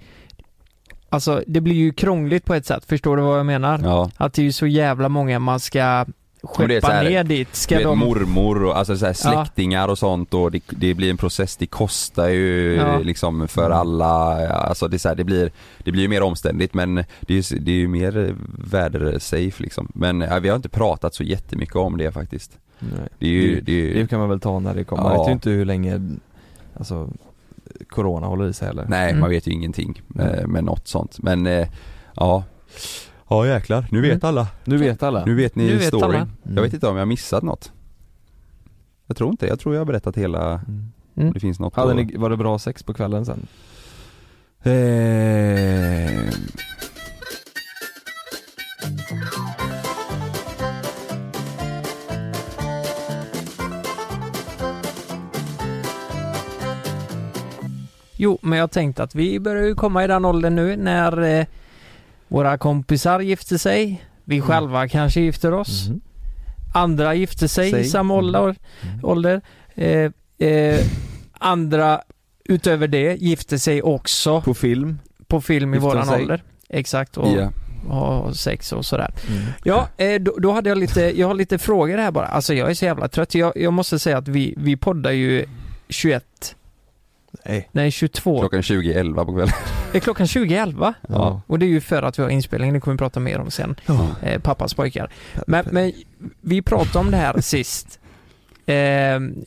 Alltså 1.10 1.44
det 1.48 1.62
blir 1.62 1.76
ju 1.76 1.92
krångligt 1.92 2.46
på 2.46 2.54
ett 2.54 2.66
sätt, 2.66 2.86
förstår 2.86 3.18
du 3.18 3.24
vad 3.24 3.40
jag 3.40 3.46
menar? 3.46 3.80
Ja. 3.84 4.12
Att 4.18 4.34
det 4.34 4.42
är 4.42 4.44
ju 4.44 4.52
så 4.52 4.68
jävla 4.68 5.10
många 5.10 5.40
man 5.40 5.60
ska 5.60 6.06
skeppa 6.44 6.88
här, 6.88 7.10
ner 7.10 7.24
dit. 7.24 7.56
Ska 7.56 7.76
vet, 7.76 7.84
de... 7.84 8.00
mormor 8.00 8.64
och 8.66 8.78
alltså 8.78 8.98
så 8.98 9.06
här 9.06 9.16
Ja. 9.24 9.32
släktingar 9.32 9.88
och 9.88 9.98
sånt 9.98 10.34
och 10.34 10.52
det, 10.52 10.64
det 10.70 10.94
blir 10.94 11.10
en 11.10 11.18
process, 11.18 11.58
det 11.58 11.66
kostar 11.68 12.28
ju 12.30 12.76
Ja. 12.76 13.00
liksom 13.00 13.48
för 13.48 13.70
alla, 13.72 14.48
alltså 14.50 14.88
det 14.88 15.00
så 15.00 15.08
här, 15.10 15.16
det 15.16 15.24
blir, 15.24 15.52
det 15.78 15.92
blir 15.92 16.02
ju 16.02 16.08
mer 16.08 16.22
omständigt 16.24 16.74
men 16.74 16.96
det 16.96 17.34
är 17.38 17.54
ju, 17.54 17.60
det 17.60 17.72
är 17.72 17.76
ju 17.76 17.88
mer 17.88 18.36
vädersafe 18.72 19.64
liksom. 19.64 19.92
Men 19.94 20.22
ja, 20.22 20.40
vi 20.40 20.50
har 20.50 20.56
inte 20.56 20.70
pratat 20.70 21.16
så 21.16 21.24
jättemycket 21.24 21.76
om 21.76 21.98
det 21.98 22.12
faktiskt. 22.12 22.58
Nej. 22.80 22.92
Det 23.20 23.26
är 23.26 23.32
ju, 23.32 23.62
det, 23.62 23.72
är 23.72 23.76
ju, 23.76 23.94
det 24.02 24.08
kan 24.08 24.20
man 24.20 24.30
väl 24.30 24.40
ta 24.40 24.60
när 24.60 24.74
det 24.76 24.84
kommer, 24.84 25.04
Ja. 25.04 25.10
man 25.10 25.18
vet 25.20 25.28
ju 25.28 25.34
inte 25.34 25.50
hur 25.50 25.66
länge 25.66 26.18
Alltså 26.78 27.10
Corona 27.90 28.28
håller 28.28 28.48
i 28.50 28.54
sig 28.54 28.68
heller 28.68 28.86
nej 28.90 29.10
Mm. 29.10 29.20
man 29.20 29.30
vet 29.30 29.48
ju 29.48 29.52
ingenting 29.52 30.02
Nej. 30.08 30.28
eh, 30.40 30.48
med 30.48 30.64
något 30.64 30.88
sånt 30.88 31.20
men 31.22 31.48
eh, 31.48 31.68
ja 32.16 32.44
Ja 33.30 33.48
jäklar, 33.48 33.86
nu 33.92 34.02
vet 34.02 34.24
alla. 34.24 34.48
Nu 34.66 34.78
vet 34.78 35.04
alla. 35.04 35.26
Nu 35.26 35.36
vet 35.36 35.56
ni 35.56 35.64
Nu 35.68 35.78
vet 35.78 35.88
storyn. 35.88 36.04
alla. 36.04 36.18
Mm. 36.18 36.56
Jag 36.56 36.62
vet 36.62 36.74
inte 36.74 36.88
om 36.88 36.96
jag 36.96 37.02
har 37.02 37.06
missat 37.06 37.44
något. 37.44 37.72
Jag 39.08 39.18
tror 39.18 39.30
inte, 39.32 39.48
jag 39.48 39.60
tror 39.60 39.76
jag 39.76 39.80
har 39.82 39.86
berättat 39.86 40.18
hela, 40.18 40.62
Mm. 41.18 41.34
det 41.34 41.40
finns 41.40 41.60
något 41.60 41.76
Hade 41.76 41.94
ni, 41.94 42.16
var 42.18 42.30
det 42.30 42.38
bra 42.38 42.60
sex 42.60 42.84
på 42.84 42.94
kvällen 42.94 43.26
sen? 43.26 43.48
Eh, 44.64 46.34
Jo, 58.18 58.40
men 58.42 58.60
jag 58.60 58.72
tänkte 58.72 59.04
att 59.04 59.16
vi 59.16 59.40
börjar 59.40 59.64
ju 59.64 59.76
komma 59.76 60.04
i 60.04 60.08
den 60.08 60.26
åldern 60.26 60.56
nu 60.56 60.76
när 60.76 61.22
eh, 61.40 61.46
våra 62.28 62.58
kompisar 62.58 63.20
gifter 63.20 63.58
sig. 63.58 64.04
Vi 64.24 64.42
själva 64.42 64.88
kanske 64.88 65.22
gifter 65.22 65.54
oss. 65.54 65.90
Mhm. 65.90 66.02
Andra 66.74 67.14
gifter 67.14 67.48
sig 67.48 67.68
i 67.68 67.72
Säg. 67.72 67.84
samma 67.86 68.14
ålder. 68.14 68.56
ålder. 69.04 69.42
Eh, 69.76 70.12
eh, 70.48 70.80
andra 71.40 72.02
utöver 72.46 72.88
det 72.88 73.16
gifter 73.22 73.58
sig 73.58 73.82
också 73.82 74.42
På 74.42 74.54
film? 74.54 75.00
på 75.28 75.42
film 75.42 75.74
i 75.74 75.78
Gifter 75.78 75.90
våran 75.90 76.06
sig. 76.06 76.22
ålder. 76.22 76.44
Exakt. 76.70 77.18
Och, 77.18 77.28
Ja. 77.38 77.50
och 78.20 78.36
sex 78.36 78.72
och 78.74 78.86
sådär. 78.86 79.14
Mm. 79.30 79.44
Ja, 79.64 79.88
eh, 79.98 80.22
då, 80.22 80.36
då 80.40 80.52
hade 80.52 80.70
jag 80.70 80.78
lite, 80.78 81.20
jag 81.20 81.28
har 81.28 81.34
lite 81.34 81.58
frågor 81.58 81.98
här 81.98 82.12
bara. 82.12 82.26
Alltså 82.26 82.54
jag 82.54 82.70
är 82.70 82.74
så 82.74 82.86
jävla 82.86 83.08
trött. 83.08 83.36
Jag, 83.36 83.54
jag 83.56 83.74
måste 83.74 84.00
säga 84.00 84.18
att 84.18 84.28
vi, 84.28 84.54
vi 84.58 84.78
poddar 84.78 85.12
ju 85.12 85.46
21, 85.90 86.56
Nej. 87.48 87.70
nej 87.72 87.92
22. 87.92 88.40
klockan 88.40 88.62
20.11 88.62 89.26
på 89.26 89.34
kvällen. 89.34 89.54
Är 89.94 90.00
klockan 90.00 90.26
20.11? 90.26 90.94
Ja. 91.08 91.42
Och 91.48 91.60
det 91.60 91.66
är 91.66 91.68
ju 91.68 91.82
för 91.82 92.04
att 92.04 92.20
vi 92.20 92.24
har 92.24 92.30
inspelning, 92.30 92.74
det 92.74 92.80
kommer 92.80 92.94
vi 92.94 92.98
prata 92.98 93.20
mer 93.20 93.40
om 93.40 93.52
sen. 93.52 93.76
Eh, 94.22 94.42
pappas 94.42 94.74
pojkar. 94.74 95.10
Men, 95.48 95.66
men 95.72 95.94
vi 96.42 96.62
pratade 96.62 97.00
om 97.00 97.12
det 97.12 97.18
här 97.18 97.42
sist. 97.42 98.00
Eh, 98.66 98.76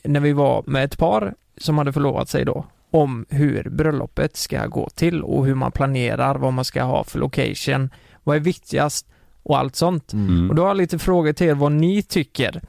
när 0.03 0.19
vi 0.19 0.33
var 0.33 0.63
med 0.65 0.83
ett 0.83 0.97
par 0.97 1.33
som 1.57 1.77
hade 1.77 1.93
förlovat 1.93 2.29
sig 2.29 2.45
då. 2.45 2.65
Om 2.91 3.25
hur 3.29 3.69
bröllopet 3.69 4.37
ska 4.37 4.65
gå 4.65 4.89
till 4.89 5.23
och 5.23 5.45
hur 5.45 5.55
man 5.55 5.71
planerar, 5.71 6.35
vad 6.35 6.53
man 6.53 6.65
ska 6.65 6.83
ha 6.83 7.03
för 7.03 7.19
location, 7.19 7.89
vad 8.23 8.35
är 8.35 8.39
viktigast 8.39 9.07
och 9.43 9.57
allt 9.57 9.75
sånt. 9.75 10.13
Mm. 10.13 10.49
Och 10.49 10.55
då 10.55 10.61
har 10.61 10.69
jag 10.69 10.77
lite 10.77 10.99
frågor 10.99 11.33
till 11.33 11.47
er 11.47 11.53
vad 11.53 11.71
ni 11.71 12.03
tycker. 12.03 12.61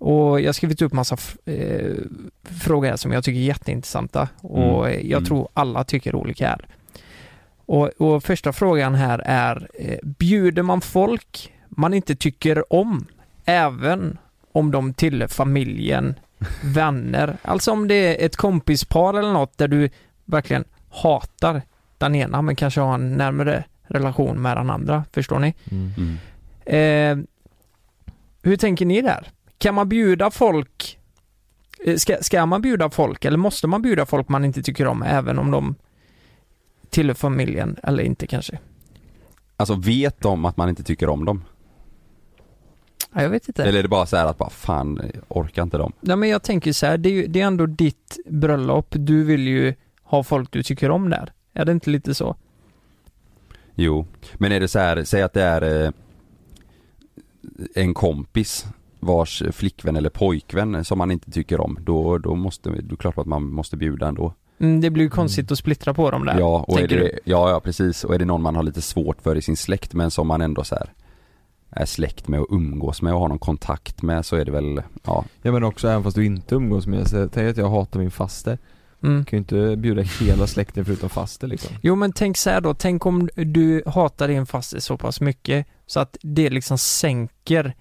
Och 0.00 0.40
jag 0.40 0.48
har 0.48 0.52
skrivit 0.52 0.82
upp 0.82 0.92
massa 0.92 1.16
eh, 1.44 1.94
frågor 2.42 2.88
här 2.88 2.96
som 2.96 3.12
jag 3.12 3.24
tycker 3.24 3.40
är 3.40 3.44
jätteintressanta 3.44 4.28
och 4.40 4.88
Mm. 4.88 5.08
jag 5.10 5.18
Mm. 5.18 5.24
tror 5.24 5.48
alla 5.54 5.84
tycker 5.84 6.14
olika 6.14 6.48
här. 6.48 6.66
Och, 7.66 7.88
och 7.88 8.22
första 8.24 8.52
frågan 8.52 8.94
här 8.94 9.22
är, 9.24 9.68
eh, 9.78 9.98
bjuder 10.02 10.62
man 10.62 10.80
folk 10.80 11.52
man 11.68 11.94
inte 11.94 12.14
tycker 12.16 12.72
om, 12.72 13.06
även 13.44 14.18
om 14.52 14.70
de 14.70 14.94
tillhör 14.94 15.28
familjen, 15.28 16.14
vänner, 16.64 17.36
alltså 17.42 17.72
om 17.72 17.88
det 17.88 17.94
är 17.94 18.26
ett 18.26 18.36
kompispar 18.36 19.14
eller 19.14 19.32
något 19.32 19.58
där 19.58 19.68
du 19.68 19.90
verkligen 20.24 20.64
hatar 20.90 21.62
den 21.98 22.14
ena 22.14 22.42
men 22.42 22.56
kanske 22.56 22.80
har 22.80 22.94
en 22.94 23.12
närmare 23.16 23.64
relation 23.82 24.42
med 24.42 24.56
den 24.56 24.70
andra, 24.70 25.04
förstår 25.12 25.38
ni? 25.38 25.54
Mm. 25.70 26.18
Eh, 26.64 27.26
hur 28.42 28.56
tänker 28.56 28.86
ni 28.86 29.02
där? 29.02 29.28
Kan 29.60 29.74
man 29.74 29.88
bjuda 29.88 30.30
folk 30.30 30.98
eh, 31.84 31.96
ska, 31.96 32.16
ska 32.20 32.46
man 32.46 32.62
bjuda 32.62 32.90
folk 32.90 33.24
eller 33.24 33.38
måste 33.38 33.66
man 33.66 33.82
bjuda 33.82 34.06
folk 34.06 34.28
man 34.28 34.44
inte 34.44 34.62
tycker 34.62 34.86
om 34.86 35.02
även 35.02 35.38
om 35.38 35.50
de 35.50 35.74
tillhör 36.90 37.14
familjen 37.14 37.76
eller 37.82 38.02
inte 38.02 38.26
kanske? 38.26 38.58
Alltså 39.56 39.74
vet 39.74 40.20
de 40.20 40.44
att 40.44 40.56
man 40.56 40.68
inte 40.68 40.82
tycker 40.82 41.08
om 41.08 41.24
dem? 41.24 41.44
Ja, 43.12 43.22
jag 43.22 43.30
vet 43.30 43.48
inte. 43.48 43.64
Eller 43.64 43.78
är 43.78 43.82
det 43.82 43.88
bara 43.88 44.06
så 44.06 44.16
här 44.16 44.26
att 44.26 44.38
bara 44.38 44.50
fan, 44.50 45.10
orkar 45.28 45.62
inte 45.62 45.78
dem? 45.78 45.92
Nej 46.00 46.16
men 46.16 46.28
jag 46.28 46.42
tänker 46.42 46.72
så 46.72 46.86
här, 46.86 46.98
det 46.98 47.08
är, 47.08 47.12
ju, 47.12 47.26
det 47.26 47.40
är 47.40 47.46
ändå 47.46 47.66
ditt 47.66 48.18
bröllop, 48.26 48.86
du 48.90 49.24
vill 49.24 49.48
ju 49.48 49.74
ha 50.02 50.22
folk 50.22 50.52
du 50.52 50.62
tycker 50.62 50.90
om 50.90 51.10
där. 51.10 51.32
Är 51.52 51.64
det 51.64 51.72
inte 51.72 51.90
lite 51.90 52.14
så? 52.14 52.36
Jo, 53.74 54.06
men 54.34 54.52
är 54.52 54.60
det 54.60 54.68
så 54.68 54.78
här, 54.78 55.04
säg 55.04 55.22
att 55.22 55.32
det 55.32 55.42
är 55.42 55.84
eh, 55.84 55.92
en 57.74 57.94
kompis 57.94 58.66
vars 59.00 59.42
flickvän 59.52 59.96
eller 59.96 60.10
pojkvän 60.10 60.84
som 60.84 60.98
man 60.98 61.10
inte 61.10 61.30
tycker 61.30 61.60
om, 61.60 61.78
då, 61.80 62.18
då 62.18 62.34
måste, 62.34 62.68
då 62.68 62.76
är 62.76 62.82
det 62.82 62.96
klart 62.96 63.18
att 63.18 63.26
man 63.26 63.52
måste 63.52 63.76
bjuda 63.76 64.08
ändå. 64.08 64.34
Mm, 64.58 64.80
det 64.80 64.90
blir 64.90 65.04
ju 65.04 65.10
konstigt 65.10 65.50
att 65.50 65.58
splittra 65.58 65.94
på 65.94 66.10
dem 66.10 66.24
där. 66.24 66.38
Ja, 66.38 66.64
och 66.68 66.80
är 66.80 66.88
det, 66.88 66.96
du? 66.96 67.18
ja, 67.24 67.50
ja 67.50 67.60
precis. 67.60 68.04
Och 68.04 68.14
är 68.14 68.18
det 68.18 68.24
någon 68.24 68.42
man 68.42 68.56
har 68.56 68.62
lite 68.62 68.82
svårt 68.82 69.22
för 69.22 69.36
i 69.36 69.42
sin 69.42 69.56
släkt 69.56 69.94
men 69.94 70.10
som 70.10 70.26
man 70.26 70.40
ändå 70.40 70.64
så 70.64 70.74
här 70.74 70.92
är 71.70 71.86
släkt 71.86 72.28
med 72.28 72.40
och 72.40 72.46
umgås 72.50 73.02
med 73.02 73.14
och 73.14 73.20
har 73.20 73.28
någon 73.28 73.38
kontakt 73.38 74.02
med 74.02 74.26
så 74.26 74.36
är 74.36 74.44
det 74.44 74.50
väl, 74.50 74.82
ja. 75.04 75.24
Ja 75.42 75.52
men 75.52 75.64
också 75.64 75.88
även 75.88 76.02
fast 76.02 76.16
du 76.16 76.26
inte 76.26 76.54
umgås 76.54 76.86
med, 76.86 77.08
så 77.08 77.28
tänk 77.28 77.50
att 77.50 77.56
jag 77.56 77.70
hatar 77.70 78.00
min 78.00 78.10
faster. 78.10 78.58
Mm. 79.02 79.24
kan 79.24 79.36
ju 79.36 79.38
inte 79.38 79.76
bjuda 79.76 80.02
hela 80.02 80.46
släkten 80.46 80.84
förutom 80.84 81.08
faster 81.08 81.46
liksom. 81.46 81.76
Jo 81.82 81.94
men 81.94 82.12
tänk 82.12 82.36
så 82.36 82.50
här 82.50 82.60
då, 82.60 82.74
tänk 82.74 83.06
om 83.06 83.28
du 83.34 83.82
hatar 83.86 84.28
din 84.28 84.46
faster 84.46 84.80
så 84.80 84.96
pass 84.96 85.20
mycket 85.20 85.66
så 85.86 86.00
att 86.00 86.16
det 86.22 86.50
liksom 86.50 86.78
sänker 86.78 87.74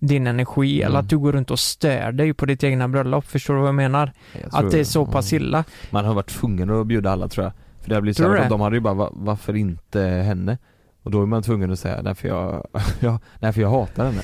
din 0.00 0.26
energi 0.26 0.80
Mm. 0.80 0.86
eller 0.90 0.98
att 1.00 1.08
du 1.08 1.18
går 1.18 1.32
runt 1.32 1.50
och 1.50 1.58
stör 1.58 2.12
dig 2.12 2.34
på 2.34 2.46
ditt 2.46 2.64
egna 2.64 2.88
bröllop, 2.88 3.24
förstår 3.26 3.54
du 3.54 3.60
vad 3.60 3.68
jag 3.68 3.74
menar? 3.74 4.12
Jag 4.32 4.64
att 4.64 4.70
det 4.70 4.80
är 4.80 4.84
så 4.84 5.06
pass 5.06 5.32
ja. 5.32 5.36
illa. 5.36 5.64
Man 5.90 6.04
har 6.04 6.14
varit 6.14 6.26
tvungen 6.30 6.70
att 6.70 6.86
bjuda 6.86 7.10
alla 7.10 7.28
tror 7.28 7.44
jag. 7.44 7.52
För 7.82 7.88
det 7.88 7.94
har 7.94 8.02
blivit 8.02 8.16
så 8.16 8.32
här, 8.32 8.48
de 8.48 8.60
hade 8.60 8.76
ju 8.76 8.80
bara, 8.80 8.94
"Va- 8.94 9.10
varför 9.12 9.56
inte 9.56 10.00
henne? 10.00 10.58
Och 11.02 11.10
då 11.10 11.22
är 11.22 11.26
man 11.26 11.42
tvungen 11.42 11.72
att 11.72 11.78
säga, 11.78 12.02
nej 12.02 12.14
för 12.14 12.28
jag, 12.28 12.66
ja, 13.00 13.18
nej 13.40 13.52
för 13.52 13.60
jag 13.60 13.70
hatar 13.70 14.04
henne. 14.04 14.22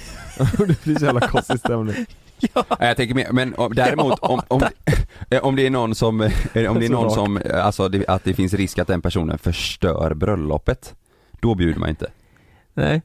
Och 0.59 0.67
det 0.69 0.85
blir 0.85 0.97
så 0.99 1.05
jävla 1.05 1.21
konstig 1.29 1.59
stämning. 1.59 1.95
Ja, 2.55 2.65
Jag 2.81 2.97
tänker 2.97 3.15
mer, 3.15 3.33
men 3.33 3.55
om, 3.55 3.75
däremot 3.75 4.19
om, 4.19 4.41
om, 4.49 4.63
om 5.43 5.57
det 5.57 5.67
är 5.67 5.71
någon 5.71 5.95
som, 5.95 6.21
eh, 6.21 6.71
om 6.71 6.79
det 6.81 6.87
är 6.87 6.91
någon 6.91 7.11
som, 7.11 7.37
eh, 7.37 7.67
alltså 7.67 7.89
det, 7.89 8.07
att 8.09 8.25
det 8.25 8.35
finns 8.35 8.55
risk 8.55 8.79
att 8.79 8.89
den 8.89 9.03
personen 9.03 9.39
förstör 9.39 10.15
bröllopet, 10.15 10.95
då 11.41 11.55
bjuder 11.55 11.81
man 11.81 11.89
inte. 11.89 12.07
Nej. 12.75 13.03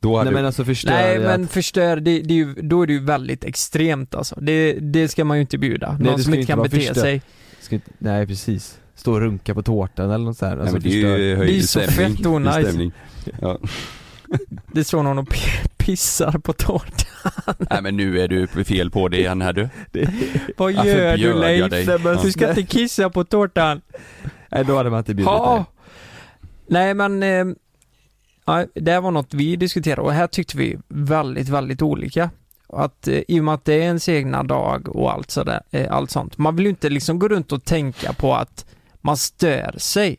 Då 0.00 0.16
hade 0.18 0.30
Nej 0.30 0.34
men 0.34 0.46
alltså 0.46 0.64
förstör 0.64 0.90
Nej 0.92 1.18
det 1.18 1.24
men 1.24 1.44
att, 1.44 1.50
förstör, 1.50 1.96
det, 1.96 2.20
det 2.20 2.34
är 2.34 2.36
ju, 2.36 2.54
då 2.54 2.82
är 2.82 2.86
det 2.86 2.92
ju 2.92 3.04
väldigt 3.04 3.44
extremt 3.44 4.14
alltså. 4.14 4.38
Det, 4.40 4.72
det 4.72 5.08
ska 5.08 5.24
man 5.24 5.36
ju 5.36 5.40
inte 5.40 5.58
bjuda. 5.58 5.96
det 5.98 6.04
Någon 6.04 6.14
ska 6.18 6.24
som 6.24 6.32
ju 6.34 6.40
inte 6.40 6.52
kan 6.52 6.62
bete 6.62 6.76
förstör. 6.76 6.94
sig. 6.94 7.22
ska 7.60 7.74
inte, 7.74 7.90
nej 7.98 8.26
precis. 8.26 8.78
Stå 8.94 9.12
och 9.12 9.20
runka 9.20 9.54
på 9.54 9.62
tårtan 9.62 10.10
eller 10.10 10.24
något 10.24 10.36
sånt. 10.36 10.52
Nej 10.52 10.60
Alltså, 10.60 10.72
men 10.74 10.82
det 10.82 10.88
är 10.88 10.94
ju 10.94 11.16
Det 11.18 11.24
är 11.32 11.36
höjd 11.36 11.68
så 11.68 11.80
stämning. 11.80 12.16
fett 12.16 12.26
onajs. 12.26 12.74
Det. 12.74 12.90
Ja. 13.40 13.58
Det 14.72 14.84
står 14.84 15.02
någon 15.02 15.18
och 15.18 15.34
pissar 15.76 16.32
på 16.32 16.52
tårtan. 16.52 17.54
Nej 17.70 17.82
men 17.82 17.96
nu 17.96 18.20
är 18.20 18.28
du 18.28 18.46
fel 18.46 18.90
på 18.90 19.08
det 19.08 19.18
igen 19.18 19.40
här 19.42 19.52
du. 19.52 19.68
Vad 20.56 20.74
Varför 20.74 20.88
gör 20.90 21.16
du 21.16 21.34
Leif? 21.40 21.70
dig? 21.70 21.86
Nej, 21.86 21.98
men- 21.98 22.16
Du 22.22 22.32
ska 22.32 22.48
inte 22.48 22.62
kissa 22.62 23.10
på 23.10 23.24
tårtan. 23.24 23.80
Nej 24.50 24.64
då 24.64 24.76
hade 24.76 24.90
man 24.90 24.98
inte 24.98 25.14
bjudit 25.14 25.28
Ha! 25.30 25.56
nej. 26.66 26.94
Nej 26.94 26.94
men, 26.94 27.22
eh, 27.22 27.54
ja, 28.44 28.66
det 28.74 29.00
var 29.00 29.10
något 29.10 29.34
vi 29.34 29.56
diskuterade 29.56 30.02
och 30.02 30.12
här 30.12 30.26
tyckte 30.26 30.56
vi 30.56 30.78
väldigt, 30.88 31.48
väldigt 31.48 31.82
olika. 31.82 32.30
Att 32.66 33.08
eh, 33.08 33.22
i 33.28 33.40
och 33.40 33.44
med 33.44 33.54
att 33.54 33.64
det 33.64 33.74
är 33.74 33.80
ens 33.80 34.08
egna 34.08 34.42
dag 34.42 34.96
och 34.96 35.12
allt 35.12 35.30
sådär, 35.30 35.62
eh, 35.70 35.92
allt 35.92 36.10
sånt. 36.10 36.38
Man 36.38 36.56
vill 36.56 36.64
ju 36.64 36.70
inte 36.70 36.88
liksom 36.88 37.18
gå 37.18 37.28
runt 37.28 37.52
och 37.52 37.64
tänka 37.64 38.12
på 38.12 38.34
att 38.34 38.66
man 39.00 39.16
stör 39.16 39.74
sig 39.78 40.16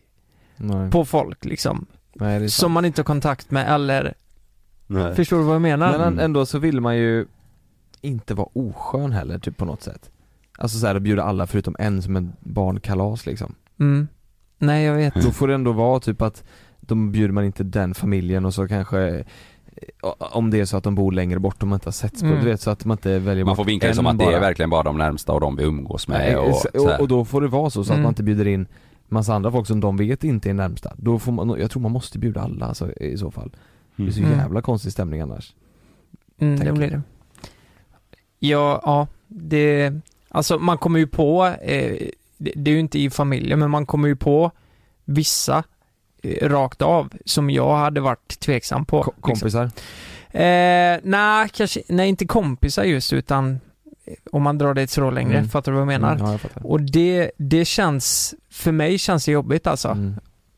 Nej. 0.57 0.91
på 0.91 1.05
folk 1.05 1.45
liksom. 1.45 1.85
nej 2.13 2.39
det 2.39 2.45
är 2.45 2.49
sant. 2.49 2.53
Som 2.59 2.71
man 2.71 2.85
inte 2.85 3.01
har 3.01 3.05
kontakt 3.05 3.51
med 3.51 3.73
eller, 3.73 4.13
Nej. 4.87 5.15
förstår 5.15 5.37
du 5.37 5.43
vad 5.43 5.55
jag 5.55 5.61
menar? 5.61 5.97
Men 5.97 6.19
ändå 6.19 6.45
så 6.45 6.59
vill 6.59 6.81
man 6.81 6.97
ju 6.97 7.25
inte 8.01 8.33
vara 8.33 8.47
oskön 8.53 9.11
heller 9.11 9.39
typ 9.39 9.57
på 9.57 9.65
något 9.65 9.83
sätt. 9.83 10.09
Alltså 10.57 10.79
såhär 10.79 10.95
att 10.95 11.01
bjuda 11.01 11.23
alla 11.23 11.47
förutom 11.47 11.75
en 11.79 12.01
som 12.01 12.15
en 12.15 12.33
barnkalas 12.39 13.25
liksom. 13.25 13.55
Mm. 13.79 14.07
Nej 14.57 14.85
jag 14.85 14.95
vet. 14.95 15.13
Då 15.13 15.31
får 15.31 15.47
det 15.47 15.53
ändå 15.53 15.71
vara 15.71 15.99
typ 15.99 16.21
att 16.21 16.43
då 16.81 16.95
bjuder 16.95 17.33
man 17.33 17.43
inte 17.45 17.63
den 17.63 17.93
familjen 17.93 18.45
och 18.45 18.53
så 18.53 18.67
kanske 18.67 18.99
eh, 19.09 19.25
om 20.17 20.49
det 20.49 20.59
är 20.59 20.65
så 20.65 20.77
att 20.77 20.83
de 20.83 20.95
bor 20.95 21.11
längre 21.11 21.39
bort 21.39 21.61
och 21.61 21.67
man 21.67 21.75
inte 21.75 21.87
har 21.87 21.91
setts 21.91 22.21
på, 22.21 22.27
Mm. 22.27 22.39
du 22.39 22.45
vet 22.45 22.61
så 22.61 22.69
att 22.69 22.85
man 22.85 22.97
inte 22.97 23.19
väljer 23.19 23.45
Man 23.45 23.55
får 23.55 23.65
vinkla 23.65 23.87
det 23.87 23.91
en 23.91 23.95
som 23.95 24.05
att 24.07 24.17
det 24.19 24.25
bara. 24.25 24.35
är 24.35 24.39
verkligen 24.39 24.69
bara 24.69 24.83
de 24.83 24.97
närmsta 24.97 25.33
och 25.33 25.41
de 25.41 25.55
vi 25.55 25.63
umgås 25.63 26.07
med 26.07 26.17
Nej, 26.19 26.35
och, 26.37 26.65
och, 26.75 26.99
och 26.99 27.07
då 27.07 27.25
får 27.25 27.41
det 27.41 27.47
vara 27.47 27.69
så, 27.69 27.83
så 27.83 27.91
att 27.91 27.95
Mm. 27.97 28.03
man 28.03 28.11
inte 28.11 28.23
bjuder 28.23 28.47
in 28.47 28.67
massa 29.07 29.33
andra 29.33 29.51
folk 29.51 29.67
som 29.67 29.79
de 29.79 29.97
vet 29.97 30.23
inte 30.23 30.49
är 30.49 30.53
närmsta. 30.53 30.93
Då 30.97 31.19
får 31.19 31.31
man, 31.31 31.59
jag 31.59 31.71
tror 31.71 31.81
man 31.81 31.91
måste 31.91 32.19
bjuda 32.19 32.41
alla 32.41 32.65
alltså, 32.65 32.91
i 32.93 33.17
så 33.17 33.31
fall. 33.31 33.51
Det 33.95 34.03
är 34.07 34.11
så 34.11 34.19
Mm. 34.19 34.37
jävla 34.39 34.61
konstig 34.61 34.91
stämning 34.91 35.21
annars. 35.21 35.53
Mm, 36.39 36.59
det 36.65 36.71
blir 36.71 36.89
det. 36.89 37.01
Ja, 38.39 38.81
ja, 38.85 39.07
det, 39.27 39.93
alltså 40.29 40.59
man 40.59 40.77
kommer 40.77 40.99
ju 40.99 41.07
på, 41.07 41.45
eh, 41.61 41.97
det, 42.37 42.51
det 42.55 42.71
är 42.71 42.73
ju 42.73 42.79
inte 42.79 42.99
i 42.99 43.09
familjen, 43.09 43.59
men 43.59 43.69
man 43.71 43.85
kommer 43.85 44.07
ju 44.07 44.15
på 44.15 44.51
vissa 45.05 45.63
rakt 46.41 46.81
av 46.81 47.09
som 47.25 47.49
jag 47.49 47.77
hade 47.77 48.01
varit 48.01 48.39
tveksam 48.39 48.85
på. 48.85 49.03
Ko- 49.03 49.13
liksom. 49.15 49.21
kompisar? 49.21 49.63
Eh, 50.33 50.99
nej, 51.03 51.49
kanske, 51.53 51.81
nej 51.89 52.09
inte 52.09 52.25
kompisar 52.25 52.83
just 52.83 53.13
utan 53.13 53.51
eh, 54.05 54.13
om 54.31 54.43
man 54.43 54.57
drar 54.57 54.73
det 54.73 54.81
ett 54.81 54.89
strå 54.89 55.11
längre, 55.11 55.37
Mm. 55.37 55.49
fattar 55.49 55.71
du 55.71 55.75
vad 55.75 55.81
jag 55.93 56.01
menar? 56.01 56.15
Mm, 56.15 56.25
ja, 56.25 56.31
jag 56.31 56.41
fattar. 56.41 56.65
Och 56.67 56.81
det, 56.81 57.31
det 57.37 57.65
känns, 57.65 58.35
för 58.51 58.71
mig 58.71 58.97
känns 58.97 59.25
det 59.25 59.31
jobbigt 59.31 59.67
alltså, 59.67 59.87
Mm. 59.87 60.13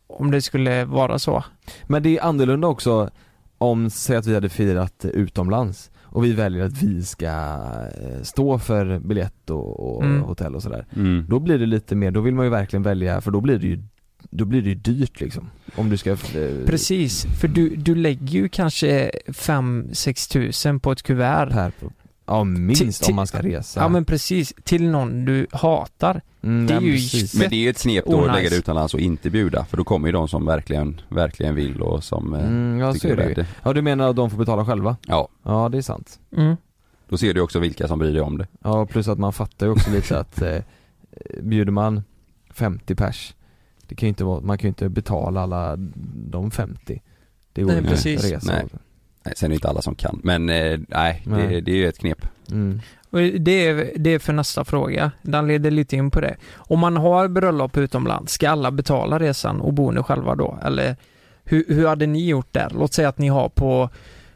om 0.08 0.32
det 0.32 0.42
skulle 0.42 0.86
vara 0.86 1.20
så. 1.20 1.44
Men 1.84 2.04
det 2.04 2.18
är 2.18 2.24
annorlunda 2.24 2.68
också 2.68 3.10
om, 3.58 3.90
säg 3.90 4.16
att 4.18 4.26
vi 4.28 4.34
hade 4.34 4.50
firat 4.50 5.06
utomlands 5.06 5.92
och 6.04 6.24
vi 6.26 6.34
väljer 6.34 6.66
att 6.66 6.82
vi 6.82 7.04
ska 7.04 7.28
eh, 7.28 8.22
stå 8.22 8.60
för 8.60 9.00
biljett 9.00 9.50
och, 9.50 9.96
och 9.96 10.04
Mm. 10.04 10.22
hotell 10.22 10.56
och 10.56 10.64
sådär. 10.64 10.86
Mm. 10.96 11.26
Då 11.30 11.40
blir 11.40 11.60
det 11.60 11.66
lite 11.66 11.96
mer, 11.96 12.12
då 12.12 12.22
vill 12.22 12.34
man 12.36 12.46
ju 12.46 12.52
verkligen 12.52 12.84
välja, 12.84 13.22
för 13.22 13.32
då 13.32 13.42
blir 13.42 13.58
det 13.60 13.68
ju 13.68 13.84
då 14.36 14.46
blir 14.46 14.62
det 14.62 14.70
ju 14.70 14.76
dyrt 14.76 15.20
liksom. 15.22 15.50
Om 15.76 15.90
du 15.90 15.98
ska... 15.98 16.12
eh, 16.12 16.18
Precis, 16.66 17.26
för 17.42 17.48
du, 17.48 17.76
du 17.76 17.96
lägger 17.96 18.28
ju 18.28 18.50
kanske 18.50 19.12
5-6 19.28 20.32
tusen 20.32 20.80
på 20.80 20.92
ett 20.92 21.04
kuvert. 21.04 21.50
Per, 21.52 21.72
ja 22.26 22.44
minst 22.44 22.82
Till- 22.82 22.94
till- 22.94 23.10
om 23.12 23.16
man 23.16 23.28
ska 23.28 23.42
resa. 23.42 23.80
Ja 23.80 23.88
men 23.90 24.06
precis, 24.06 24.54
till 24.64 24.84
någon 24.90 25.26
du 25.26 25.48
hatar. 25.52 26.22
Mm, 26.44 26.68
det 26.68 26.74
är 26.74 26.82
ju 26.82 26.92
precis. 26.94 27.36
Men 27.40 27.50
det 27.50 27.56
är 27.56 27.60
ju 27.60 27.70
ett 27.70 27.82
knep 27.82 28.06
då 28.06 28.26
att 28.26 28.36
lägga 28.36 28.50
det 28.50 28.56
utomlands 28.56 28.94
och 28.94 29.00
inte 29.00 29.30
bjuda 29.30 29.66
för 29.66 29.78
då 29.78 29.84
kommer 29.84 30.08
ju 30.08 30.12
de 30.12 30.28
som 30.28 30.46
verkligen, 30.46 31.02
verkligen 31.10 31.56
vill 31.56 31.82
och 31.82 32.04
som 32.04 32.34
eh, 32.34 32.40
Mm, 32.48 32.80
ja 32.80 32.94
så 32.94 33.00
tycker 33.00 33.14
är 33.18 33.18
det 33.22 33.28
värt 33.28 33.38
ju. 33.38 33.46
Ja 33.64 33.74
du 33.74 33.82
menar 33.82 34.10
att 34.10 34.16
de 34.16 34.30
får 34.30 34.38
betala 34.38 34.66
själva? 34.66 34.98
Ja, 35.08 35.28
Ja 35.44 35.70
det 35.72 35.78
är 35.78 35.82
sant. 35.82 36.20
Mm. 36.38 36.56
då 37.10 37.18
ser 37.18 37.34
du 37.34 37.42
också 37.42 37.60
vilka 37.60 37.88
som 37.88 38.00
bryr 38.00 38.14
dig 38.14 38.22
om 38.22 38.38
det. 38.38 38.48
Ja 38.64 38.86
plus 38.86 39.08
att 39.08 39.20
man 39.20 39.34
fattar 39.34 39.66
ju 39.66 39.72
också 39.72 39.92
lite 39.92 40.20
att 40.20 40.42
eh, 40.42 40.58
bjuder 41.42 41.72
man 41.72 42.04
50 42.54 42.96
pers 42.96 43.34
Det 43.94 43.98
kan 43.98 44.08
ju 44.08 44.10
inte 44.10 44.24
vara, 44.24 44.42
man 44.42 44.58
kan 44.58 44.68
ju 44.68 44.70
inte 44.70 44.90
betala 44.90 45.42
alla 45.42 45.76
de 46.16 46.52
50 46.52 47.02
Det 47.54 47.62
går 47.62 47.68
Nej, 47.68 47.76
ju 47.76 47.80
inte 47.82 47.92
precis. 47.92 48.26
att 48.26 48.32
resa 48.32 48.52
Nej. 48.54 48.66
Nej, 49.26 49.34
sen 49.38 49.48
är 49.48 49.50
det 49.50 49.56
inte 49.56 49.70
alla 49.70 49.82
som 49.82 49.96
kan, 49.96 50.20
men 50.24 50.50
eh, 50.50 50.80
nej, 50.88 51.22
Det, 51.26 51.32
Nej. 51.32 51.62
det 51.62 51.72
är 51.72 51.76
ju 51.76 51.88
ett 51.88 52.00
knep. 52.00 52.26
mm. 52.52 52.82
Och 53.10 53.20
det 53.20 53.68
är, 53.68 53.92
det 53.96 54.10
är 54.10 54.20
för 54.20 54.34
nästa 54.34 54.66
fråga. 54.66 55.12
Den 55.22 55.48
leder 55.48 55.72
lite 55.72 55.96
in 55.96 56.12
på 56.12 56.22
det. 56.22 56.36
Om 56.56 56.80
man 56.80 56.98
har 56.98 57.28
bröllop 57.28 57.78
utomlands, 57.78 58.34
ska 58.34 58.50
alla 58.50 58.72
betala 58.72 59.20
resan 59.20 59.62
och 59.62 59.74
boende 59.74 60.04
själva 60.04 60.36
då? 60.36 60.60
Eller 60.64 60.96
hur, 61.44 61.66
hur 61.68 61.88
hade 61.88 62.06
ni 62.08 62.28
gjort 62.28 62.48
där? 62.54 62.72
Låt 62.76 62.94
säga 62.94 63.10
att 63.10 63.18
ni 63.18 63.28
har 63.28 63.50
på, 63.50 63.90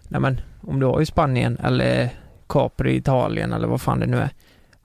nej 0.07 0.21
men, 0.21 0.41
om 0.61 0.79
du 0.79 0.85
har 0.85 1.01
i 1.01 1.05
Spanien 1.05 1.57
eller 1.63 2.09
Capri 2.47 2.91
i 2.93 2.97
Italien 2.97 3.53
eller 3.53 3.67
vad 3.67 3.81
fan 3.81 3.99
det 3.99 4.05
nu 4.07 4.17
är. 4.17 4.29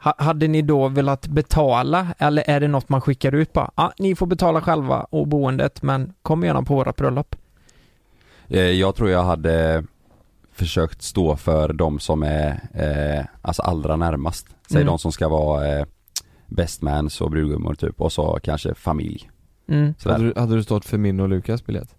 Ha, 0.05 0.15
hade 0.19 0.49
ni 0.49 0.63
då 0.63 0.89
velat 0.89 1.27
betala 1.27 2.07
eller 2.19 2.51
är 2.51 2.61
det 2.61 2.69
något 2.69 2.89
man 2.89 3.01
skickar 3.01 3.35
ut 3.35 3.53
bara? 3.53 3.71
Ja, 3.75 3.93
ni 3.99 4.15
får 4.15 4.27
betala 4.27 4.61
själva 4.61 5.07
och 5.11 5.29
boendet 5.29 5.83
men 5.83 6.13
kom 6.23 6.43
gärna 6.45 6.63
på 6.63 6.75
våra 6.75 6.93
bröllop. 6.93 7.37
Eh, 8.49 8.61
jag 8.61 8.95
tror 8.95 9.11
jag 9.11 9.23
hade 9.25 9.85
försökt 10.53 11.03
stå 11.03 11.37
för 11.37 11.73
de 11.73 11.99
som 11.99 12.23
är 12.23 12.61
eh, 12.75 13.25
alltså 13.43 13.63
allra 13.63 13.97
närmast. 13.97 14.47
Säg 14.69 14.77
Mm. 14.77 14.87
de 14.87 14.99
som 14.99 15.13
ska 15.13 15.29
vara 15.29 15.79
eh, 15.79 15.85
bestmans 16.47 17.21
och 17.21 17.31
brudgummor 17.31 17.75
typ 17.75 18.01
och 18.01 18.13
så 18.13 18.39
kanske 18.43 18.75
familj. 18.75 19.31
Mm. 19.69 19.95
Hade, 20.05 20.25
du, 20.25 20.41
hade 20.41 20.55
du 20.57 20.63
stått 20.63 20.85
för 20.85 20.99
min 20.99 21.21
och 21.21 21.29
Lukas 21.29 21.67
biljett? 21.67 21.95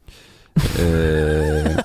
Eh, 0.80 1.78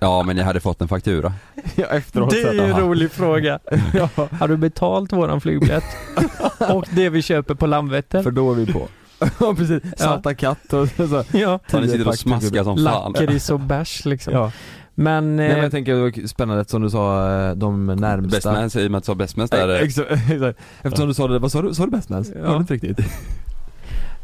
ja 0.00 0.22
men 0.22 0.36
jag 0.36 0.44
hade 0.44 0.60
fått 0.60 0.80
en 0.80 0.88
faktura. 0.88 1.32
ja 1.76 1.86
efteråt 1.86 2.30
Det 2.30 2.42
är 2.42 2.52
ju 2.52 2.60
en 2.60 2.80
rolig 2.80 3.10
fråga. 3.10 3.58
ja, 3.94 4.08
Har 4.40 4.48
du 4.48 4.56
betalt 4.56 5.12
våran 5.12 5.40
flygbiljett? 5.40 5.84
och 6.70 6.86
det 6.90 7.08
vi 7.08 7.22
köper 7.22 7.54
på 7.54 7.66
Landvetter? 7.66 8.22
för 8.22 8.30
då 8.30 8.50
är 8.52 8.54
vi 8.54 8.72
på 8.72 8.88
Ja 9.40 9.54
precis, 9.54 9.82
Ja. 9.84 9.96
salta 9.96 10.34
katt 10.34 10.72
och 10.72 10.88
så. 10.88 11.24
Ja. 11.32 11.60
Ni 11.72 11.88
sitter 11.88 12.08
och 12.08 12.14
smaskar 12.18 12.64
som 12.64 12.76
fan. 12.84 13.12
Lakrits 13.12 13.50
och 13.50 13.60
bärs 13.60 14.04
liksom. 14.04 14.32
Ja. 14.34 14.52
Men, 14.94 15.36
Nej 15.36 15.48
men 15.48 15.56
eh, 15.56 15.62
jag 15.62 15.70
tänker 15.70 15.94
det 15.94 16.00
var 16.00 16.26
spännande 16.26 16.64
som 16.64 16.82
du 16.82 16.90
sa, 16.90 17.30
eh, 17.30 17.54
de 17.54 17.86
närmsta 17.86 18.36
Bestmans, 18.36 18.76
i 18.76 18.86
och 18.86 18.90
med 18.90 18.98
att 18.98 19.04
du 19.04 19.06
sa 19.06 19.14
bestmans 19.14 19.50
där. 19.50 19.68
Eh, 19.68 19.74
eh, 19.76 19.82
exakt, 19.82 20.10
exakt. 20.30 20.58
Eftersom 20.82 21.08
du 21.08 21.14
sa 21.14 21.28
det, 21.28 21.38
vad 21.38 21.52
sa 21.52 21.62
du? 21.62 21.74
Sa 21.74 21.84
du 21.84 21.90
bestmans? 21.90 22.30
Ja. 22.34 22.40
Ja. 22.40 22.46
Hörde 22.46 22.60
inte 22.60 22.74
riktigt 22.74 22.98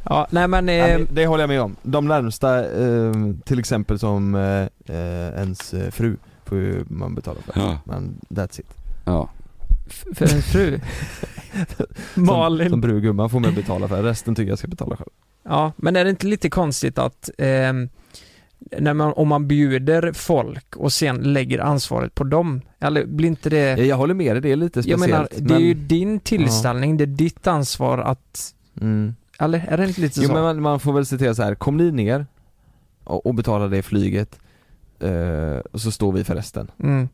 ja, 0.04 0.26
nej 0.30 0.48
men, 0.48 0.68
eh, 0.68 0.82
Nej, 0.82 0.98
men 0.98 1.08
Det 1.10 1.26
håller 1.26 1.42
jag 1.42 1.48
med 1.48 1.60
om. 1.62 1.76
De 1.82 2.08
närmsta, 2.08 2.58
eh, 2.82 3.12
till 3.44 3.58
exempel 3.58 3.98
som 3.98 4.34
eh, 4.34 4.96
eh, 4.96 5.28
ens 5.40 5.74
eh, 5.74 5.90
fru, 5.90 6.16
får 6.44 6.58
ju 6.58 6.84
man 6.88 7.14
betala 7.14 7.38
för. 7.40 7.60
Ja. 7.60 7.78
Men 7.84 8.20
that's 8.28 8.60
it. 8.60 8.66
Ja. 9.04 9.28
f- 9.86 10.04
för 10.14 10.34
en 10.34 10.42
fru. 10.42 10.80
Malin. 12.14 12.66
Som, 12.68 12.70
som 12.70 12.80
brudgumman 12.80 13.30
får 13.30 13.40
man 13.40 13.54
betala 13.54 13.88
för, 13.88 14.02
resten 14.02 14.34
tycker 14.34 14.48
jag 14.48 14.58
ska 14.58 14.68
betala 14.68 14.96
själv. 14.96 15.10
Ja, 15.44 15.72
men 15.76 15.96
är 15.96 16.04
det 16.04 16.10
inte 16.10 16.26
lite 16.26 16.50
konstigt 16.50 16.98
att 16.98 17.30
ehm, 17.38 17.88
när 18.78 18.94
man, 18.94 19.12
om 19.12 19.28
man 19.28 19.48
bjuder 19.48 20.12
folk 20.12 20.76
och 20.76 20.92
sen 20.92 21.16
lägger 21.16 21.58
ansvaret 21.58 22.14
på 22.14 22.24
dem, 22.24 22.60
eller 22.80 23.04
blir 23.06 23.28
inte 23.28 23.50
det... 23.50 23.56
Jag, 23.70 23.78
jag 23.86 23.96
håller 23.96 24.14
med 24.14 24.34
dig, 24.34 24.40
det 24.42 24.52
är 24.52 24.56
lite 24.56 24.78
Jag 24.78 24.84
speciellt. 24.84 25.10
menar, 25.38 25.48
det 25.48 25.54
är 25.54 25.58
ju 25.58 25.74
men- 25.74 25.88
din 25.88 26.20
tillställning, 26.20 26.96
det 26.96 27.04
är 27.04 27.06
ditt 27.06 27.46
ansvar 27.46 27.98
att... 27.98 28.54
Mm. 28.80 29.14
Eller 29.38 29.64
är 29.68 29.76
det 29.76 29.86
inte 29.88 30.00
lite 30.00 30.20
Jo 30.20 30.26
så? 30.28 30.32
men 30.34 30.42
man, 30.42 30.62
man 30.62 30.80
får 30.80 30.92
väl 30.92 31.06
se 31.06 31.18
till 31.18 31.34
så 31.34 31.42
här. 31.42 31.54
kom 31.54 31.76
ni 31.76 31.90
ner 31.92 32.26
och, 33.04 33.26
och 33.26 33.34
betalar 33.34 33.68
det 33.68 33.82
flyget, 33.82 34.38
eh, 35.00 35.58
och 35.72 35.80
så 35.80 35.90
står 35.90 36.12
vi 36.12 36.24
för 36.24 36.34
resten. 36.34 36.70
Mm, 36.82 37.08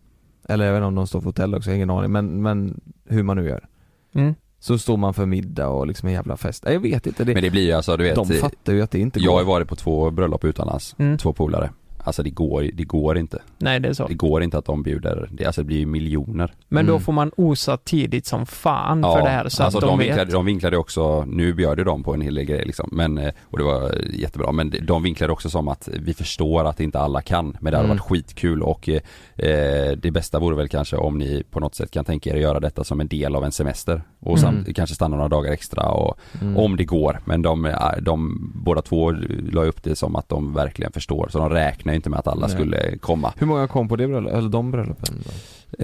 Eller 0.49 0.73
inte 0.73 0.83
om 0.83 0.95
de 0.95 1.07
står 1.07 1.21
för 1.21 1.27
hotell 1.27 1.55
också, 1.55 1.71
jag 1.71 1.73
har 1.73 1.77
ingen 1.77 1.91
aning, 1.91 2.13
men, 2.13 2.43
men 2.43 2.81
hur 3.09 3.23
man 3.23 3.37
nu 3.37 3.49
gör. 3.49 3.69
mm. 4.15 4.35
Så 4.63 4.79
står 4.79 4.97
man 4.97 5.15
för 5.15 5.27
middag 5.27 5.69
och 5.69 5.87
liksom 5.87 6.09
en 6.09 6.15
jävla 6.15 6.37
fest. 6.37 6.65
Nej, 6.65 6.73
Jag 6.75 6.81
vet 6.81 7.07
inte, 7.07 7.25
det, 7.25 7.35
Men 7.35 7.43
det 7.43 7.51
blir 7.51 7.63
ju 7.67 7.73
alltså 7.73 7.97
du 7.97 8.05
vet, 8.05 8.15
de 8.15 8.27
fattar 8.29 8.73
ju 8.73 8.83
att 8.83 8.91
det 8.91 8.99
inte 8.99 9.21
jag 9.21 9.33
har 9.33 9.39
går. 9.45 9.53
varit 9.53 9.69
på 9.69 9.77
två 9.77 10.11
bröllop 10.11 10.45
utomlands, 10.45 10.95
Mm. 10.99 11.19
två 11.19 11.33
polare. 11.33 11.71
Alltså 12.05 12.23
det 12.23 12.31
går, 12.31 12.71
det 12.75 12.85
går 12.85 13.19
inte. 13.19 13.43
Nej, 13.59 13.81
det 13.81 13.89
är 13.89 13.93
så. 13.93 14.07
Det 14.07 14.15
går 14.15 14.43
inte 14.43 14.59
att 14.59 14.65
de 14.65 14.83
bjuder, 14.83 15.29
det, 15.33 15.47
alltså 15.47 15.61
det 15.61 15.67
blir 15.67 15.79
ju 15.79 15.87
miljoner. 15.87 16.53
Men 16.69 16.87
då 16.87 16.93
Mm. 16.93 17.03
får 17.03 17.13
man 17.13 17.31
osa 17.37 17.77
tidigt 17.77 18.27
som 18.27 18.47
fan 18.47 19.03
för 19.03 19.23
det 19.23 19.29
här 19.29 19.49
så 19.49 19.63
alltså 19.63 19.79
att 19.79 19.85
de, 19.85 19.99
vet. 19.99 20.07
vinklade, 20.09 20.33
de 20.33 20.45
vinklade 20.45 20.77
också, 20.77 21.25
nu 21.25 21.55
bjöd 21.55 21.79
ju 21.79 21.85
de 21.85 22.03
på 22.03 22.15
en 22.15 22.21
hel 22.21 22.35
del 22.35 22.45
grejer 22.45 22.65
liksom, 22.65 22.89
men, 22.93 23.19
eh, 23.19 23.33
och 23.43 23.59
det 23.59 23.65
var 23.65 23.95
jättebra, 24.13 24.53
men 24.53 24.73
de 24.83 25.03
vinklade 25.03 25.33
också 25.33 25.51
som 25.51 25.69
att 25.69 25.89
vi 25.93 26.15
förstår 26.15 26.65
att 26.65 26.81
inte 26.81 26.99
alla 26.99 27.21
kan, 27.23 27.57
men 27.61 27.71
det 27.73 27.77
hade 27.77 27.87
Mm. 27.91 27.97
varit 27.97 28.09
skitkul 28.09 28.63
och 28.63 28.89
eh, 29.37 29.93
det 29.97 30.11
bästa 30.11 30.39
vore 30.39 30.57
väl 30.57 30.69
kanske 30.69 30.97
om 30.97 31.19
ni 31.19 31.43
på 31.51 31.61
något 31.61 31.75
sätt 31.75 31.91
kan 31.91 32.05
tänka 32.05 32.31
er 32.31 32.35
att 32.35 32.41
göra 32.41 32.61
detta 32.61 32.85
som 32.85 33.01
en 33.01 33.09
del 33.09 33.37
av 33.37 33.45
en 33.45 33.53
semester 33.53 34.03
och 34.21 34.39
Mm. 34.39 34.41
samt, 34.41 34.77
kanske 34.77 34.95
stanna 34.95 35.17
några 35.17 35.29
dagar 35.29 35.53
extra 35.53 35.89
och 35.89 36.19
Mm. 36.41 36.57
om 36.57 36.77
det 36.77 36.85
går, 36.85 37.21
men 37.25 37.43
de, 37.43 37.65
eh, 37.65 37.77
de 38.03 38.51
båda 38.55 38.83
två 38.83 39.11
la 39.53 39.63
upp 39.65 39.83
det 39.83 39.97
som 39.97 40.17
att 40.17 40.29
de 40.29 40.53
verkligen 40.55 40.93
förstår, 40.93 41.29
så 41.33 41.39
de 41.39 41.49
räknar 41.51 41.95
inte 42.01 42.11
med 42.11 42.19
att 42.19 42.27
alla 42.29 42.47
Nej. 42.47 42.57
skulle 42.57 42.97
komma. 42.99 43.33
Hur 43.39 43.47
många 43.47 43.67
kom 43.67 43.89
på 43.89 43.97
det 43.97 44.07
bröllopet, 44.09 44.39
eller 44.39 44.49
de 44.49 44.71
bröllopen? 44.71 45.15
då? 45.25 45.31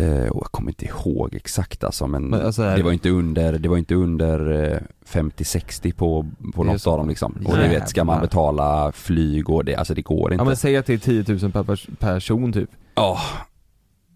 Eh, 0.00 0.28
och 0.28 0.40
jag 0.44 0.52
kommer 0.52 0.70
inte 0.70 0.84
ihåg 0.84 1.34
exakt 1.34 1.84
alltså 1.84 2.06
men, 2.06 2.22
Men 2.24 2.40
alltså, 2.46 2.62
det 2.62 2.82
var 2.82 2.92
inte 2.92 3.10
under, 3.10 3.58
det 3.58 3.68
var 3.68 3.76
inte 3.76 3.94
under 3.94 4.72
eh, 4.72 4.78
50-60 5.06 5.94
på, 5.94 6.26
på 6.54 6.62
är 6.62 6.66
något 6.66 6.80
så. 6.82 6.90
av 6.90 6.98
dem 6.98 7.08
liksom. 7.08 7.32
Och 7.46 7.56
du 7.56 7.68
vet, 7.68 7.88
ska 7.88 8.04
man 8.04 8.20
betala 8.20 8.92
flyg 8.92 9.50
och 9.50 9.64
det, 9.64 9.74
alltså 9.74 9.94
det 9.94 10.02
går 10.02 10.32
inte. 10.32 10.40
Ja 10.42 10.46
men 10.46 10.56
säg 10.56 10.76
att 10.76 10.86
det 10.86 10.92
är 10.94 10.98
10 10.98 11.24
000 11.42 11.52
per 11.52 11.62
pers- 11.62 11.96
person 11.98 12.52
typ. 12.52 12.70
Ja, 12.94 13.18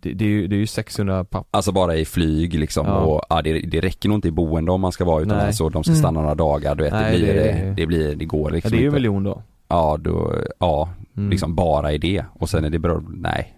Det, 0.01 0.13
det, 0.13 0.25
är, 0.25 0.29
ju, 0.29 0.47
det 0.47 0.57
är 0.57 0.61
ju 0.61 0.67
600 0.67 1.25
papp. 1.25 1.47
alltså 1.51 1.73
bara 1.73 1.97
i 1.97 2.05
flyg 2.05 2.55
liksom 2.55 2.87
Ja. 2.87 2.95
och 2.99 3.23
ja, 3.29 3.43
det, 3.43 3.61
det 3.61 3.81
räcker 3.81 4.09
nog 4.09 4.19
inte 4.19 4.29
i 4.29 4.31
boende 4.31 4.73
om 4.73 4.81
man 4.81 4.93
ska 4.93 5.05
vara 5.05 5.23
utomlands 5.23 5.61
Nej. 5.61 5.65
och 5.67 5.73
de 5.73 5.85
ska 5.85 5.91
Mm. 5.93 6.01
stanna 6.03 6.21
några 6.21 6.35
dagar, 6.35 6.75
du 6.75 6.83
vet 6.85 6.93
Nej, 6.93 7.13
det 7.13 7.19
blir, 7.25 7.35
det- 7.35 7.43
det, 7.43 7.75
det 7.77 7.87
blir, 7.87 8.15
det 8.17 8.25
går 8.25 8.51
Ja, 8.51 8.55
liksom 8.55 8.71
det 8.71 8.77
är 8.77 8.81
ju 8.81 8.87
en 8.87 8.95
miljon 8.95 9.25
då. 9.25 9.43
Ja, 9.71 9.97
då, 10.01 10.35
ja, 10.59 10.89
Mm. 11.17 11.31
liksom 11.31 11.55
bara 11.55 11.93
i 11.93 11.99
det 11.99 12.25
och 12.33 12.51
sen 12.51 12.65
är 12.65 12.71
det 12.71 12.79
bra, 12.79 13.03
nej. 13.09 13.55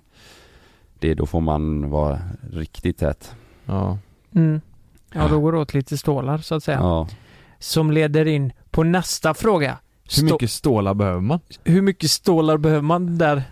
Det, 0.99 1.15
då 1.15 1.27
får 1.27 1.41
man 1.41 1.91
vara 1.91 2.21
riktigt 2.53 2.99
tät. 2.99 3.35
Ja. 3.65 3.99
Mm. 4.35 4.61
Ja, 5.13 5.29
då 5.29 5.41
går 5.41 5.53
det 5.53 5.59
åt 5.59 5.75
lite 5.75 5.99
stålar 5.99 6.39
så 6.39 6.55
att 6.55 6.65
säga. 6.65 6.79
Ja. 6.79 7.09
Som 7.59 7.91
leder 7.91 8.27
in 8.27 8.53
på 8.71 8.83
nästa 8.83 9.35
fråga. 9.35 9.79
Hur 10.05 10.11
Stå- 10.11 10.25
mycket 10.35 10.51
stålar 10.51 10.95
behöver 10.95 11.21
man? 11.21 11.41
hur 11.65 11.83
mycket 11.83 12.11
stålar 12.11 12.57
behöver 12.57 12.83
man 12.83 13.19
där? 13.19 13.43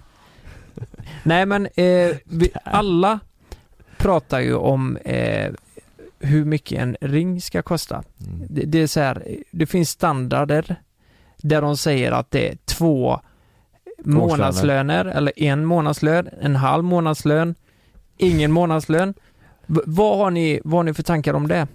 Nej 1.23 1.47
men 1.47 1.67
eh, 1.67 2.17
vi, 2.25 2.51
alla 2.65 3.21
pratar 3.97 4.41
ju 4.41 4.55
om 4.55 4.97
eh, 4.97 5.53
hur 6.19 6.45
mycket 6.45 6.79
en 6.83 6.97
ring 7.01 7.41
ska 7.41 7.63
kosta. 7.63 8.03
Mm. 8.27 8.47
Det, 8.51 8.63
det 8.65 8.79
är 8.83 8.87
så 8.87 9.01
här, 9.01 9.37
det 9.51 9.67
finns 9.67 9.91
standarder 9.91 10.77
där 11.43 11.63
de 11.63 11.77
säger 11.77 12.13
att 12.13 12.31
det 12.31 12.49
är 12.49 12.57
två 12.65 13.21
månadslöner 14.05 15.05
eller 15.05 15.43
en 15.43 15.65
månadslön, 15.65 16.29
en 16.41 16.57
halv 16.57 16.85
månadslön, 16.85 17.55
ingen 18.17 18.53
månadslön. 18.53 19.15
V- 19.67 19.81
vad, 19.87 20.19
har 20.19 20.31
ni, 20.31 20.61
vad 20.65 20.79
har 20.79 20.85
ni 20.85 20.95
för 20.95 21.03
tankar 21.03 21.35
om 21.35 21.49
det? 21.49 21.67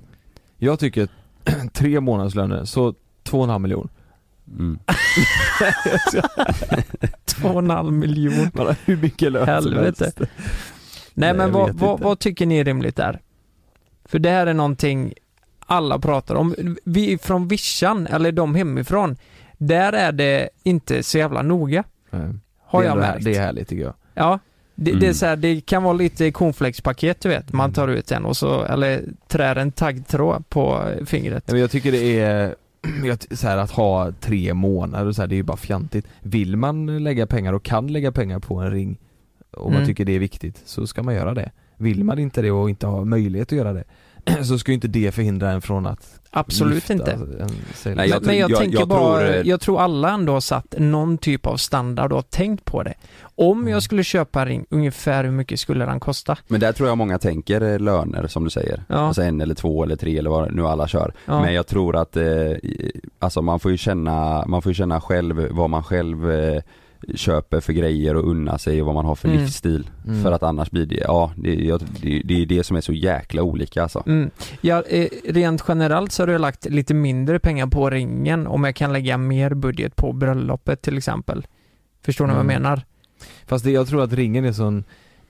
Jag 0.58 0.80
tycker 0.80 1.08
tre 1.74 2.00
månadslöner, 2.00 2.66
så 2.66 2.94
två 3.24 3.38
och 3.38 3.44
en 3.44 3.50
halv 3.50 3.62
miljon. 3.62 3.90
Mm. 4.58 4.80
Två 7.26 7.48
och 7.48 7.60
en 7.60 7.70
halv 7.70 7.94
miljon. 7.94 8.50
Bara 8.54 8.76
hur 8.86 8.98
mycket 8.98 9.32
lön 9.32 9.48
Helvete. 9.48 10.12
Nej, 10.18 10.28
Nej, 11.14 11.34
men 11.34 11.52
vad, 11.52 11.76
vad, 11.76 12.00
vad 12.00 12.20
tycker 12.20 12.46
ni 12.46 12.58
är 12.58 12.64
rimligt 12.64 12.96
där? 12.96 13.20
För 14.06 14.20
det 14.20 14.30
här 14.30 14.48
är 14.48 14.54
någonting 14.54 15.14
alla 15.66 16.00
pratar 16.00 16.36
om. 16.36 16.56
Vi 16.86 17.18
från 17.18 17.48
Vischan, 17.48 18.08
eller 18.08 18.32
de 18.32 18.56
hemifrån, 18.56 19.16
där 19.58 19.94
är 19.94 20.12
det 20.12 20.50
inte 20.64 21.04
så 21.04 21.18
jävla 21.18 21.42
noga. 21.42 21.84
Nej. 22.10 22.34
Har 22.66 22.84
jag 22.84 22.98
märkt. 22.98 23.26
Det 23.26 23.36
är 23.36 23.42
härligt 23.42 23.68
tycker 23.68 23.84
jag. 23.84 23.94
Ja, 24.14 24.40
det, 24.76 24.92
det 24.92 24.98
är 24.98 25.02
Mm. 25.04 25.14
så 25.14 25.26
här, 25.26 25.36
det 25.36 25.62
kan 25.62 25.84
vara 25.84 25.94
lite 25.94 26.32
cornflakespaket 26.32 27.22
du 27.22 27.30
vet. 27.30 27.50
Mm. 27.50 27.58
Man 27.58 27.74
tar 27.74 27.88
ut 27.88 28.12
en 28.12 28.26
och 28.26 28.38
så, 28.38 28.64
eller 28.64 29.04
trär 29.28 29.56
en 29.56 29.72
taggtråd 29.72 30.50
på 30.50 30.92
fingret. 31.06 31.44
Ja, 31.48 31.54
men 31.54 31.62
jag 31.62 31.72
tycker 31.72 31.92
det 31.92 32.20
är, 32.20 32.56
så 33.36 33.48
här, 33.48 33.58
att 33.58 33.72
ha 33.72 34.12
tre 34.20 34.54
månader 34.54 35.06
och 35.08 35.16
så 35.16 35.22
här, 35.22 35.28
det 35.28 35.36
är 35.36 35.38
ju 35.38 35.44
bara 35.44 35.58
fjantigt. 35.58 36.08
Vill 36.22 36.58
man 36.58 37.04
lägga 37.04 37.28
pengar 37.28 37.54
och 37.54 37.64
kan 37.64 37.88
lägga 37.88 38.12
pengar 38.12 38.40
på 38.40 38.56
en 38.56 38.72
ring, 38.72 38.98
och 39.52 39.66
man 39.72 39.76
Mm. 39.76 39.88
tycker 39.88 40.06
det 40.06 40.12
är 40.16 40.20
viktigt 40.20 40.62
så 40.66 40.88
ska 40.88 41.04
man 41.04 41.14
göra 41.16 41.34
det. 41.34 41.52
Vill 41.78 42.04
man 42.04 42.20
inte 42.20 42.42
det 42.42 42.52
och 42.52 42.70
inte 42.70 42.88
har 42.88 43.06
möjlighet 43.06 43.52
att 43.52 43.58
göra 43.58 43.74
det 43.74 43.84
så 44.44 44.58
ska 44.60 44.72
ju 44.72 44.76
inte 44.76 44.88
det 44.88 45.12
förhindra 45.12 45.52
en 45.52 45.62
från 45.62 45.86
att 45.86 46.20
Absolut 46.38 46.90
inte. 46.90 47.12
en 47.12 47.52
segel. 47.74 47.98
Nej, 47.98 48.10
jag 48.10 48.22
men, 48.22 48.28
men 48.28 48.38
jag, 48.38 48.48
tror- 48.50 48.52
jag- 48.52 48.60
tänker 48.60 48.80
jag 48.80 48.88
bara, 48.88 49.18
tror, 49.20 49.30
eh, 49.36 49.42
jag 49.42 49.62
tror 49.62 49.82
alla 49.82 50.10
ändå 50.12 50.34
har 50.34 50.40
satt 50.40 50.76
någon 50.78 51.18
typ 51.18 51.46
av 51.46 51.58
standard 51.58 52.12
och 52.12 52.18
har 52.18 52.24
tänkt 52.24 52.66
på 52.66 52.84
det. 52.84 52.94
Om 53.36 53.60
Mm. 53.60 53.74
jag 53.74 53.84
skulle 53.84 54.04
köpa 54.04 54.42
en 54.42 54.48
ring, 54.48 54.66
ungefär 54.70 55.24
hur 55.24 55.32
mycket 55.32 55.60
skulle 55.60 55.86
den 55.86 56.00
kosta? 56.00 56.38
Men 56.48 56.60
där 56.60 56.72
tror 56.72 56.90
jag 56.90 56.98
många 56.98 57.20
tänker 57.20 57.62
eh, 57.62 57.80
löner 57.80 58.28
som 58.28 58.44
du 58.44 58.50
säger. 58.50 58.84
Ja. 58.88 58.96
Alltså 58.96 59.22
en 59.22 59.42
eller 59.42 59.56
två 59.56 59.84
eller 59.84 59.96
tre 59.96 60.18
eller 60.18 60.30
vad 60.30 60.54
nu 60.54 60.68
alla 60.68 60.88
kör. 60.88 61.14
Ja. 61.26 61.42
Men 61.42 61.54
jag 61.54 61.68
tror 61.68 61.96
att, 61.96 62.18
eh, 62.18 62.26
alltså 63.20 63.42
man 63.42 63.60
får 63.60 63.72
ju 63.72 63.78
känna, 63.78 64.46
man 64.48 64.62
får 64.62 64.70
ju 64.70 64.74
känna 64.74 65.02
själv 65.02 65.48
vad 65.52 65.70
man 65.70 65.84
själv 65.84 66.32
eh, 66.32 66.62
köper 67.16 67.60
för 67.60 67.74
grejer 67.74 68.16
och 68.16 68.30
unna 68.30 68.58
sig 68.58 68.82
och 68.82 68.86
vad 68.86 68.96
man 68.96 69.06
har 69.06 69.16
för 69.16 69.28
Mm. 69.28 69.42
livsstil. 69.42 69.90
Mm. 70.08 70.24
För 70.24 70.32
att 70.32 70.44
annars 70.44 70.72
blir 70.72 70.86
det, 70.86 70.96
ja 70.96 71.32
det, 71.38 71.56
det, 72.02 72.22
det 72.26 72.42
är 72.42 72.46
det 72.46 72.64
som 72.64 72.78
är 72.78 72.82
så 72.82 72.94
jäkla 72.94 73.42
olika 73.44 73.84
alltså. 73.84 74.04
Mm. 74.08 74.30
Ja, 74.62 74.84
eh, 74.90 75.08
rent 75.30 75.64
generellt 75.68 76.12
så 76.12 76.22
har 76.24 76.28
du 76.28 76.38
lagt 76.38 76.66
lite 76.70 76.94
mindre 76.94 77.40
pengar 77.40 77.68
på 77.68 77.90
ringen 77.90 78.48
om 78.48 78.64
jag 78.64 78.76
kan 78.76 78.94
lägga 78.94 79.18
mer 79.18 79.54
budget 79.54 79.96
på 79.96 80.14
bröllopet 80.14 80.82
till 80.82 80.98
exempel. 80.98 81.48
Förstår 82.02 82.28
ni 82.28 82.34
vad 82.34 82.40
jag 82.46 82.52
Mm. 82.52 82.62
menar? 82.64 82.82
Fast 83.46 83.66
det, 83.66 83.72
jag 83.72 83.88
tror 83.88 84.04
att 84.04 84.14
ringen 84.14 84.46
är 84.46 84.52
sån, 84.52 84.84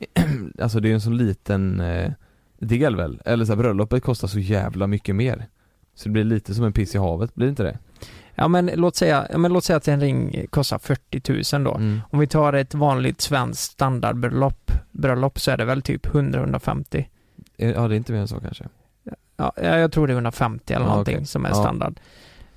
alltså 0.60 0.80
det 0.80 0.90
är 0.90 0.94
en 0.94 1.02
sån 1.02 1.18
liten 1.18 1.80
eh, 1.80 2.12
del 2.60 2.96
väl? 2.96 3.22
Eller 3.26 3.46
så 3.46 3.52
här, 3.52 3.58
bröllopet 3.58 4.04
kostar 4.04 4.28
så 4.28 4.40
jävla 4.40 4.88
mycket 4.88 5.16
mer. 5.16 5.46
Så 5.96 6.10
det 6.10 6.14
blir 6.14 6.24
lite 6.24 6.54
som 6.54 6.66
en 6.66 6.74
piss 6.74 6.96
i 6.96 6.98
havet, 6.98 7.36
blir 7.36 7.48
det 7.48 7.50
inte 7.50 7.64
det? 7.64 7.78
Ja 8.36 8.48
men 8.48 8.72
låt 8.76 8.96
säga, 8.96 9.28
ja, 9.32 9.38
men 9.38 9.54
låt 9.54 9.64
säga 9.64 9.78
att 9.78 9.88
en 9.88 10.00
ring 10.02 10.46
kostar 10.50 10.80
40 10.80 11.56
000 11.58 11.64
då. 11.64 11.74
Mm. 11.76 12.02
Om 12.10 12.20
vi 12.20 12.28
tar 12.28 12.54
ett 12.54 12.74
vanligt 12.74 13.22
svenskt 13.22 13.72
standardbröllop 13.72 14.72
bröllop 14.92 15.40
så 15.40 15.52
är 15.52 15.58
det 15.58 15.66
väl 15.66 15.82
typ 15.82 16.06
100-150. 16.08 17.06
Eh, 17.58 17.70
Ja 17.72 17.88
det 17.88 17.96
är 17.96 17.98
inte 17.98 18.12
mer 18.12 18.20
än 18.20 18.28
så 18.28 18.40
kanske. 18.40 18.64
Ja, 19.38 19.54
jag 19.58 19.92
tror 19.92 20.08
det 20.08 20.14
är 20.14 20.16
150 20.16 20.74
eller 20.74 20.86
Ja, 20.86 20.90
någonting 20.90 21.16
okej. 21.16 21.26
som 21.26 21.46
är 21.46 21.50
Ja. 21.50 21.56
standard. 21.56 22.00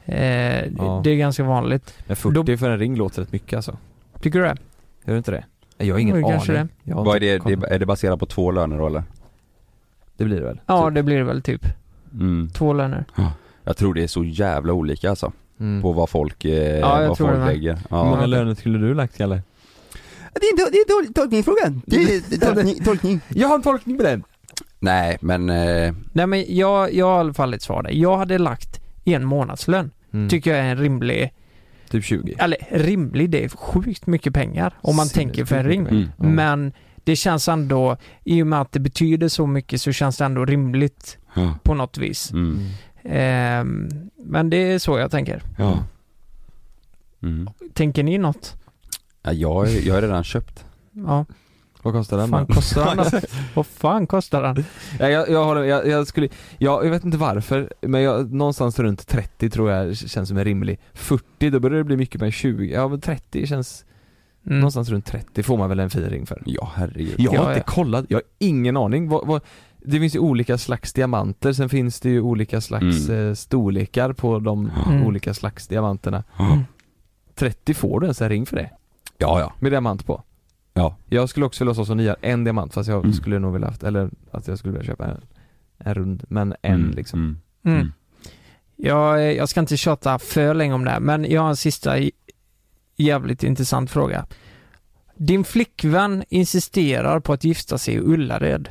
Eh, 0.05 0.67
Ja. 0.77 1.01
Det 1.05 1.11
är 1.11 1.17
ganska 1.17 1.45
vanligt. 1.45 1.95
Men 2.07 2.17
40 2.17 2.57
för 2.57 2.71
en 2.71 2.79
ring 2.79 2.97
låter 2.97 3.23
rätt 3.23 3.33
mycket 3.33 3.57
alltså. 3.57 3.77
Tycker 4.21 4.39
du 4.39 4.45
det? 4.45 4.57
Gör 5.05 5.15
det 5.15 5.19
inte 5.19 5.31
det? 5.31 5.45
Jag 5.85 5.95
har 5.95 5.99
ingen 6.01 6.25
aning. 6.25 6.41
det. 6.47 6.69
Vad 6.85 7.17
är 7.17 7.21
det, 7.21 7.39
det, 7.57 7.67
är 7.75 7.79
det 7.79 7.87
baserat 7.87 8.19
på 8.21 8.27
två 8.27 8.51
löner 8.51 8.79
då 8.79 8.87
eller? 8.87 9.03
Det 10.17 10.25
blir 10.25 10.37
det 10.37 10.45
väl? 10.45 10.61
Ja 10.67 10.91
det 10.91 11.03
blir 11.03 11.19
det 11.19 11.25
väl 11.25 11.43
typ. 11.43 11.63
Mm. 12.13 12.51
Två 12.51 12.73
löner. 12.73 13.05
Jag 13.65 13.77
tror 13.77 13.95
det 13.95 14.03
är 14.03 14.07
så 14.07 14.25
jävla 14.25 14.73
olika 14.73 15.11
alltså. 15.11 15.33
Mm. 15.61 15.83
På 15.83 15.93
vad 15.93 16.11
folk, 16.11 16.45
eh, 16.45 16.79
Ja, 16.79 17.09
vad 17.09 17.19
folk 17.19 17.39
lägger. 17.47 17.73
Hur 17.75 17.81
Ja. 17.91 18.05
många 18.05 18.27
löner 18.27 18.55
skulle 18.55 18.79
du 18.79 18.95
lagt 18.95 19.17
Kalle? 19.19 19.43
Det 20.41 20.47
är 20.47 20.51
en, 20.67 20.73
det 20.73 20.79
är 20.79 20.91
en 20.91 20.97
dålig 20.97 21.15
tolkningsfråga. 21.15 21.81
Det 21.87 21.97
är 21.97 22.41
tolkning, 22.55 22.85
tolkning. 22.85 23.21
Jag 23.29 23.49
har 23.49 23.55
en 23.55 23.63
tolkning 23.63 23.97
på 23.97 24.03
den! 24.03 24.23
Nej 24.81 25.19
men, 25.21 25.51
eh, 25.51 25.95
Nej 26.13 26.27
men 26.27 26.45
jag, 26.57 26.95
jag 26.95 27.07
har 27.07 27.17
i 27.17 27.21
alla 27.21 27.35
fall 27.35 27.55
ett 27.55 27.63
svar 27.63 27.83
där. 27.83 27.91
Jag 27.91 28.17
hade 28.19 28.39
lagt 28.39 28.81
en 29.05 29.25
månadslön. 29.25 29.91
Mm. 30.13 30.29
Tycker 30.29 30.51
jag 30.51 30.61
är 30.61 30.65
en 30.71 30.77
rimlig, 30.79 31.33
Typ 31.91 32.05
20? 32.05 32.35
eller 32.39 32.57
rimlig, 32.71 33.31
det 33.31 33.45
är 33.45 33.49
sjukt 33.49 34.07
mycket 34.07 34.35
pengar 34.35 34.75
om 34.81 34.97
man 34.97 35.09
tänker 35.09 35.45
för 35.45 35.57
en 35.57 35.67
ring. 35.67 35.81
Mm. 35.81 36.03
Ja. 36.17 36.25
Men 36.25 36.73
det 37.05 37.17
känns 37.17 37.49
ändå, 37.49 37.97
i 38.25 38.43
och 38.43 38.47
med 38.47 38.61
att 38.61 38.73
det 38.73 38.81
betyder 38.81 39.29
så 39.29 39.47
mycket 39.47 39.81
så 39.81 39.93
känns 39.93 40.17
det 40.17 40.25
ändå 40.25 40.45
rimligt 40.45 41.19
på 41.63 41.75
något 41.75 41.99
vis. 41.99 42.33
Ehm, 43.09 43.89
men 44.17 44.51
det 44.51 44.57
är 44.57 44.79
så 44.79 44.99
jag 44.99 45.11
tänker. 45.11 45.43
Ja. 45.59 45.85
Mm. 47.23 47.49
Tänker 47.75 48.03
ni 48.03 48.19
något? 48.19 48.57
Ja, 49.23 49.33
jag, 49.33 49.69
jag 49.69 49.95
har 49.95 50.03
redan 50.03 50.25
köpt. 50.25 50.65
Ja. 50.93 51.25
Vad 51.83 51.95
kostar 51.95 52.17
den 52.19 52.31
Vad 52.31 52.41
fan 52.41 52.55
kostar 52.57 52.97
den 52.97 52.97
då? 53.21 53.27
Vad 53.55 53.67
fan 53.67 54.07
kostar 54.07 54.43
den? 54.43 54.65
Ja, 54.99 55.09
jag, 55.09 55.29
jag, 55.31 55.45
håller, 55.45 55.63
jag, 55.63 55.87
jag 55.89 56.07
skulle, 56.07 56.29
jag, 56.59 56.85
jag 56.87 56.91
vet 56.91 57.05
inte 57.05 57.19
varför, 57.19 57.73
men 57.81 58.03
jag, 58.03 58.33
någonstans 58.33 58.79
runt 58.79 59.07
30 59.09 59.51
tror 59.51 59.71
jag 59.71 59.97
känns 59.97 60.29
som 60.29 60.39
en 60.39 60.45
rimlig 60.45 60.79
40, 60.95 61.51
då 61.51 61.61
börjar 61.61 61.79
det 61.79 61.85
bli 61.85 61.97
mycket 61.97 62.21
med 62.21 62.33
20, 62.33 62.73
ja 62.73 62.89
men 62.89 63.01
30 63.01 63.47
känns, 63.47 63.85
Mm. 64.47 64.61
någonstans 64.61 64.89
runt 64.89 65.07
30 65.07 65.43
får 65.43 65.57
man 65.59 65.69
väl 65.69 65.81
en 65.81 65.91
fin 65.91 66.05
ring 66.05 66.27
för 66.27 66.43
Ja 66.47 66.73
herregud. 66.77 67.15
Jag 67.19 67.31
har 67.31 67.37
Ja, 67.37 67.49
inte 67.49 67.65
ja. 67.67 67.73
kollat, 67.73 68.05
jag 68.09 68.17
har 68.17 68.23
ingen 68.39 68.77
aning, 68.77 69.09
vad, 69.09 69.27
vad, 69.27 69.43
det 69.85 70.01
finns 70.01 70.15
ju 70.15 70.19
olika 70.19 70.59
slags 70.59 70.93
diamanter, 70.93 71.53
sen 71.53 71.69
finns 71.69 72.01
det 72.01 72.09
ju 72.11 72.21
olika 72.21 72.61
slags 72.61 73.09
Mm. 73.09 73.29
eh, 73.29 73.35
storlekar 73.35 74.13
på 74.13 74.39
de 74.39 74.71
Mm. 74.87 75.07
olika 75.07 75.35
slags 75.35 75.69
diamanterna 75.69 76.25
Ja. 76.39 76.59
30 77.35 77.75
får 77.75 78.01
du 78.01 78.07
ens 78.07 78.23
en 78.23 78.29
ring 78.29 78.47
för 78.47 78.57
det? 78.57 78.71
Ja 79.19 79.41
ja. 79.41 79.53
Med 79.61 79.73
diamant 79.73 80.07
på? 80.07 80.23
Ja. 80.75 80.97
Jag 81.09 81.29
skulle 81.29 81.47
också 81.47 81.65
vilja 81.65 81.71
ha 81.71 81.75
så 81.75 81.85
som 81.85 81.97
ni 81.97 82.07
har, 82.09 82.17
en 82.21 82.45
diamant 82.45 82.75
fast 82.75 82.89
jag 82.89 82.99
Mm. 83.05 83.13
skulle 83.13 83.39
nog 83.39 83.53
vilja 83.53 83.69
haft, 83.69 83.83
eller 83.83 84.11
att 84.31 84.49
jag 84.49 84.59
skulle 84.59 84.73
vilja 84.73 84.87
köpa 84.87 85.07
en, 85.07 85.21
en 85.79 85.95
rund, 85.95 86.25
men 86.29 86.55
en 86.63 86.75
Mm, 86.75 86.91
liksom 86.91 87.21
Mm. 87.21 87.39
Mm. 87.65 87.79
Mm. 87.81 87.93
Jag, 88.77 89.35
jag 89.35 89.49
ska 89.49 89.61
inte 89.61 89.77
tjata 89.77 90.19
för 90.19 90.55
länge 90.55 90.75
om 90.75 90.85
det 90.85 90.91
här, 90.91 91.01
men 91.01 91.31
jag 91.31 91.41
har 91.43 91.49
en 91.49 91.57
sista 91.57 91.95
jävligt 92.97 93.43
intressant 93.45 93.91
fråga. 93.91 94.27
Din 95.17 95.45
flickvän 95.45 96.25
insisterar 96.29 97.21
på 97.21 97.33
att 97.33 97.45
gifta 97.45 97.79
sig 97.79 97.95
i 97.95 97.99
Ullared. 98.01 98.69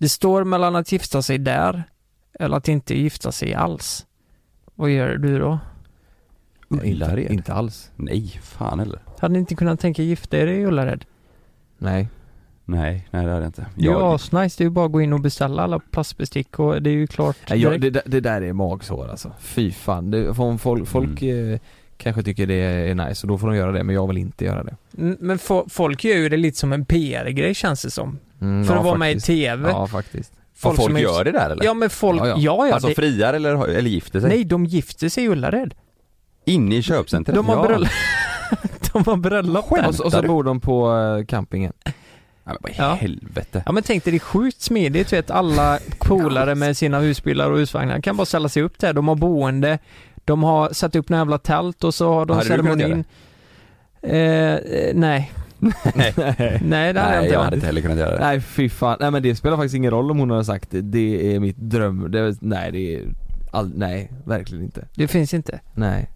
Det 0.00 0.08
står 0.08 0.44
mellan 0.44 0.76
att 0.76 0.92
gifta 0.92 1.22
sig 1.22 1.38
där 1.38 1.84
eller 2.38 2.56
att 2.56 2.68
inte 2.68 2.98
gifta 2.98 3.32
sig 3.32 3.54
alls. 3.54 4.06
Vad 4.74 4.90
gör 4.90 5.16
du 5.16 5.38
då? 5.38 5.58
inte, 6.72 6.86
Ullared? 6.90 7.30
inte 7.32 7.52
alls 7.52 7.90
Nej, 7.96 8.40
fan 8.42 8.78
heller. 8.78 9.00
Hade 9.18 9.32
ni 9.32 9.38
inte 9.38 9.54
kunnat 9.54 9.80
tänka 9.80 10.02
gifta 10.02 10.38
er 10.38 10.46
i 10.46 10.64
Ullared? 10.66 11.04
Nej 11.78 12.08
Nej, 12.64 13.08
nej 13.10 13.24
det 13.24 13.30
hade 13.30 13.42
jag 13.42 13.48
inte. 13.48 13.66
Det 13.74 13.80
är 13.80 13.84
ju 13.84 13.90
Jag, 13.90 14.14
asnice, 14.14 14.54
det 14.58 14.62
är 14.62 14.66
ju 14.66 14.70
bara 14.70 14.86
att 14.86 14.92
gå 14.92 15.00
in 15.02 15.12
och 15.12 15.20
beställa 15.20 15.62
alla 15.62 15.78
plastbestick 15.78 16.58
och 16.58 16.82
det 16.82 16.90
är 16.90 16.94
ju 16.94 17.06
klart 17.06 17.36
Nej, 17.50 17.58
jag, 17.62 17.80
det, 17.80 17.90
där- 17.90 18.02
det 18.06 18.20
där 18.20 18.42
är 18.42 18.52
magsår 18.52 19.08
alltså, 19.08 19.32
fy 19.40 19.72
fan. 19.72 20.10
Det, 20.10 20.28
om 20.30 20.58
folk, 20.58 20.88
folk 20.88 21.22
eh, 21.22 21.58
kanske 21.96 22.22
tycker 22.22 22.46
det 22.46 22.54
är 22.54 22.94
nice 22.94 23.26
och 23.26 23.28
då 23.28 23.38
får 23.38 23.46
de 23.46 23.56
göra 23.56 23.72
det 23.72 23.84
men 23.84 23.94
jag 23.94 24.06
vill 24.06 24.18
inte 24.18 24.44
göra 24.44 24.64
det 24.64 24.76
Mm, 24.98 25.16
Men 25.20 25.36
fo- 25.38 25.68
folk 25.68 26.04
gör 26.04 26.16
ju 26.16 26.28
det 26.28 26.36
lite 26.36 26.58
som 26.58 26.72
en 26.72 26.84
PR-grej 26.84 27.54
känns 27.54 27.82
det 27.82 27.90
som. 27.90 28.18
Mm, 28.40 28.64
För 28.64 28.74
ja, 28.74 28.78
att 28.80 28.84
vara 28.86 28.98
med 28.98 29.10
i 29.10 29.14
faktiskt. 29.14 29.26
TV. 29.26 29.70
Ja 29.70 29.86
faktiskt 29.86 30.32
folk, 30.56 30.76
folk 30.76 30.86
som 30.88 30.96
är- 30.96 31.00
gör 31.00 31.24
det 31.24 31.32
där 31.32 31.50
eller? 31.50 31.64
Ja 31.64 31.74
men 31.74 31.90
folk, 31.90 32.20
Ja, 32.20 32.26
ja 32.26 32.36
ja. 32.38 32.66
ja, 32.66 32.74
alltså 32.74 32.88
det, 32.88 32.94
friar 32.94 33.34
eller, 33.34 33.68
eller 33.68 33.90
gifter 33.90 34.20
sig? 34.20 34.28
nej 34.28 34.44
de 34.44 34.66
gifter 34.66 35.08
sig 35.08 35.24
i 35.24 35.28
Ullared. 35.28 35.74
Inne 36.44 36.76
i 36.76 36.82
köpcentret? 36.82 37.34
De 37.36 37.48
har 37.48 37.56
Ja. 37.56 37.62
bröllop, 37.66 37.88
de 38.92 39.04
har 39.06 39.16
bröllop 39.16 39.70
där. 39.70 39.88
och 39.88 39.94
så, 39.94 40.04
och 40.04 40.12
så 40.12 40.22
bor 40.22 40.44
de 40.44 40.60
på 40.60 40.92
eh, 40.96 41.26
campingen 41.26 41.72
Ja, 42.44 42.56
men 42.62 42.72
vad 42.78 42.94
i 42.96 42.98
helvete? 43.00 43.62
Ja 43.66 43.72
men 43.72 43.82
tänk 43.82 44.04
dig 44.04 44.10
det 44.10 44.16
är 44.16 44.18
sjukt 44.18 44.60
smidigt, 44.60 45.12
vet 45.12 45.30
alla 45.30 45.78
polare 45.98 46.54
med 46.54 46.76
sina 46.76 46.98
husbilar 46.98 47.50
och 47.50 47.58
husvagnar 47.58 48.00
kan 48.00 48.16
bara 48.16 48.24
ställa 48.26 48.48
sig 48.48 48.62
upp 48.62 48.78
där, 48.78 48.92
de 48.92 49.08
har 49.08 49.14
boende, 49.14 49.78
de 50.24 50.42
har 50.42 50.72
satt 50.72 50.96
upp 50.96 51.08
några 51.08 51.20
jävla 51.20 51.38
tält 51.38 51.84
och 51.84 51.94
så 51.94 52.12
har 52.14 52.26
de 52.26 52.36
Hade 52.36 52.48
du 52.48 52.56
kunnat 52.56 52.78
ceremonin. 52.78 53.04
Eh, 54.02 54.54
eh, 54.54 54.94
nej. 54.94 55.32
Nej. 55.60 56.14
Nej 56.64 56.92
det 56.92 57.00
hade 57.00 57.14
jag 57.14 57.20
Nej, 57.20 57.22
inte 57.22 57.34
jag 57.34 57.42
hade 57.42 57.56
inte 57.56 57.66
heller 57.66 57.80
kunnat 57.80 57.98
göra 57.98 58.14
det. 58.14 58.20
Nej 58.20 58.40
fy 58.40 58.68
fan, 58.68 58.96
nej 59.00 59.10
men 59.10 59.22
det 59.22 59.34
spelar 59.34 59.56
faktiskt 59.56 59.74
ingen 59.74 59.90
roll 59.90 60.10
om 60.10 60.18
hon 60.18 60.30
har 60.30 60.42
sagt 60.42 60.70
det, 60.70 60.80
det 60.80 61.34
är 61.34 61.40
mitt 61.40 61.56
dröm, 61.56 62.10
det, 62.10 62.36
nej 62.40 62.72
det 62.72 62.94
är, 62.94 63.04
all, 63.50 63.72
nej 63.74 64.12
verkligen 64.24 64.64
inte 64.64 64.88
Det 64.94 65.08
finns 65.08 65.34
inte. 65.34 65.60
Nej 65.74 66.10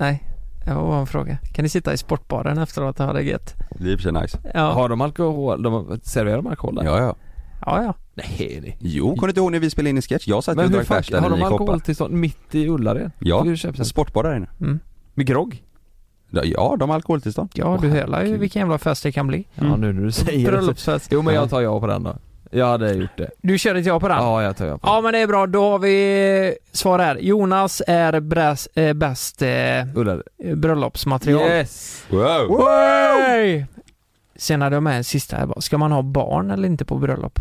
Nej. 0.00 0.22
Det 0.64 0.74
var 0.74 1.00
en 1.00 1.06
fråga. 1.06 1.38
Kan 1.52 1.62
ni 1.62 1.68
sitta 1.68 1.92
i 1.92 1.96
sportbaren 1.96 2.58
efteråt 2.58 3.00
och 3.00 3.06
ha 3.06 3.12
det 3.12 3.22
gött? 3.22 3.54
Det 3.78 3.92
är 3.92 3.96
för 3.96 4.02
sig 4.02 4.12
nice. 4.12 4.38
Ja. 4.54 4.72
Har 4.72 4.88
de 4.88 5.00
alkohol, 5.00 5.62
de, 5.62 6.00
serverar 6.02 6.36
de 6.36 6.46
alkohol 6.46 6.74
där? 6.74 6.84
Ja, 6.84 6.98
ja. 6.98 7.16
Ja, 7.66 7.82
ja. 7.82 7.94
Nej 8.14 8.60
det 8.62 8.74
Jo, 8.78 9.16
kommer 9.16 9.26
du 9.26 9.30
inte 9.30 9.40
ihåg 9.40 9.52
när 9.52 9.58
vi 9.58 9.70
spelade 9.70 9.90
in 9.90 9.98
i 9.98 10.02
sketch? 10.02 10.28
Jag 10.28 10.44
satt 10.44 10.56
ju 10.56 10.58
och 10.58 10.64
Men 10.64 10.72
hur 10.72 10.78
drack 10.78 10.88
bärs 10.88 11.08
där 11.08 11.20
har 11.20 11.30
de 11.30 11.42
alkoholtillstånd 11.42 12.14
mitt 12.14 12.54
i 12.54 12.68
Ullared? 12.68 13.10
Ja, 13.18 13.46
en 13.46 13.84
sportbar 13.84 14.22
där 14.22 14.36
inne. 14.36 14.48
Mm. 14.60 14.80
Med 15.14 15.26
grogg? 15.26 15.62
Ja, 16.30 16.76
de 16.78 16.88
har 16.88 16.96
alkoholtillstånd. 16.96 17.50
Ja, 17.54 17.78
du 17.82 17.88
hör 17.88 18.24
ju 18.24 18.36
vilken 18.36 18.60
jävla 18.60 18.78
fest 18.78 19.02
det 19.02 19.12
kan 19.12 19.26
bli. 19.26 19.46
Ja 19.54 19.76
nu 19.76 19.92
när 19.92 20.02
du 20.02 20.12
säger 20.12 20.50
Bröllopsfest. 20.50 21.08
Jo 21.12 21.22
men 21.22 21.34
jag 21.34 21.50
tar 21.50 21.60
ja 21.60 21.80
på 21.80 21.86
den 21.86 22.02
då 22.02 22.16
Jag 22.50 22.66
hade 22.66 22.92
gjort 22.92 23.16
det 23.16 23.30
Du 23.42 23.58
kör 23.58 23.74
ett 23.74 23.86
ja 23.86 24.00
på 24.00 24.08
den? 24.08 24.16
Ja 24.16 24.42
jag 24.42 24.56
tar 24.56 24.66
ja 24.66 24.78
på 24.78 24.88
Ja 24.88 25.00
men 25.00 25.12
det 25.12 25.18
är 25.18 25.26
bra, 25.26 25.46
då 25.46 25.70
har 25.70 25.78
vi 25.78 26.54
svar 26.72 26.98
här. 26.98 27.16
Jonas 27.16 27.82
är 27.86 28.20
bräs, 28.20 28.66
eh, 28.66 28.92
bäst 28.92 29.42
eh, 29.42 29.48
bröllopsmaterial. 30.54 31.48
Yes! 31.48 32.04
Wow! 32.08 32.58
Way! 32.58 33.64
Sen 34.36 34.62
hade 34.62 34.76
jag 34.76 34.82
med 34.82 34.96
en 34.96 35.04
sista 35.04 35.36
här 35.36 35.46
bara. 35.46 35.60
Ska 35.60 35.78
man 35.78 35.92
ha 35.92 36.02
barn 36.02 36.50
eller 36.50 36.68
inte 36.68 36.84
på 36.84 36.96
bröllop? 36.98 37.38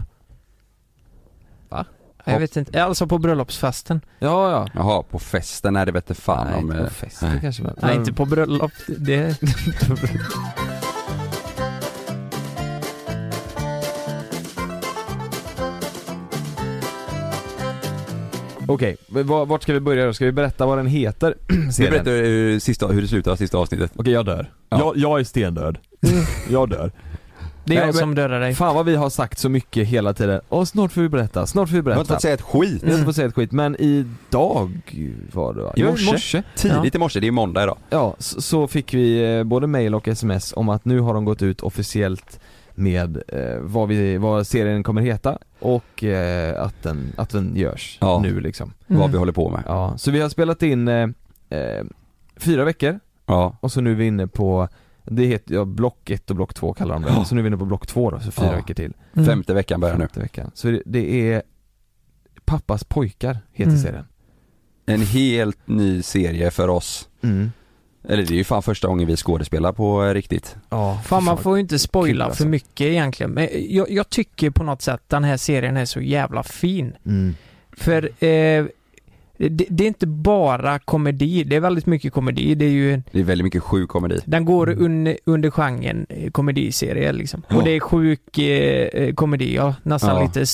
Jag 2.32 2.40
vet 2.40 2.58
inte, 2.58 2.84
alltså 2.84 3.08
på 3.08 3.18
bröllopsfesten. 3.18 4.02
Ja 4.20 4.52
ja 4.52 4.68
Jaha, 4.74 5.04
på 5.04 5.20
festen? 5.20 5.74
Nej 5.74 5.86
det 5.86 5.92
vete 5.92 6.14
fan 6.14 6.48
Nej, 6.48 6.56
om... 6.56 6.66
inte 6.72 6.78
eh, 6.78 6.84
på 6.84 6.94
festen 6.94 7.30
nej. 7.30 7.40
kanske 7.42 7.64
men 7.64 7.76
Nej 7.82 7.96
inte 7.96 8.14
på 8.14 8.26
bröllop, 8.26 8.72
det... 8.88 9.42
Okej, 18.72 18.98
vart 19.48 19.64
ska 19.64 19.74
vi 19.74 19.80
börja 19.80 20.06
då? 20.06 20.14
Ska 20.14 20.26
vi 20.26 20.32
berätta 20.32 20.66
vad 20.66 20.78
den 20.78 20.88
heter? 20.88 21.36
Vi 21.80 21.90
berättar 21.90 22.12
hur, 22.12 22.60
sista, 22.60 22.88
hur 22.88 23.02
det 23.02 23.08
slutar, 23.08 23.36
sista 23.36 23.58
avsnittet. 23.58 23.92
Okej 23.96 24.14
jag 24.14 24.26
dör. 24.26 24.52
Ja. 24.70 24.80
Jag, 24.80 24.98
jag 24.98 25.20
är 25.20 25.24
stendöd. 25.24 25.78
Jag 26.50 26.70
dör. 26.70 26.92
Det 27.70 27.76
är 27.76 27.80
Nej, 27.80 27.86
jag 27.88 27.96
men 27.96 28.00
som 28.00 28.16
dödar 28.16 28.40
dig. 28.40 28.54
Fan 28.54 28.76
vad 28.76 28.86
vi 28.86 28.96
har 28.96 29.10
sagt 29.10 29.40
så 29.40 29.50
mycket 29.50 29.88
hela 29.88 30.14
tiden. 30.14 30.42
Åh 30.50 30.64
snart 30.64 30.92
får 30.92 31.02
vi 31.02 31.10
berätta, 31.10 31.46
snart 31.48 31.70
får 31.70 31.74
vi 31.74 31.78
Jag 31.78 31.84
har 31.84 31.86
berätta. 31.86 32.02
inte 32.02 32.14
fått 32.14 32.22
säga 32.22 32.34
ett 32.34 32.42
skit. 32.42 32.84
Vi 32.84 32.88
har 32.88 32.94
inte 32.94 33.06
fått 33.06 33.16
säga 33.16 33.28
ett 33.28 33.34
skit, 33.36 33.52
men 33.52 33.76
idag 33.80 34.82
var 35.34 35.54
det 35.54 35.62
va? 35.62 35.74
I 35.76 35.82
Jo, 35.82 35.88
morse. 35.88 36.44
Tidigt 36.56 36.96
i 36.96 36.98
morse, 36.98 37.20
det 37.20 37.28
är 37.28 37.32
måndag 37.32 37.64
idag. 37.64 37.78
Ja, 37.90 38.16
så, 38.20 38.42
så 38.42 38.68
fick 38.68 38.94
vi 38.94 39.36
eh, 39.38 39.44
både 39.44 39.68
mail 39.68 39.96
och 39.96 40.08
sms 40.08 40.54
om 40.56 40.70
att 40.70 40.86
nu 40.86 41.00
har 41.00 41.14
de 41.14 41.26
gått 41.26 41.42
ut 41.42 41.62
officiellt 41.62 42.40
med 42.76 43.18
eh, 43.28 43.60
vad, 43.62 43.88
vi, 43.88 44.18
vad 44.18 44.48
serien 44.48 44.84
kommer 44.84 45.02
heta 45.02 45.38
och 45.60 46.04
eh, 46.04 46.62
att, 46.64 46.84
den, 46.84 47.14
att 47.18 47.30
den 47.30 47.56
görs 47.56 47.98
Ja. 48.02 48.20
nu 48.24 48.40
liksom. 48.40 48.74
Mm. 48.88 49.02
Vad 49.02 49.12
vi 49.12 49.18
håller 49.18 49.32
på 49.34 49.50
med. 49.50 49.64
Ja, 49.66 49.94
så 49.98 50.12
vi 50.12 50.22
har 50.22 50.30
spelat 50.30 50.64
in 50.64 50.88
eh, 50.88 51.10
eh, 51.50 51.84
fyra 52.38 52.64
veckor 52.64 53.00
Ja. 53.26 53.58
och 53.62 53.72
så 53.72 53.82
nu 53.82 53.92
är 53.92 53.96
vi 53.96 54.06
inne 54.08 54.28
på 54.28 54.68
det 55.10 55.26
heter, 55.26 55.54
ja, 55.56 55.66
block 55.66 56.10
1 56.10 56.30
och 56.30 56.36
block 56.36 56.54
2 56.54 56.74
kallar 56.74 56.94
de 56.94 57.02
det. 57.04 57.10
Ja. 57.10 57.26
Så 57.26 57.36
nu 57.36 57.42
är 57.42 57.44
vi 57.44 57.48
inne 57.48 57.58
på 57.58 57.66
block 57.66 57.88
2 57.88 58.12
då, 58.12 58.20
så 58.20 58.32
fyra 58.32 58.46
Ja. 58.46 58.56
veckor 58.56 58.74
till. 58.74 58.94
Mm. 59.14 59.26
Femte 59.26 59.54
veckan 59.54 59.80
börjar 59.80 59.96
nu. 59.98 60.02
Femte 60.04 60.20
veckan. 60.20 60.52
Så 60.54 60.68
det, 60.68 60.82
det 60.86 61.32
är 61.34 61.42
Pappas 62.46 62.84
pojkar 62.84 63.38
heter 63.54 63.72
Mm. 63.72 63.82
serien. 63.84 64.06
En 64.86 65.02
helt 65.02 65.68
ny 65.68 66.02
serie 66.02 66.52
för 66.52 66.68
oss. 66.68 67.10
Mm. 67.22 67.52
Eller 68.04 68.24
det 68.26 68.34
är 68.34 68.38
ju 68.38 68.44
fan 68.44 68.64
första 68.64 68.88
gången 68.88 69.08
vi 69.08 69.16
skådespelar 69.18 69.74
på 69.74 70.04
eh, 70.06 70.14
riktigt. 70.14 70.56
Ja, 70.70 71.02
Fan 71.06 71.24
man 71.24 71.38
får 71.38 71.58
ju 71.58 71.62
inte 71.62 71.80
spoila 71.80 72.12
kul, 72.12 72.22
alltså. 72.22 72.44
för 72.44 72.50
mycket 72.50 72.82
egentligen. 72.88 73.32
Men 73.32 73.48
jag, 73.70 73.92
jag 73.92 74.10
tycker 74.10 74.50
på 74.50 74.64
något 74.64 74.82
sätt 74.82 75.02
den 75.08 75.24
här 75.24 75.38
serien 75.38 75.78
är 75.78 75.86
så 75.86 76.02
jävla 76.02 76.44
fin. 76.44 76.94
Mm. 77.06 77.36
För 77.72 78.24
eh, 78.26 78.66
det, 79.40 79.66
det 79.70 79.84
är 79.84 79.88
inte 79.88 80.08
bara 80.08 80.80
komedi, 80.80 81.44
det 81.44 81.56
är 81.56 81.60
väldigt 81.60 81.86
mycket 81.86 82.14
komedi. 82.14 82.56
Det 82.56 82.66
är 82.66 82.70
ju 82.70 82.94
en, 82.94 83.04
Det 83.12 83.20
är 83.20 83.24
väldigt 83.24 83.44
mycket 83.44 83.64
sjuk 83.64 83.90
komedi. 83.90 84.20
den 84.26 84.46
går 84.46 84.70
under, 84.70 85.18
under 85.26 85.50
genren 85.52 86.06
eh, 86.10 86.32
komediserie 86.32 87.12
liksom. 87.12 87.42
Och 87.50 87.64
det 87.64 87.76
är 87.76 87.80
sjuk 87.80 88.38
eh, 88.38 88.88
eh, 89.04 89.14
komedi, 89.14 89.56
ja. 89.56 89.76
Nästan 89.84 90.16
Ja. 90.16 90.24
lite 90.24 90.46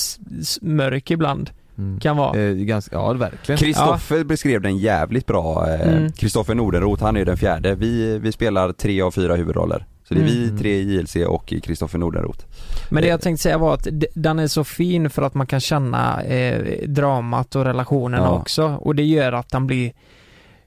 mörk 0.62 1.10
ibland. 1.10 1.50
Mm. 1.78 2.00
Kan 2.00 2.16
vara. 2.16 2.38
Eh, 2.40 2.52
ganska, 2.52 2.96
ja 2.96 3.12
verkligen. 3.12 3.58
Kristoffer 3.58 4.24
beskrev 4.24 4.60
den 4.62 4.78
jävligt 4.78 5.26
bra. 5.26 5.68
eh, 5.74 5.88
Mm. 5.96 6.12
Kristoffer 6.12 6.54
Nordenroth, 6.54 7.02
han 7.04 7.16
är 7.16 7.18
ju 7.20 7.24
den 7.24 7.36
fjärde. 7.36 7.74
Vi, 7.74 8.18
vi 8.18 8.32
spelar 8.32 8.72
tre 8.72 9.02
av 9.02 9.10
fyra 9.10 9.34
huvudroller. 9.36 9.86
Så 10.08 10.14
det 10.14 10.20
är 10.20 10.24
vi 10.24 10.44
Mm. 10.44 10.58
tre 10.58 10.70
i 10.74 10.94
JLC 10.96 11.16
och 11.26 11.46
Kristoffer 11.62 11.98
Nordenroth. 11.98 12.44
Men 12.90 13.02
det 13.02 13.08
jag 13.08 13.20
tänkte 13.20 13.42
säga 13.42 13.58
var 13.58 13.74
att 13.74 13.88
den 14.14 14.38
är 14.38 14.46
så 14.46 14.64
fin 14.64 15.10
för 15.10 15.22
att 15.22 15.34
man 15.34 15.46
kan 15.46 15.60
känna 15.60 16.22
eh, 16.22 16.88
dramat 16.88 17.56
och 17.56 17.64
relationen 17.64 18.22
Ja. 18.22 18.30
också. 18.30 18.64
Och 18.80 18.94
det 18.94 19.02
gör 19.04 19.32
att 19.32 19.48
den 19.48 19.66
blir 19.66 19.92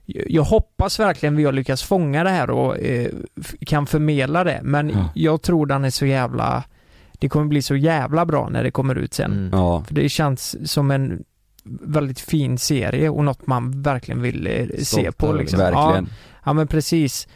jag 0.06 0.42
hoppas 0.42 1.00
verkligen 1.00 1.36
vi 1.36 1.44
har 1.44 1.52
lyckats 1.52 1.82
fånga 1.82 2.24
det 2.24 2.30
här 2.30 2.50
och 2.50 2.78
eh, 2.78 3.10
kan 3.66 3.86
förmedla 3.86 4.44
det. 4.44 4.60
Men 4.62 4.88
Ja. 4.90 5.08
jag 5.14 5.42
tror 5.42 5.66
den 5.66 5.84
är 5.84 5.90
så 5.90 6.06
jävla 6.06 6.64
Det 7.18 7.28
kommer 7.28 7.46
bli 7.46 7.62
så 7.62 7.76
jävla 7.76 8.26
bra 8.26 8.48
när 8.48 8.62
det 8.64 8.70
kommer 8.70 8.94
ut 8.94 9.14
sen. 9.14 9.32
Mm. 9.32 9.50
Ja. 9.52 9.84
För 9.86 9.94
det 9.94 10.08
känns 10.08 10.70
som 10.72 10.90
en 10.90 11.22
väldigt 11.82 12.20
fin 12.20 12.58
serie 12.58 13.08
och 13.08 13.24
något 13.24 13.46
man 13.46 13.82
verkligen 13.82 14.22
vill 14.22 14.46
eh, 14.46 14.66
se 14.82 15.12
på 15.12 15.32
liksom. 15.32 15.58
Verkligen. 15.58 16.04
Ja, 16.10 16.14
ja 16.44 16.52
men 16.52 16.66
precis. 16.66 17.28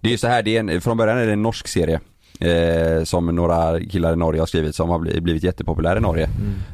Det 0.00 0.08
är 0.08 0.12
ju 0.12 0.18
så 0.18 0.28
här, 0.28 0.42
det 0.42 0.56
är 0.56 0.60
en, 0.60 0.80
från 0.80 0.96
början 0.96 1.18
är 1.18 1.26
det 1.26 1.32
en 1.32 1.42
norsk 1.42 1.68
serie. 1.68 2.00
Eh, 2.40 3.04
som 3.04 3.26
några 3.26 3.80
killar 3.80 4.12
i 4.12 4.16
Norge 4.16 4.40
har 4.40 4.46
skrivit 4.46 4.74
som 4.74 4.88
har 4.88 4.98
bli- 4.98 5.20
blivit 5.20 5.42
jättepopulär 5.42 5.96
i 5.96 6.00
Norge. 6.00 6.28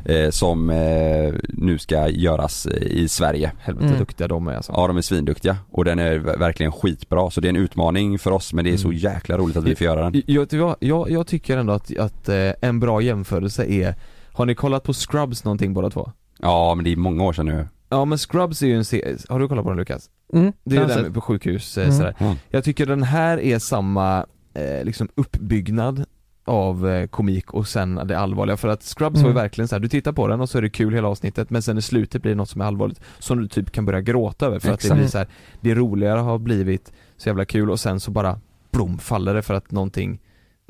Mm. 0.06 0.24
Eh, 0.24 0.30
som 0.30 0.70
eh, 0.70 1.34
nu 1.48 1.78
ska 1.78 2.08
göras 2.08 2.66
i 2.66 3.08
Sverige. 3.08 3.52
Helvete 3.58 3.86
Mm. 3.86 3.98
duktiga 3.98 4.28
de 4.28 4.46
är 4.48 4.54
alltså. 4.56 4.72
Ja 4.76 4.86
de 4.86 4.96
är 4.96 5.00
svinduktiga 5.00 5.56
och 5.70 5.84
den 5.84 5.98
är 5.98 6.18
ver- 6.18 6.38
verkligen 6.38 6.72
skitbra 6.72 7.30
så 7.30 7.40
det 7.40 7.46
är 7.46 7.50
en 7.50 7.56
utmaning 7.56 8.18
för 8.18 8.30
oss 8.30 8.52
men 8.52 8.64
det 8.64 8.72
är 8.72 8.76
så 8.76 8.88
Mm. 8.88 8.98
jäkla 8.98 9.38
roligt 9.38 9.56
att 9.56 9.64
vi 9.64 9.74
får 9.76 9.84
göra 9.84 10.10
den. 10.10 10.22
Jag, 10.26 10.52
jag, 10.52 10.76
jag, 10.80 11.10
jag 11.10 11.26
tycker 11.26 11.56
ändå 11.56 11.72
att, 11.72 11.98
att 11.98 12.28
eh, 12.28 12.50
en 12.60 12.80
bra 12.80 13.00
jämförelse 13.00 13.64
är 13.64 13.94
Har 14.32 14.46
ni 14.46 14.54
kollat 14.54 14.82
på 14.82 14.92
Scrubs 14.92 15.44
någonting 15.44 15.74
båda 15.74 15.90
två? 15.90 16.10
Ja 16.40 16.74
men 16.74 16.84
det 16.84 16.92
är 16.92 16.96
många 16.96 17.24
år 17.24 17.32
sedan 17.32 17.46
nu. 17.46 17.68
Ja 17.88 18.04
men 18.04 18.18
Scrubs 18.18 18.62
är 18.62 18.66
ju 18.66 18.76
en 18.76 18.84
serie, 18.84 19.16
har 19.28 19.38
du 19.38 19.48
kollat 19.48 19.64
på 19.64 19.70
den 19.70 19.78
Lukas? 19.78 20.10
Mm, 20.34 20.52
Det 20.64 20.76
är 20.76 20.80
har 20.80 20.88
den 20.88 21.04
jag 21.04 21.14
på 21.14 21.20
sjukhus 21.20 21.78
eh, 21.78 21.84
Mm. 21.84 21.96
sådär. 21.96 22.14
Mm. 22.18 22.34
Jag 22.50 22.64
tycker 22.64 22.86
den 22.86 23.02
här 23.02 23.38
är 23.40 23.58
samma 23.58 24.26
eh, 24.54 24.84
liksom 24.84 25.08
uppbyggnad 25.14 26.04
av 26.44 26.88
eh, 26.88 27.06
komik 27.06 27.50
och 27.54 27.68
sen 27.68 27.94
det 28.04 28.18
allvarliga 28.18 28.56
för 28.56 28.68
att 28.68 28.82
Scrubs 28.82 29.14
var 29.14 29.28
ju 29.28 29.30
Mm. 29.30 29.42
verkligen 29.42 29.68
så 29.68 29.74
här, 29.74 29.80
du 29.80 29.88
tittar 29.88 30.12
på 30.12 30.28
den 30.28 30.40
och 30.40 30.48
så 30.48 30.58
är 30.58 30.62
det 30.62 30.70
kul 30.70 30.94
hela 30.94 31.08
avsnittet 31.08 31.50
men 31.50 31.62
sen 31.62 31.78
i 31.78 31.82
slutet 31.82 32.22
blir 32.22 32.32
det 32.32 32.36
något 32.36 32.48
som 32.48 32.60
är 32.60 32.64
allvarligt 32.64 33.00
som 33.18 33.38
du 33.38 33.48
typ 33.48 33.70
kan 33.72 33.84
börja 33.86 34.00
gråta 34.00 34.46
över 34.46 34.58
för 34.58 34.68
att 34.72 34.80
det 34.80 34.86
Exakt. 34.86 34.98
blir 34.98 35.08
så 35.08 35.18
här, 35.18 35.26
det 35.60 35.74
roligare 35.74 36.18
har 36.20 36.38
blivit 36.38 36.92
så 37.16 37.28
jävla 37.28 37.44
kul 37.44 37.70
och 37.70 37.80
sen 37.80 38.00
så 38.00 38.10
bara 38.10 38.40
blom 38.70 38.98
faller 38.98 39.34
det 39.34 39.42
för 39.42 39.54
att 39.54 39.70
någonting 39.70 40.20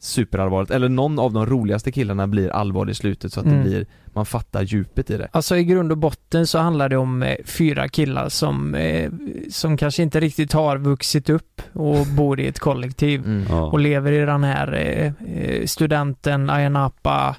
superallvarligt, 0.03 0.71
eller 0.71 0.89
någon 0.89 1.19
av 1.19 1.33
de 1.33 1.47
roligaste 1.47 1.93
killarna 1.93 2.27
blir 2.27 2.51
allvarlig 2.51 2.91
i 2.91 2.95
slutet 2.95 3.33
så 3.33 3.41
att 3.41 3.47
Mm. 3.47 3.59
det 3.59 3.65
blir, 3.65 3.87
man 4.07 4.27
fattar 4.27 4.63
djupet 4.63 5.11
i 5.11 5.17
det. 5.17 5.29
Alltså 5.33 5.57
i 5.57 5.65
grund 5.65 5.93
och 5.93 5.99
botten 5.99 6.47
så 6.47 6.59
handlar 6.59 6.89
det 6.89 6.97
om 6.97 7.23
eh, 7.23 7.37
fyra 7.45 7.89
killar 7.89 8.29
som, 8.29 8.75
eh, 8.75 9.11
som 9.51 9.77
kanske 9.77 10.03
inte 10.03 10.21
riktigt 10.21 10.53
har 10.53 10.79
vuxit 10.79 11.31
upp 11.31 11.63
och 11.73 12.07
bor 12.07 12.41
i 12.41 12.47
ett 12.47 12.59
kollektiv 12.59 13.21
Mm. 13.27 13.45
Ja. 13.49 13.63
och 13.63 13.79
lever 13.79 14.13
i 14.13 14.19
den 14.27 14.45
här 14.45 14.73
eh, 14.75 15.13
eh, 15.39 15.67
studenten, 15.67 16.51
Ayia 16.51 16.69
Napa, 16.69 17.37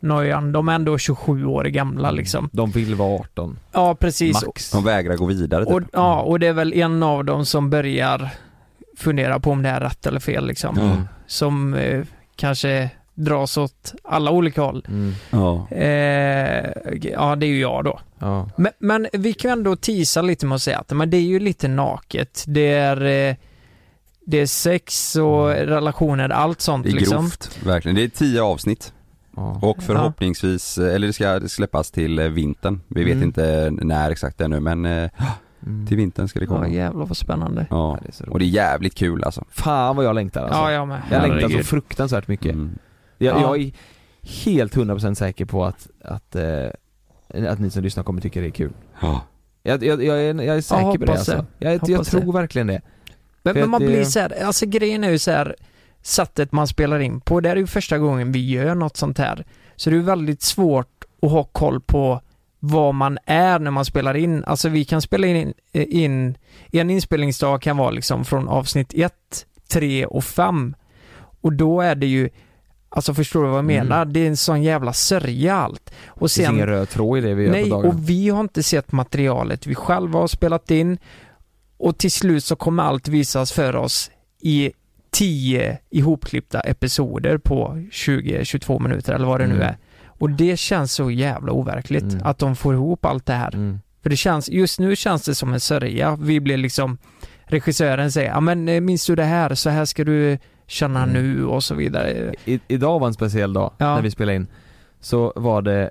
Noyan. 0.00 0.52
De 0.52 0.68
är 0.68 0.72
ändå 0.74 0.98
27 0.98 1.44
år 1.46 1.64
gamla 1.64 2.10
liksom. 2.10 2.48
De 2.52 2.70
vill 2.70 2.94
vara 2.94 3.14
18, 3.20 3.58
Ja, 3.72 3.94
precis. 3.94 4.46
max. 4.46 4.70
De 4.70 4.84
vägrar 4.84 5.16
gå 5.16 5.26
vidare 5.26 5.64
typ. 5.64 5.74
Och, 5.74 5.82
ja, 5.92 6.20
och 6.20 6.40
det 6.40 6.46
är 6.46 6.52
väl 6.52 6.72
en 6.72 7.02
av 7.02 7.24
dem 7.24 7.44
som 7.46 7.70
börjar 7.70 8.30
fundera 8.98 9.40
på 9.40 9.50
om 9.50 9.62
det 9.62 9.68
är 9.68 9.80
rätt 9.80 10.06
eller 10.06 10.20
fel 10.20 10.46
liksom. 10.46 10.76
Ja. 10.78 10.96
Som 11.26 11.74
eh, 11.74 12.04
kanske 12.36 12.90
dras 13.14 13.56
åt 13.56 13.94
alla 14.04 14.30
olika 14.30 14.62
håll. 14.62 14.84
Mm. 14.88 15.14
Ja. 15.30 15.68
Eh, 15.70 16.70
ja, 17.02 17.36
det 17.36 17.46
är 17.46 17.50
ju 17.50 17.60
jag 17.60 17.84
då. 17.84 18.00
Ja. 18.18 18.50
Men, 18.56 18.72
men 18.78 19.06
vi 19.12 19.32
kan 19.32 19.50
ändå 19.50 19.76
tisa 19.76 20.22
lite 20.22 20.46
med 20.46 20.56
att 20.56 20.62
säga 20.62 20.78
att 20.78 20.90
men 20.90 21.10
det 21.10 21.16
är 21.16 21.20
ju 21.20 21.38
lite 21.38 21.68
naket. 21.68 22.44
Det 22.46 22.68
är, 22.72 23.30
eh, 23.30 23.36
det 24.26 24.38
är 24.40 24.46
sex 24.46 25.16
och 25.16 25.48
relationer, 25.48 26.28
allt 26.28 26.60
sånt 26.60 26.84
Det 26.84 26.90
är 26.90 26.92
liksom. 26.92 27.16
grovt, 27.16 27.58
verkligen. 27.66 27.96
Det 27.96 28.04
är 28.04 28.08
tio 28.08 28.42
avsnitt. 28.42 28.92
Ja. 29.36 29.58
Och 29.62 29.82
förhoppningsvis, 29.82 30.78
eh, 30.78 30.94
eller 30.94 31.06
det 31.06 31.12
ska 31.12 31.40
släppas 31.48 31.90
till 31.90 32.18
eh, 32.18 32.28
vintern. 32.28 32.80
Vi 32.88 33.04
vet 33.04 33.12
Mm. 33.12 33.24
inte 33.28 33.70
när 33.70 34.10
exakt 34.10 34.40
ännu 34.40 34.60
men 34.60 34.86
eh, 34.86 35.10
Mm. 35.66 35.86
till 35.86 35.96
vintern 35.96 36.28
ska 36.28 36.38
det 36.38 36.44
Ja, 36.44 36.48
komma. 36.48 36.68
jävlar 36.68 37.06
vad 37.06 37.16
spännande. 37.16 37.66
Ja. 37.70 37.98
det 38.02 38.08
är 38.08 38.12
så 38.12 38.24
Och 38.30 38.38
det 38.38 38.44
är 38.44 38.48
jävligt 38.48 38.94
kul 38.94 39.24
alltså. 39.24 39.44
Fan 39.50 39.96
vad 39.96 40.04
jag 40.04 40.14
längtar 40.14 40.40
alltså. 40.42 40.58
Ja, 40.58 40.72
jag 40.72 40.88
med. 40.88 41.02
Jag 41.10 41.22
längtar 41.28 41.48
så 41.58 41.64
fruktansvärt 41.64 42.28
mycket. 42.28 42.52
Mm. 42.54 42.78
Jag, 43.18 43.36
Ja. 43.36 43.40
jag 43.40 43.60
är 43.60 43.72
helt 44.44 44.74
100% 44.76 45.14
säker 45.14 45.44
på 45.44 45.64
att, 45.64 45.88
att, 46.04 46.36
eh, 46.36 46.66
att 47.48 47.58
ni 47.58 47.70
som 47.70 47.82
lyssnar 47.82 48.04
kommer 48.04 48.20
tycka 48.20 48.40
det 48.40 48.46
är 48.46 48.50
kul. 48.50 48.72
Ja. 49.00 49.20
Jag, 49.62 49.84
jag, 49.84 50.04
jag, 50.04 50.20
är, 50.20 50.34
jag 50.42 50.56
är 50.56 50.60
säker 50.60 50.82
på 50.82 50.92
det 50.96 50.98
hoppas 51.12 51.26
det. 51.26 51.36
alltså. 51.36 51.46
Jag, 51.58 51.88
jag 51.88 52.06
tror 52.06 52.20
det. 52.20 52.32
verkligen 52.32 52.66
det. 52.66 52.80
Men, 53.42 53.54
men 53.54 53.70
man 53.70 53.80
det- 53.80 53.86
blir 53.86 54.04
så 54.04 54.20
här, 54.20 54.44
alltså 54.44 54.66
grejen 54.66 55.04
är 55.04 55.10
ju 55.10 55.18
så 55.18 55.30
här 55.30 55.56
sättet 56.02 56.52
man 56.52 56.66
spelar 56.66 56.98
in 56.98 57.20
på. 57.20 57.40
Det 57.40 57.50
är 57.50 57.56
ju 57.56 57.66
första 57.66 57.98
gången 57.98 58.32
vi 58.32 58.50
gör 58.50 58.74
något 58.74 58.96
sånt 58.96 59.18
här. 59.18 59.44
Så 59.76 59.90
det 59.90 59.96
är 59.96 60.00
väldigt 60.00 60.42
svårt 60.42 61.04
att 61.22 61.30
ha 61.30 61.44
koll 61.44 61.80
på 61.80 62.20
vad 62.58 62.94
man 62.94 63.18
är 63.26 63.58
när 63.58 63.70
man 63.70 63.84
spelar 63.84 64.16
in. 64.16 64.44
Alltså 64.44 64.68
vi 64.68 64.84
kan 64.84 65.02
spela 65.02 65.26
in, 65.26 65.54
in 65.72 66.36
en 66.72 66.90
inspelningsdag 66.90 67.62
kan 67.62 67.76
vara 67.76 67.90
liksom 67.90 68.24
från 68.24 68.48
avsnitt 68.48 68.92
1, 68.94 69.12
3 69.68 70.06
och 70.06 70.24
5. 70.24 70.74
Och 71.40 71.52
då 71.52 71.80
är 71.80 71.94
det 71.94 72.06
ju 72.06 72.28
Alltså 72.88 73.14
förstår 73.14 73.42
du 73.42 73.48
vad 73.48 73.58
jag 73.58 73.64
Mm. 73.70 73.88
menar? 73.88 74.04
Det 74.04 74.20
är 74.20 74.26
en 74.28 74.36
sån 74.36 74.62
jävla 74.62 74.92
sörja 74.92 75.54
allt. 75.56 75.92
Och 76.06 76.28
Det 76.28 76.34
finns 76.34 76.48
ingen 76.50 76.66
röd 76.66 76.88
tråd 76.88 77.18
i 77.18 77.20
det 77.20 77.34
vi 77.34 77.44
gör 77.44 77.50
Nej, 77.52 77.62
på 77.62 77.68
dagarna. 77.68 77.88
och 77.94 78.08
vi 78.10 78.28
har 78.28 78.40
inte 78.40 78.62
sett 78.62 78.92
materialet 78.92 79.66
vi 79.66 79.74
själva 79.74 80.18
har 80.18 80.26
spelat 80.26 80.70
in 80.70 80.98
och 81.76 81.98
till 81.98 82.10
slut 82.10 82.44
så 82.44 82.56
kommer 82.56 82.82
allt 82.82 83.08
visas 83.08 83.52
för 83.52 83.76
oss 83.76 84.10
i 84.42 84.72
tio 85.10 85.78
ihopklippta 85.90 86.60
episoder 86.60 87.38
på 87.38 87.82
20-22 87.92 88.82
minuter 88.82 89.12
eller 89.14 89.26
vad 89.26 89.40
det 89.40 89.46
nu 89.46 89.54
Mm. 89.54 89.66
är. 89.68 89.76
Och 90.18 90.30
det 90.30 90.56
känns 90.58 90.92
så 90.92 91.10
jävla 91.10 91.52
overkligt 91.52 92.02
Mm. 92.12 92.20
att 92.26 92.38
de 92.38 92.56
får 92.56 92.74
ihop 92.74 93.04
allt 93.04 93.26
det 93.26 93.32
här. 93.32 93.54
Mm. 93.54 93.80
För 94.02 94.10
det 94.10 94.16
känns, 94.16 94.48
just 94.48 94.78
nu 94.80 94.96
känns 94.96 95.24
det 95.24 95.34
som 95.34 95.52
en 95.52 95.60
sörja. 95.60 96.16
Vi 96.20 96.40
blir 96.40 96.56
liksom, 96.56 96.98
regissören 97.46 98.12
säger, 98.12 98.28
ja 98.30 98.40
men 98.40 98.68
eh, 98.68 98.80
minns 98.80 99.06
du 99.06 99.14
det 99.16 99.24
här? 99.24 99.54
Så 99.54 99.70
här 99.70 99.84
ska 99.84 100.04
du 100.04 100.38
känna 100.66 101.02
Mm. 101.02 101.14
nu 101.14 101.44
och 101.46 101.64
så 101.64 101.74
vidare. 101.74 102.34
I, 102.44 102.60
idag 102.68 102.98
var 102.98 103.06
en 103.06 103.14
speciell 103.14 103.52
dag 103.52 103.70
Ja. 103.78 103.94
när 103.94 104.02
vi 104.02 104.10
spelade 104.10 104.36
in. 104.36 104.46
Så 105.00 105.32
var 105.36 105.62
det 105.62 105.90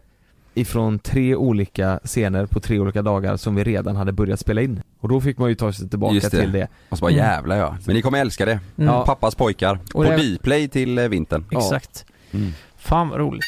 ifrån 0.54 1.00
tre 1.00 1.36
olika 1.36 2.00
scener 2.04 2.46
på 2.46 2.60
tre 2.60 2.80
olika 2.80 3.02
dagar 3.02 3.38
som 3.38 3.56
vi 3.56 3.64
redan 3.64 3.96
hade 3.96 4.12
börjat 4.12 4.40
spela 4.40 4.62
in. 4.62 4.82
Och 5.00 5.10
då 5.10 5.22
fick 5.22 5.38
man 5.38 5.50
ju 5.50 5.56
ta 5.56 5.74
sig 5.74 5.90
tillbaka 5.90 6.16
Just 6.16 6.32
det. 6.32 6.42
till 6.42 6.52
det. 6.52 6.68
Och 6.90 6.98
så 6.98 7.02
bara 7.02 7.12
Mm. 7.12 7.26
jävlar 7.26 7.56
ja. 7.58 7.78
Men 7.86 7.96
ni 7.96 8.02
kommer 8.02 8.22
älska 8.22 8.46
det. 8.46 8.60
Mm. 8.78 8.94
Ja. 8.94 9.06
Pappas 9.06 9.36
pojkar. 9.36 9.76
Och 9.76 9.92
på 9.92 10.04
det- 10.04 10.36
Dplay 10.38 10.68
till 10.68 10.98
eh, 10.98 11.08
vintern. 11.08 11.46
Ja. 11.52 11.60
Exakt. 11.60 12.06
Mm. 12.32 12.52
Fan 12.78 13.10
vad 13.10 13.20
roligt. 13.20 13.46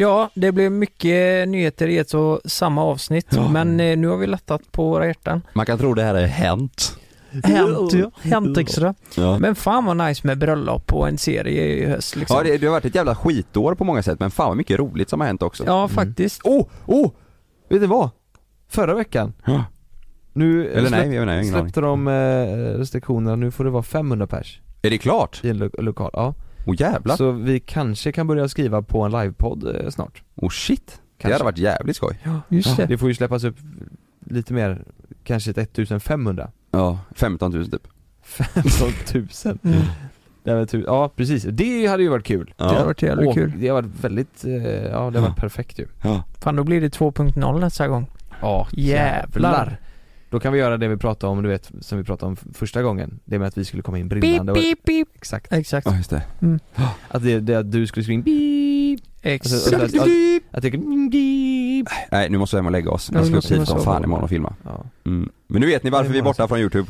Ja, 0.00 0.30
det 0.34 0.52
blev 0.52 0.72
mycket 0.72 1.48
nyheter 1.48 1.88
i 1.88 1.98
ett 1.98 2.14
och 2.14 2.40
samma 2.44 2.84
avsnitt, 2.84 3.26
Ja. 3.30 3.48
men 3.48 3.80
eh, 3.80 3.96
nu 3.98 4.08
har 4.08 4.16
vi 4.16 4.26
lättat 4.26 4.72
på 4.72 4.88
våra 4.88 5.06
hjärtan. 5.06 5.42
Man 5.52 5.66
kan 5.66 5.78
tro 5.78 5.94
det 5.94 6.02
här 6.02 6.14
är 6.14 6.26
hänt. 6.26 6.96
Hänt, 7.44 7.92
hänt 8.22 8.58
extra. 8.58 8.94
Ja. 9.16 9.38
Men 9.38 9.54
fan 9.54 9.84
vad 9.84 9.96
nice 9.96 10.26
med 10.26 10.38
bröllop 10.38 10.92
och 10.92 11.08
en 11.08 11.18
serie 11.18 11.64
i 11.64 11.86
höst 11.86 12.16
liksom. 12.16 12.36
Ja 12.36 12.42
det, 12.42 12.58
det 12.58 12.66
har 12.66 12.72
varit 12.72 12.84
ett 12.84 12.94
jävla 12.94 13.14
skitår 13.14 13.74
på 13.74 13.84
många 13.84 14.02
sätt 14.02 14.20
men 14.20 14.30
fan 14.30 14.48
vad 14.48 14.56
mycket 14.56 14.78
roligt 14.78 15.08
som 15.10 15.20
har 15.20 15.26
hänt 15.26 15.42
också. 15.42 15.64
Ja, 15.66 15.88
faktiskt. 15.88 16.40
Oh, 16.44 16.66
oh! 16.86 17.10
Vet 17.68 17.80
ni 17.80 17.86
vad? 17.86 18.10
Förra 18.68 18.94
veckan 18.94 19.32
Ja. 19.44 19.64
Nu 20.32 20.70
Eller 20.70 20.88
släpp, 20.88 21.06
nej, 21.06 21.14
jag 21.16 21.42
ingen 21.42 21.44
släppte 21.60 21.80
de 21.80 22.08
eh, 22.08 22.12
restriktionerna, 22.78 23.36
nu 23.36 23.50
får 23.50 23.64
det 23.64 23.70
vara 23.70 23.82
500 23.82 24.26
pers 24.26 24.60
Är 24.82 24.90
det 24.90 24.98
klart? 24.98 25.40
i 25.44 25.48
en 25.50 25.58
lo- 25.58 25.70
lokal, 25.78 26.10
ja 26.12 26.34
Åh 26.66 26.74
jävlar. 26.78 27.16
Så 27.16 27.30
vi 27.30 27.60
kanske 27.60 28.12
kan 28.12 28.26
börja 28.26 28.48
skriva 28.48 28.82
på 28.82 29.02
en 29.02 29.10
livepodd 29.12 29.76
eh, 29.76 29.90
snart 29.90 30.22
Oh 30.36 30.48
shit. 30.50 30.86
Det 30.86 31.22
Kanske. 31.22 31.34
hade 31.34 31.44
varit 31.44 31.58
jävligt 31.58 31.96
skoj. 31.96 32.18
Just 32.48 32.76
det. 32.76 32.86
Det 32.86 32.98
får 32.98 33.08
ju 33.08 33.14
släppas 33.14 33.44
upp 33.44 33.56
lite 34.26 34.52
mer, 34.54 34.82
kanske 35.24 35.50
ett 35.50 35.58
1500 35.58 36.50
Ja, 36.70 36.98
15 37.14 37.52
000 37.52 37.70
typ. 37.70 37.86
15 38.22 38.88
000 39.44 39.58
Mm. 40.44 40.66
Tu- 40.66 40.84
Ja 40.86 41.10
precis, 41.16 41.42
det 41.50 41.86
hade 41.86 42.02
ju 42.02 42.08
varit 42.08 42.24
kul 42.26 42.54
Ja. 42.56 42.64
Det 42.64 42.74
har 42.78 42.84
varit 42.84 43.02
jävligt 43.02 43.28
Och 43.28 43.34
kul. 43.34 43.52
Det 43.58 43.68
har 43.68 43.74
varit 43.82 44.04
väldigt, 44.04 44.44
eh, 44.44 44.52
ja 44.82 45.10
det 45.10 45.18
har 45.18 45.28
varit 45.28 45.36
perfekt 45.36 45.78
ju 45.78 45.86
Ja. 46.02 46.22
Fan 46.38 46.56
då 46.56 46.64
blir 46.64 46.80
det 46.80 46.88
2.0 46.98 47.60
nästa 47.60 47.88
gång. 47.88 48.06
Ja 48.40 48.68
Jävlar. 48.72 49.78
Då 50.30 50.40
kan 50.40 50.52
vi 50.52 50.58
göra 50.58 50.76
det 50.76 50.88
vi 50.88 50.96
pratade 50.96 51.30
om, 51.32 51.42
du 51.42 51.48
vet, 51.48 51.70
som 51.80 51.98
vi 51.98 52.04
pratade 52.04 52.30
om 52.30 52.36
första 52.54 52.82
gången 52.82 53.20
Det 53.24 53.38
med 53.38 53.48
att 53.48 53.58
vi 53.58 53.64
skulle 53.64 53.82
komma 53.82 53.98
in 53.98 54.08
Beep, 54.08 54.20
brinnande 54.20 54.52
och, 54.52 54.58
beep, 54.58 54.78
beep. 54.84 55.08
Exakt 55.14 55.52
Exakt. 55.52 55.86
Ja 55.86 55.96
just 55.96 56.10
det. 56.10 56.22
Att 57.08 57.22
det, 57.22 57.40
det 57.40 57.54
att 57.54 57.72
du 57.72 57.86
skulle 57.86 58.04
skriva 58.04 58.14
in 58.14 58.22
beep 58.22 59.06
Exakt. 59.22 59.54
Alltså, 59.54 59.76
att, 59.76 59.82
att, 59.82 59.94
att, 59.94 60.56
att 60.58 60.64
jag 60.64 60.72
beep 61.10 61.88
Nej 62.10 62.30
nu 62.30 62.38
måste 62.38 62.56
vi 62.56 62.58
hem 62.58 62.66
och 62.66 62.72
lägga 62.72 62.90
oss. 62.90 63.10
Ja, 63.12 63.18
Jag 63.18 63.24
vi 63.24 63.28
ska 63.42 63.54
upp 63.54 63.60
hit 63.60 63.68
som 63.68 63.80
fan 63.80 64.04
imorgon 64.04 64.24
och 64.24 64.30
filma. 64.30 64.54
ja. 64.64 64.84
Mm. 65.06 65.28
Men 65.46 65.60
nu 65.60 65.66
vet 65.66 65.82
ni 65.82 65.90
varför 65.90 66.12
vi 66.12 66.18
är 66.18 66.22
borta 66.22 66.48
från 66.48 66.58
youtube. 66.58 66.88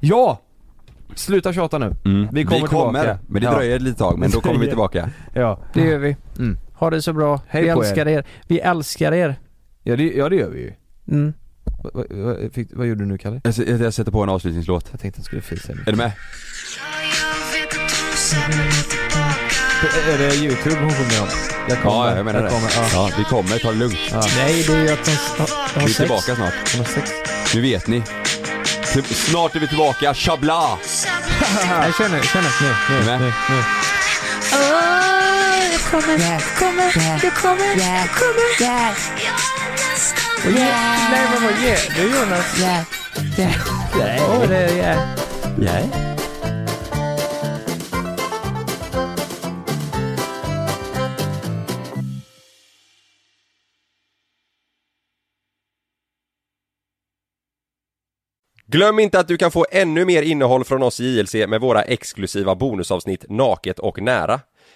ja! 0.00 0.40
Sluta 1.14 1.52
tjata 1.52 1.78
nu 1.78 1.92
Mm. 2.04 2.28
Vi 2.32 2.44
kommer 2.44 2.66
tillbaka. 2.68 3.18
men 3.26 3.40
det 3.42 3.46
Ja. 3.48 3.54
dröjer 3.54 3.76
ett 3.76 3.82
litet 3.82 3.98
tag 3.98 4.18
men 4.18 4.30
då 4.30 4.40
kommer 4.40 4.58
vi 4.60 4.66
tillbaka. 4.66 5.10
Ja, 5.34 5.58
Det 5.74 5.80
gör 5.84 5.98
vi. 5.98 6.16
Mm. 6.38 6.58
Ha 6.74 6.90
det 6.90 7.02
så 7.02 7.12
bra. 7.12 7.40
Hej 7.48 7.62
vi 7.62 7.72
på 7.72 7.78
er. 7.84 7.86
älskar 7.88 8.08
er. 8.08 8.24
Vi 8.48 8.58
älskar 8.60 9.12
er. 9.12 9.36
ja, 9.82 9.96
det, 9.96 10.12
ja 10.12 10.28
det 10.28 10.36
gör 10.36 10.50
vi 10.50 10.60
ju 10.60 10.72
Mm. 11.08 11.32
Va, 11.84 11.90
va, 11.94 12.04
va, 12.10 12.34
fick, 12.54 12.68
vad 12.72 12.86
gjorde 12.86 13.04
du 13.04 13.08
nu 13.08 13.18
Kalle? 13.18 13.40
Jag, 13.44 13.50
s- 13.50 13.80
jag 13.80 13.94
sätter 13.94 14.12
på 14.12 14.22
en 14.22 14.28
avslutningslåt. 14.28 14.88
Jag 14.90 15.00
tänkte 15.00 15.16
att 15.18 15.18
jag 15.18 15.42
skulle 15.42 15.42
fisa 15.42 15.72
Är 15.72 15.90
du 15.92 15.96
med? 15.96 16.12
Är 20.12 20.18
det 20.18 20.34
youtube 20.34 20.76
hon 20.80 20.90
sjunger 20.94 21.22
om? 21.22 21.28
Jag 21.68 21.78
Ja, 21.84 22.16
jag 22.16 22.24
menar 22.24 22.42
det. 22.42 22.48
kommer, 22.50 22.70
ja. 22.76 22.88
Ja, 22.92 23.10
vi 23.18 23.24
kommer, 23.24 23.58
ta 23.58 23.70
det 23.72 23.78
lugnt. 23.78 23.98
Ja. 24.10 24.22
Nej, 24.36 24.64
det 24.66 24.72
är 24.74 24.80
ju 24.82 24.88
att 24.92 25.04
de, 25.04 25.10
de, 25.10 25.16
de 25.38 25.52
har 25.52 25.74
Vi 25.74 25.82
är 25.82 25.86
sex. 25.86 25.96
tillbaka 25.96 26.34
snart. 26.36 26.52
Hon 26.72 26.78
har 26.86 26.92
sex 26.92 27.10
Nu 27.54 27.60
vet 27.60 27.86
ni. 27.86 28.02
Snart 29.14 29.56
är 29.56 29.60
vi 29.60 29.68
tillbaka, 29.68 30.14
chabla! 30.14 30.78
Nej, 31.68 31.92
kör 31.98 32.08
nu, 32.08 32.20
kör 32.22 32.42
nu. 32.42 32.48
Nu, 32.60 32.94
Är 32.94 32.98
du 32.98 33.04
nu, 33.04 33.10
med? 33.10 33.20
nu, 33.20 33.26
nu 33.26 33.62
Och 40.44 40.50
ge, 40.50 40.58
nej, 40.58 41.28
men 41.32 41.42
vad 41.42 41.62
ger 41.62 41.78
du 41.96 42.02
Jonas? 42.02 42.60
Ja. 42.60 42.84
Ja. 43.38 43.48
Åh, 44.28 44.48
det 44.48 44.56
är 44.56 44.94
ja. 44.94 45.16
Ja. 45.60 46.02
Glöm 58.66 58.98
inte 58.98 59.20
att 59.20 59.28
du 59.28 59.36
kan 59.36 59.50
få 59.50 59.66
ännu 59.70 60.04
mer 60.04 60.22
innehåll 60.22 60.64
från 60.64 60.82
oss 60.82 61.00
i 61.00 61.18
JLC 61.18 61.34
med 61.34 61.60
våra 61.60 61.82
exklusiva 61.82 62.54
bonusavsnitt 62.54 63.24
Naket 63.28 63.78
och 63.78 64.02
nära. 64.02 64.40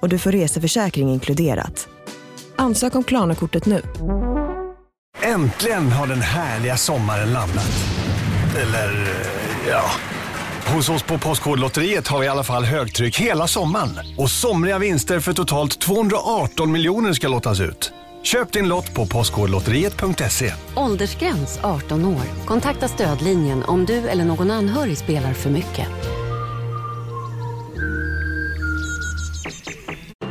och 0.00 0.08
du 0.08 0.18
får 0.18 0.32
reseförsäkring 0.32 1.10
inkluderat. 1.10 1.88
Ansök 2.56 2.94
om 2.94 3.04
Klarna-kortet 3.04 3.66
nu. 3.66 3.82
Äntligen 5.22 5.92
har 5.92 6.06
den 6.06 6.20
härliga 6.22 6.76
sommaren 6.76 7.32
landat. 7.32 7.70
Eller, 8.62 8.92
eh, 8.92 9.68
ja. 9.68 9.82
Hos 10.74 10.88
oss 10.88 11.02
på 11.02 11.18
Postkodlotteriet 11.18 12.08
har 12.08 12.18
vi 12.18 12.26
i 12.26 12.28
alla 12.28 12.44
fall 12.44 12.64
högtryck 12.64 13.16
hela 13.16 13.46
sommaren. 13.46 13.90
Och 14.18 14.30
somriga 14.30 14.78
vinster 14.78 15.20
för 15.20 15.32
totalt 15.32 15.80
218 15.80 16.72
miljoner 16.72 17.12
ska 17.12 17.28
lottas 17.28 17.60
ut. 17.60 17.92
Köp 18.22 18.52
din 18.52 18.68
lott 18.68 18.94
på 18.94 19.06
postkodlotteriet.se. 19.06 20.52
Åldersgräns 20.76 21.58
18 21.62 22.04
år. 22.04 22.22
Kontakta 22.46 22.88
stödlinjen 22.88 23.62
om 23.64 23.84
du 23.84 24.08
eller 24.08 24.24
någon 24.24 24.50
anhörig 24.50 24.98
spelar 24.98 25.32
för 25.32 25.50
mycket. 25.50 25.88